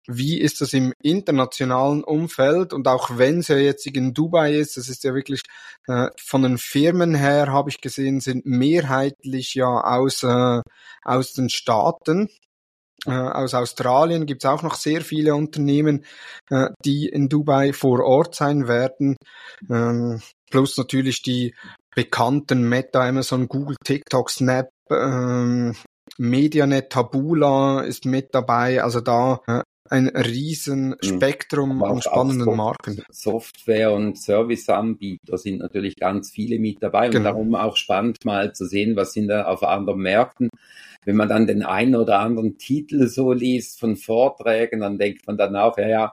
wie 0.06 0.38
ist 0.40 0.60
das 0.60 0.72
im 0.72 0.92
internationalen 1.02 2.04
Umfeld 2.04 2.72
und 2.72 2.86
auch 2.86 3.18
wenn 3.18 3.40
es 3.40 3.48
ja 3.48 3.56
jetzt 3.56 3.84
in 3.88 4.14
Dubai 4.14 4.54
ist, 4.54 4.76
das 4.76 4.88
ist 4.88 5.02
ja 5.02 5.12
wirklich 5.12 5.42
äh, 5.88 6.10
von 6.16 6.42
den 6.42 6.58
Firmen 6.58 7.16
her, 7.16 7.48
habe 7.48 7.70
ich 7.70 7.80
gesehen, 7.80 8.20
sind 8.20 8.46
mehrheitlich 8.46 9.54
ja 9.54 9.66
aus, 9.66 10.22
äh, 10.22 10.60
aus 11.02 11.32
den 11.32 11.48
Staaten 11.48 12.28
äh, 13.06 13.10
aus 13.10 13.54
Australien 13.54 14.26
gibt 14.26 14.44
es 14.44 14.50
auch 14.50 14.62
noch 14.62 14.74
sehr 14.74 15.00
viele 15.00 15.34
Unternehmen, 15.34 16.04
äh, 16.50 16.68
die 16.84 17.06
in 17.06 17.28
Dubai 17.28 17.72
vor 17.72 18.04
Ort 18.04 18.34
sein 18.34 18.68
werden. 18.68 19.16
Ähm, 19.70 20.20
plus 20.50 20.76
natürlich 20.76 21.22
die 21.22 21.54
bekannten 21.94 22.68
Meta, 22.68 23.06
Amazon, 23.06 23.48
Google, 23.48 23.76
TikTok, 23.84 24.30
Snap, 24.30 24.68
ähm, 24.90 25.74
Medianet, 26.18 26.90
Tabula 26.90 27.80
ist 27.80 28.04
mit 28.04 28.34
dabei. 28.34 28.82
Also 28.82 29.00
da 29.00 29.40
äh, 29.46 29.62
ein 29.90 30.08
riesen 30.08 30.96
hm. 31.00 31.16
Spektrum 31.16 31.82
an 31.82 32.02
spannenden 32.02 32.56
Marken. 32.56 33.02
Software- 33.10 33.92
und 33.92 34.18
Serviceanbieter 34.18 35.38
sind 35.38 35.58
natürlich 35.58 35.96
ganz 35.96 36.30
viele 36.30 36.58
mit 36.58 36.82
dabei 36.82 37.08
genau. 37.08 37.18
und 37.18 37.24
darum 37.24 37.54
auch 37.54 37.76
spannend 37.76 38.24
mal 38.24 38.54
zu 38.54 38.66
sehen, 38.66 38.96
was 38.96 39.12
sind 39.12 39.28
da 39.28 39.46
auf 39.46 39.62
anderen 39.62 40.00
Märkten 40.00 40.50
wenn 41.06 41.16
man 41.16 41.28
dann 41.28 41.46
den 41.46 41.62
einen 41.62 41.94
oder 41.94 42.18
anderen 42.18 42.58
Titel 42.58 43.06
so 43.06 43.32
liest 43.32 43.78
von 43.78 43.96
Vorträgen, 43.96 44.80
dann 44.80 44.98
denkt 44.98 45.26
man 45.26 45.38
dann 45.38 45.54
auch, 45.54 45.78
ja, 45.78 45.88
ja, 45.88 46.12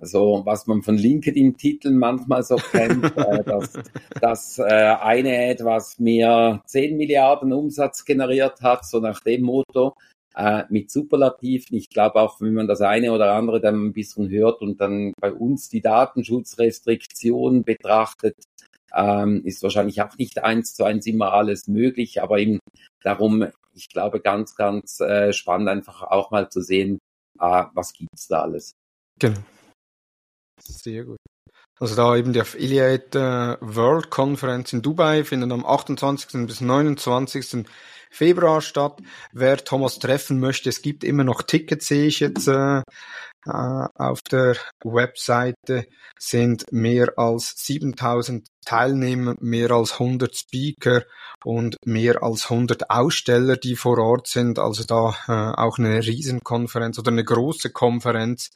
also 0.00 0.42
was 0.44 0.66
man 0.66 0.82
von 0.82 0.98
LinkedIn-Titeln 0.98 1.96
manchmal 1.96 2.42
so 2.42 2.56
kennt, 2.56 3.04
äh, 3.16 3.44
dass, 3.44 3.72
dass 4.20 4.58
äh, 4.58 4.64
eine 4.64 5.46
etwas 5.46 6.00
mehr 6.00 6.62
10 6.66 6.96
Milliarden 6.96 7.52
Umsatz 7.52 8.04
generiert 8.04 8.60
hat, 8.60 8.84
so 8.84 8.98
nach 8.98 9.20
dem 9.20 9.42
Motto, 9.42 9.94
äh, 10.34 10.64
mit 10.68 10.90
Superlativen. 10.90 11.76
Ich 11.76 11.90
glaube 11.90 12.20
auch, 12.20 12.40
wenn 12.40 12.54
man 12.54 12.66
das 12.66 12.80
eine 12.80 13.12
oder 13.12 13.32
andere 13.32 13.60
dann 13.60 13.86
ein 13.86 13.92
bisschen 13.92 14.28
hört 14.28 14.62
und 14.62 14.80
dann 14.80 15.12
bei 15.20 15.32
uns 15.32 15.68
die 15.68 15.80
Datenschutzrestriktionen 15.80 17.64
betrachtet, 17.64 18.36
ähm, 18.94 19.42
ist 19.44 19.62
wahrscheinlich 19.62 20.02
auch 20.02 20.16
nicht 20.18 20.42
eins 20.42 20.74
zu 20.74 20.84
eins 20.84 21.06
immer 21.06 21.32
alles 21.32 21.68
möglich, 21.68 22.22
aber 22.22 22.38
eben 22.38 22.60
darum, 23.02 23.46
ich 23.74 23.88
glaube, 23.88 24.20
ganz, 24.20 24.54
ganz 24.54 25.00
äh, 25.00 25.32
spannend 25.32 25.68
einfach 25.68 26.02
auch 26.02 26.30
mal 26.30 26.48
zu 26.48 26.60
sehen, 26.60 26.98
äh, 27.40 27.64
was 27.74 27.92
gibt's 27.92 28.28
da 28.28 28.42
alles. 28.42 28.72
Genau. 29.18 29.40
Sehr 30.60 31.04
gut. 31.04 31.18
Also 31.80 31.96
da 31.96 32.16
eben 32.16 32.32
die 32.32 32.40
Affiliate 32.40 33.18
äh, 33.18 33.56
World 33.60 34.10
Conference 34.10 34.72
in 34.72 34.82
Dubai 34.82 35.24
findet 35.24 35.50
am 35.52 35.66
28. 35.66 36.46
bis 36.46 36.60
29. 36.60 37.66
Februar 38.10 38.60
statt. 38.60 39.00
Wer 39.32 39.56
Thomas 39.64 39.98
treffen 39.98 40.38
möchte, 40.38 40.68
es 40.68 40.82
gibt 40.82 41.02
immer 41.02 41.24
noch 41.24 41.42
Tickets, 41.42 41.88
sehe 41.88 42.06
ich 42.06 42.20
jetzt 42.20 42.46
äh, 42.46 42.82
äh, 43.46 43.86
auf 43.94 44.22
der 44.22 44.56
Webseite 44.84 45.86
sind 46.18 46.64
mehr 46.72 47.12
als 47.18 47.54
7000 47.56 48.46
Teilnehmer, 48.64 49.34
mehr 49.40 49.70
als 49.72 49.94
100 49.94 50.34
Speaker 50.34 51.02
und 51.44 51.76
mehr 51.84 52.22
als 52.22 52.50
100 52.50 52.88
Aussteller, 52.88 53.56
die 53.56 53.76
vor 53.76 53.98
Ort 53.98 54.28
sind. 54.28 54.58
Also 54.58 54.84
da 54.84 55.14
äh, 55.28 55.60
auch 55.60 55.78
eine 55.78 56.02
Riesenkonferenz 56.02 56.98
oder 56.98 57.10
eine 57.10 57.24
große 57.24 57.70
Konferenz 57.70 58.50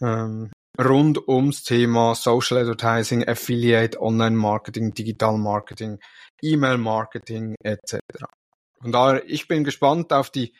ähm, 0.00 0.50
rund 0.78 1.28
ums 1.28 1.62
Thema 1.62 2.14
Social 2.14 2.58
Advertising, 2.58 3.26
Affiliate, 3.26 4.00
Online 4.00 4.36
Marketing, 4.36 4.92
Digital 4.92 5.38
Marketing, 5.38 5.98
E-Mail 6.42 6.78
Marketing 6.78 7.54
etc. 7.62 7.98
Von 8.80 8.92
daher, 8.92 9.22
ich 9.26 9.48
bin 9.48 9.64
gespannt 9.64 10.12
auf 10.12 10.30
die 10.30 10.52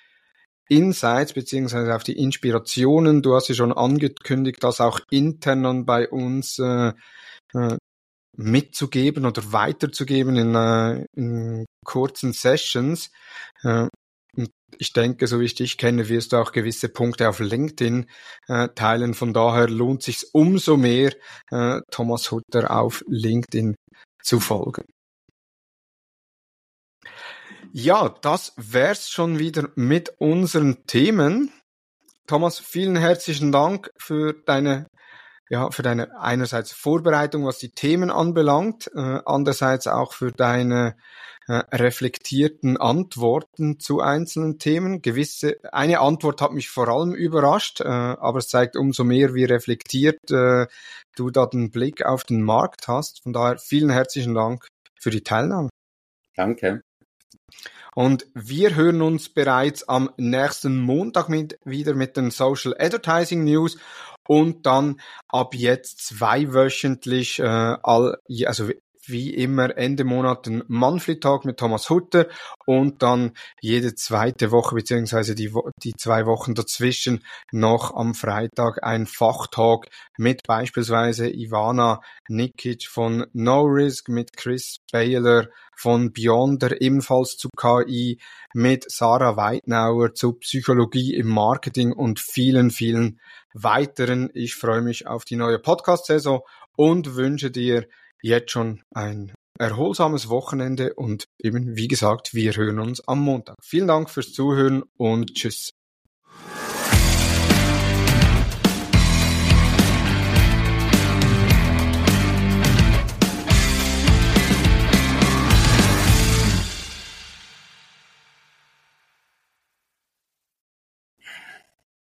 Insights 0.69 1.33
beziehungsweise 1.35 1.95
auf 1.95 2.05
die 2.05 2.17
Inspirationen. 2.17 3.23
Du 3.23 3.35
hast 3.35 3.49
ja 3.49 3.55
schon 3.55 3.73
angekündigt, 3.73 4.63
das 4.63 4.81
auch 4.81 5.01
intern 5.11 5.85
bei 5.85 6.09
uns 6.09 6.59
äh, 6.59 6.93
äh, 7.53 7.77
mitzugeben 8.37 9.27
oder 9.27 9.53
weiterzugeben 9.53 10.37
in, 10.37 10.55
äh, 10.55 11.05
in 11.15 11.67
kurzen 11.85 12.33
Sessions. 12.33 13.11
Äh, 13.63 13.89
ich 14.79 14.93
denke, 14.93 15.27
so 15.27 15.41
wie 15.41 15.45
ich 15.45 15.55
dich 15.55 15.79
kenne, 15.79 16.09
wirst 16.09 16.33
du 16.33 16.37
auch 16.37 16.53
gewisse 16.53 16.89
Punkte 16.89 17.29
auf 17.29 17.41
LinkedIn 17.41 18.09
äh, 18.49 18.69
teilen. 18.75 19.15
Von 19.15 19.33
daher 19.33 19.69
lohnt 19.69 20.03
sich 20.03 20.27
umso 20.33 20.77
mehr, 20.77 21.13
äh, 21.51 21.81
Thomas 21.91 22.31
Hutter 22.31 22.71
auf 22.71 23.03
LinkedIn 23.07 23.77
zu 24.23 24.41
folgen. 24.41 24.85
Ja, 27.73 28.09
das 28.09 28.53
wär's 28.57 29.11
schon 29.11 29.39
wieder 29.39 29.69
mit 29.75 30.15
unseren 30.19 30.87
Themen. 30.87 31.53
Thomas, 32.27 32.59
vielen 32.59 32.97
herzlichen 32.97 33.53
Dank 33.53 33.91
für 33.99 34.33
deine 34.47 34.87
ja, 35.51 35.71
für 35.71 35.83
deine 35.83 36.19
einerseits 36.21 36.73
Vorbereitung, 36.73 37.45
was 37.45 37.59
die 37.59 37.71
Themen 37.71 38.11
anbelangt, 38.11 38.91
äh, 38.95 39.21
andererseits 39.25 39.87
auch 39.87 40.13
für 40.13 40.33
deine 40.33 40.97
äh, 41.47 41.63
reflektierten 41.73 42.79
Antworten 42.79 43.79
zu 43.79 44.01
einzelnen 44.01 44.59
Themen. 44.59 45.03
Gewisse, 45.03 45.59
eine 45.73 46.01
Antwort 46.01 46.41
hat 46.41 46.53
mich 46.53 46.71
vor 46.71 46.89
allem 46.89 47.13
überrascht, 47.13 47.81
äh, 47.81 47.85
aber 47.85 48.39
es 48.39 48.49
zeigt 48.49 48.77
umso 48.77 49.05
mehr, 49.05 49.35
wie 49.35 49.45
reflektiert 49.45 50.31
äh, 50.31 50.67
du 51.17 51.31
da 51.31 51.45
den 51.45 51.71
Blick 51.71 52.05
auf 52.05 52.25
den 52.25 52.43
Markt 52.43 52.89
hast. 52.89 53.23
Von 53.23 53.35
daher 53.35 53.59
vielen 53.59 53.91
herzlichen 53.91 54.35
Dank 54.35 54.67
für 54.99 55.11
die 55.11 55.23
Teilnahme. 55.23 55.69
Danke. 56.35 56.81
Und 57.95 58.27
wir 58.35 58.75
hören 58.75 59.03
uns 59.03 59.29
bereits 59.29 59.87
am 59.89 60.11
nächsten 60.17 60.81
Montag 60.81 61.29
mit, 61.29 61.59
wieder 61.65 61.95
mit 61.95 62.17
den 62.17 62.31
Social 62.31 62.75
Advertising 62.79 63.45
News 63.45 63.79
und 64.27 64.67
dann 64.67 65.01
ab 65.29 65.55
jetzt 65.55 66.05
zweiwöchentlich, 66.07 67.39
äh, 67.39 67.45
all, 67.45 68.19
also 68.47 68.71
wie 69.09 69.35
immer 69.35 69.77
Ende 69.77 70.05
Monat 70.05 70.47
ein 70.47 70.63
Talk 71.21 71.45
mit 71.45 71.59
Thomas 71.59 71.91
Hutter 71.91 72.27
und 72.67 73.03
dann 73.03 73.33
jede 73.61 73.95
zweite 73.95 74.51
Woche 74.51 74.75
beziehungsweise 74.75 75.35
die, 75.35 75.53
die 75.83 75.95
zwei 75.95 76.27
Wochen 76.27 76.55
dazwischen 76.55 77.25
noch 77.53 77.95
am 77.95 78.15
Freitag 78.15 78.83
ein 78.83 79.07
Fachtalk 79.07 79.87
mit 80.17 80.43
beispielsweise 80.47 81.29
Ivana 81.29 82.01
Nikic 82.29 82.87
von 82.89 83.27
No 83.33 83.63
Risk, 83.63 84.09
mit 84.09 84.37
Chris 84.37 84.79
Baylor 84.93 85.49
von 85.77 86.13
Beyonder 86.13 86.81
ebenfalls 86.81 87.37
zu 87.37 87.49
KI, 87.57 88.19
mit 88.55 88.91
Sarah 88.91 89.37
Weidnauer 89.37 90.15
zu 90.15 90.35
Psychologie 90.35 91.15
im 91.15 91.29
Marketing 91.29 91.93
und 91.93 92.21
vielen, 92.21 92.71
vielen 92.71 93.21
weiteren. 93.53 94.31
Ich 94.35 94.55
freue 94.55 94.83
mich 94.83 95.07
auf 95.07 95.25
die 95.25 95.37
neue 95.37 95.59
Podcast-Saison 95.59 96.43
und 96.77 97.17
wünsche 97.17 97.51
dir 97.51 97.87
jetzt 98.25 98.51
schon 98.51 98.83
ein 98.95 99.33
erholsames 99.59 100.29
Wochenende 100.29 100.95
und 100.95 101.29
eben, 101.39 101.77
wie 101.77 101.89
gesagt, 101.89 102.35
wir 102.35 102.53
hören 102.57 102.81
uns 102.81 103.07
am 103.07 103.21
Montag. 103.21 103.57
Vielen 103.63 103.87
Dank 103.87 104.11
fürs 104.11 104.33
Zuhören 104.33 104.83
und 104.97 105.35
tschüss. 105.35 105.71